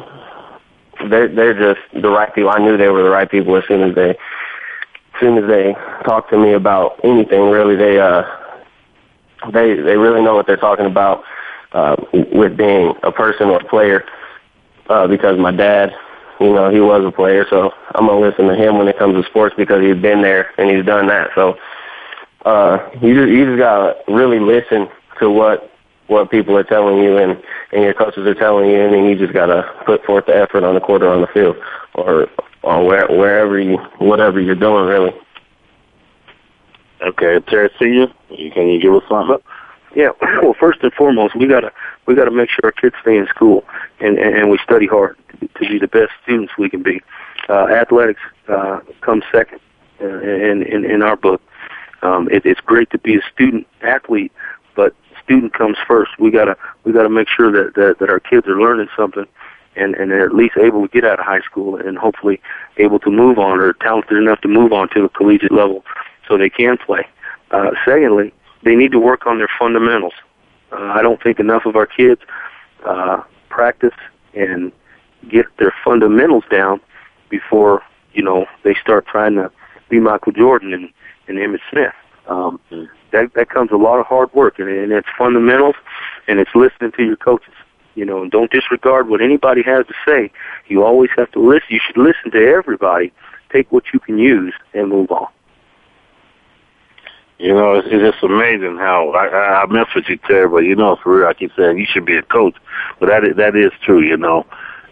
they're 1.09 1.28
they're 1.28 1.53
just 1.53 1.86
the 1.93 2.09
right 2.09 2.34
people. 2.34 2.49
I 2.49 2.59
knew 2.59 2.78
they 2.78 2.89
were 2.89 3.03
the 3.03 3.09
right 3.09 3.30
people 3.30 3.55
as 3.55 3.63
soon 3.68 3.84
as 3.84 3.95
they 3.95 4.11
as 4.11 5.20
soon 5.20 5.38
as 5.38 5.47
they 5.47 5.74
talked 6.05 6.30
to 6.32 6.38
me 6.38 6.53
about 6.53 6.99
anything. 7.03 7.49
Really, 7.49 7.76
they 7.76 7.99
uh 7.99 8.24
they 9.51 9.76
they 9.76 9.97
really 9.97 10.22
know 10.22 10.36
what 10.36 10.47
they're 10.47 10.57
talking 10.57 10.86
about 10.86 11.24
uh, 11.74 11.95
with 12.32 12.57
being 12.57 12.93
a 13.03 13.11
person 13.11 13.47
or 13.49 13.57
a 13.57 13.65
player. 13.65 14.05
Uh, 14.89 15.05
because 15.05 15.38
my 15.38 15.51
dad, 15.51 15.93
you 16.39 16.53
know, 16.53 16.70
he 16.70 16.80
was 16.80 17.03
a 17.05 17.11
player, 17.11 17.45
so 17.49 17.74
I'm 17.93 18.07
gonna 18.07 18.20
listen 18.20 18.47
to 18.47 18.55
him 18.55 18.78
when 18.78 18.88
it 18.88 18.97
comes 18.97 19.22
to 19.22 19.30
sports 19.30 19.53
because 19.57 19.82
he's 19.82 20.01
been 20.01 20.22
there 20.22 20.51
and 20.57 20.70
he's 20.70 20.86
done 20.86 21.07
that. 21.07 21.32
So 21.36 21.57
uh, 22.45 22.89
you 23.01 23.13
just 23.13 23.30
you 23.30 23.45
just 23.45 23.57
gotta 23.57 23.97
really 24.07 24.39
listen 24.39 24.88
to 25.20 25.30
what 25.30 25.72
what 26.08 26.32
people 26.32 26.58
are 26.58 26.64
telling 26.64 27.03
you 27.03 27.18
and 27.18 27.41
and 27.72 27.84
your 27.84 27.93
coaches 27.93 28.26
are 28.26 28.34
telling 28.34 28.70
you, 28.70 28.80
and 28.80 28.93
then 28.93 29.05
you 29.05 29.16
just 29.16 29.34
gotta 29.34 29.64
put 29.86 30.03
forth 30.05 30.26
the 30.26 30.36
effort 30.36 30.64
on 30.64 30.74
the 30.74 30.82
court 30.82 31.03
or 31.03 31.10
on 31.10 31.22
the 31.22 31.28
field 31.28 31.58
or 31.95 32.28
or 32.64 32.86
where, 32.86 33.08
wherever 33.08 33.60
you 33.60 33.78
whatever 33.99 34.39
you're 34.39 34.55
doing 34.55 34.86
really. 34.86 35.14
Okay, 37.01 37.39
Terry, 37.47 37.70
see 37.80 37.93
you. 37.93 38.08
Can 38.53 38.68
you 38.68 38.82
give 38.82 38.93
us 38.93 39.03
something? 39.08 39.38
Yeah. 39.95 40.12
Well, 40.41 40.55
first 40.60 40.80
and 40.84 40.93
foremost, 40.93 41.36
we 41.36 41.47
gotta 41.47 41.72
we 42.05 42.16
gotta 42.16 42.32
make 42.32 42.49
sure 42.49 42.62
our 42.66 42.72
kids 42.72 42.95
stay 43.01 43.18
in 43.18 43.28
school 43.28 43.66
and 43.99 44.18
and, 44.18 44.36
and 44.36 44.49
we 44.49 44.60
study 44.60 44.88
hard 44.88 45.18
to, 45.39 45.47
to 45.47 45.60
be 45.60 45.80
the 45.80 45.88
best 45.88 46.12
students 46.24 46.53
we 46.58 46.70
can 46.70 46.84
be. 46.84 47.01
Uh, 47.49 47.68
athletics 47.68 48.22
uh, 48.47 48.80
comes 49.01 49.24
second 49.32 49.60
uh, 50.01 50.05
in, 50.05 50.64
in 50.64 50.86
in 50.86 51.01
our 51.01 51.16
book. 51.16 51.41
Um, 52.03 52.30
it, 52.32 52.45
it's 52.45 52.62
great 52.62 52.89
to 52.91 52.99
be 52.99 53.16
a 53.16 53.22
student 53.34 53.66
athlete, 53.82 54.32
but 54.57 54.57
student 55.28 55.53
comes 55.53 55.78
first. 55.86 56.11
We 56.17 56.32
gotta 56.32 56.55
we 56.86 56.93
gotta 56.93 57.09
make 57.09 57.28
sure 57.28 57.51
that 57.51 57.75
that, 57.75 57.99
that 57.99 58.09
our 58.09 58.19
kids 58.19 58.47
are 58.47 58.59
learning 58.59 58.88
something, 58.95 59.25
and 59.75 59.93
and 59.95 60.09
they're 60.09 60.25
at 60.25 60.34
least 60.34 60.55
able 60.57 60.82
to 60.82 60.88
get 60.88 61.03
out 61.03 61.19
of 61.19 61.25
high 61.25 61.41
school 61.41 61.75
and 61.75 61.97
hopefully 61.97 62.41
able 62.78 62.99
to 62.99 63.11
move 63.11 63.38
on 63.38 63.59
or 63.59 63.73
talented 63.73 64.17
enough 64.17 64.39
to 64.41 64.47
move 64.47 64.71
on 64.71 64.88
to 64.89 65.01
the 65.01 65.09
collegiate 65.09 65.51
level, 65.51 65.84
so 66.28 66.38
they 66.38 66.49
can 66.49 66.78
play. 66.78 67.05
Uh, 67.51 67.71
secondly, 67.86 68.34
they 68.63 68.75
need 68.75 68.91
to 68.93 68.99
work 68.99 69.28
on 69.28 69.38
their 69.38 69.49
fundamentals. 69.59 70.13
Uh, 70.71 70.93
I 70.95 71.01
don't 71.01 71.21
think 71.21 71.39
enough 71.39 71.65
of 71.65 71.75
our 71.75 71.86
kids 71.86 72.21
uh, 72.86 73.21
practice 73.49 73.95
and 74.34 74.71
get 75.30 75.45
their 75.57 75.73
fundamentals 75.84 76.43
down 76.49 76.80
before 77.30 77.84
you 78.13 78.23
know 78.23 78.45
they 78.63 78.75
start 78.75 79.05
trying 79.07 79.36
to 79.36 79.51
be 79.89 79.99
Michael 79.99 80.32
Jordan 80.32 80.73
and, 80.73 80.89
and 81.28 81.38
Emmitt 81.38 81.59
Smith. 81.69 81.93
Um, 82.28 82.59
that 83.12 83.34
that 83.34 83.49
comes 83.49 83.72
a 83.72 83.78
lot 83.78 83.99
of 83.99 84.05
hard 84.05 84.34
work, 84.34 84.60
and, 84.60 84.70
and 84.70 84.91
it's 84.91 85.08
fundamentals, 85.18 85.76
and 86.28 86.39
it's 86.39 86.53
listening 86.55 86.91
to 86.93 87.03
your 87.03 87.18
coaches. 87.18 87.53
You 87.95 88.05
know, 88.05 88.22
and 88.22 88.32
don't 88.32 88.51
disregard 88.51 89.10
what 89.10 89.22
anybody 89.22 89.64
has 89.64 89.88
to 89.88 89.93
say. 90.05 90.32
You 90.68 90.84
always 90.84 91.10
have 91.18 91.32
to 91.32 91.39
listen. 91.39 91.68
You 91.70 91.80
should 91.86 91.97
listen 91.97 92.30
to 92.32 92.47
everybody. 92.47 93.12
Take 93.51 93.72
what 93.72 93.86
you 93.91 93.99
can 93.99 94.20
use 94.20 94.53
and 94.74 94.89
move 94.89 95.10
on. 95.10 95.28
You 97.39 97.53
know, 97.53 97.76
it's, 97.76 97.88
it's 97.91 98.01
just 98.01 98.24
amazing 98.24 98.78
how 98.78 99.12
I, 99.12 99.28
I, 99.28 99.64
I 99.64 99.66
mess 99.68 99.88
with 99.95 100.05
you, 100.10 100.18
Terry. 100.18 100.47
But 100.47 100.64
you 100.64 100.76
know, 100.76 100.97
for 101.01 101.20
real, 101.20 101.28
I 101.28 101.34
keep 101.34 101.51
saying 101.58 101.78
you 101.78 101.86
should 101.86 102.05
be 102.05 102.18
a 102.18 102.24
coach. 102.24 102.55
But 102.99 103.10
that 103.10 103.24
is, 103.24 103.36
that 103.38 103.55
is 103.55 103.72
true, 103.84 104.01
you 104.01 104.18
know. 104.18 104.45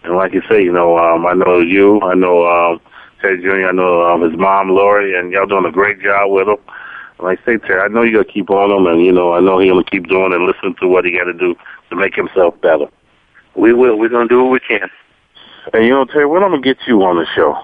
And 0.03 0.15
like 0.15 0.33
you 0.33 0.41
say, 0.49 0.63
you 0.63 0.71
know, 0.71 0.97
um, 0.97 1.25
I 1.25 1.33
know 1.33 1.59
you, 1.59 1.99
I 2.01 2.13
know 2.13 2.45
um, 2.45 2.79
Terry 3.21 3.41
Jr., 3.41 3.69
I 3.69 3.71
know 3.71 4.03
um, 4.03 4.21
his 4.21 4.37
mom, 4.37 4.69
Lori, 4.69 5.17
and 5.17 5.31
y'all 5.31 5.47
doing 5.47 5.65
a 5.65 5.71
great 5.71 5.99
job 6.01 6.31
with 6.31 6.47
him. 6.47 6.57
And 7.17 7.27
like 7.27 7.39
I 7.41 7.45
say, 7.45 7.57
Terry, 7.57 7.81
I 7.81 7.87
know 7.87 8.03
you 8.03 8.17
got 8.17 8.27
to 8.27 8.33
keep 8.33 8.49
on 8.49 8.71
him, 8.71 8.85
and 8.87 9.05
you 9.05 9.11
know, 9.11 9.33
I 9.33 9.39
know 9.39 9.59
he's 9.59 9.71
gonna 9.71 9.83
keep 9.83 10.07
doing 10.07 10.33
and 10.33 10.45
listening 10.45 10.75
to 10.81 10.87
what 10.87 11.05
he 11.05 11.11
got 11.11 11.25
to 11.25 11.33
do 11.33 11.55
to 11.89 11.95
make 11.95 12.15
himself 12.15 12.59
better. 12.61 12.87
We 13.55 13.73
will. 13.73 13.97
We're 13.97 14.09
gonna 14.09 14.27
do 14.27 14.43
what 14.43 14.51
we 14.51 14.59
can. 14.59 14.89
And 15.73 15.83
you 15.83 15.91
know, 15.91 16.05
Terry, 16.05 16.25
when 16.25 16.43
I'm 16.43 16.51
gonna 16.51 16.61
get 16.61 16.77
you 16.87 17.03
on 17.03 17.17
the 17.17 17.25
show? 17.35 17.57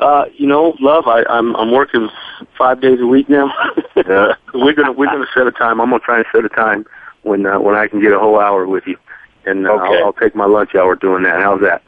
Uh, 0.00 0.26
you 0.36 0.46
know, 0.46 0.76
love. 0.80 1.06
I, 1.06 1.24
I'm 1.28 1.54
I'm 1.56 1.72
working 1.72 2.08
five 2.56 2.80
days 2.80 3.00
a 3.00 3.06
week 3.06 3.28
now. 3.28 3.52
yeah. 3.96 4.34
we're 4.54 4.74
gonna 4.74 4.92
we're 4.92 5.06
gonna 5.06 5.26
set 5.34 5.46
a 5.46 5.52
time. 5.52 5.80
I'm 5.80 5.90
gonna 5.90 6.00
try 6.00 6.18
and 6.18 6.26
set 6.32 6.44
a 6.44 6.48
time 6.48 6.86
when 7.22 7.46
uh, 7.46 7.58
when 7.60 7.74
I 7.74 7.88
can 7.88 8.00
get 8.00 8.12
a 8.12 8.18
whole 8.18 8.40
hour 8.40 8.66
with 8.66 8.86
you, 8.86 8.96
and 9.44 9.66
uh, 9.66 9.72
Okay. 9.72 9.98
I'll, 9.98 10.06
I'll 10.06 10.12
take 10.12 10.34
my 10.34 10.46
lunch 10.46 10.74
hour 10.74 10.94
doing 10.94 11.24
that. 11.24 11.42
How's 11.42 11.60
that? 11.60 11.82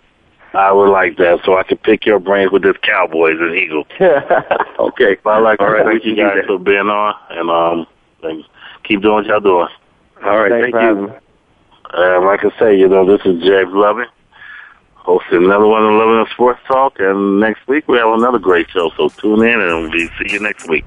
I 0.53 0.73
would 0.73 0.91
like 0.91 1.17
that, 1.19 1.41
so 1.45 1.57
I 1.57 1.63
can 1.63 1.79
pick 1.79 2.05
your 2.05 2.19
brains 2.19 2.51
with 2.51 2.63
this 2.63 2.77
Cowboys 2.83 3.39
and 3.39 3.55
Eagles. 3.55 3.87
okay. 4.01 5.17
But 5.23 5.31
I 5.31 5.39
like 5.39 5.61
All 5.61 5.67
to 5.67 5.73
right, 5.73 5.87
thank 5.87 6.05
we 6.05 6.11
you 6.11 6.17
can 6.17 6.35
do 6.35 6.41
guys 6.41 6.47
for 6.47 6.59
being 6.59 6.89
on, 6.89 7.15
and 7.31 7.51
um, 7.51 7.87
and 8.23 8.45
keep 8.83 9.03
doing 9.03 9.15
what 9.15 9.27
y'all 9.27 9.41
doing. 9.41 9.69
All 10.25 10.39
right, 10.39 10.51
thank 10.51 10.75
you. 10.75 11.15
And 11.93 12.25
like 12.25 12.45
I 12.45 12.59
say, 12.59 12.79
you 12.79 12.89
know, 12.89 13.05
this 13.07 13.25
is 13.25 13.43
James 13.43 13.73
Loving, 13.73 14.07
hosting 14.95 15.45
another 15.45 15.67
one 15.67 15.85
of 15.85 15.93
the 15.93 15.99
Loving 15.99 16.33
Sports 16.33 16.61
Talk. 16.67 16.99
And 16.99 17.41
next 17.41 17.67
week 17.69 17.87
we 17.89 17.99
have 17.99 18.13
another 18.13 18.39
great 18.39 18.69
show. 18.71 18.91
So 18.97 19.09
tune 19.09 19.43
in, 19.47 19.61
and 19.61 19.91
we'll 19.91 20.09
see 20.19 20.33
you 20.33 20.41
next 20.41 20.69
week. 20.69 20.87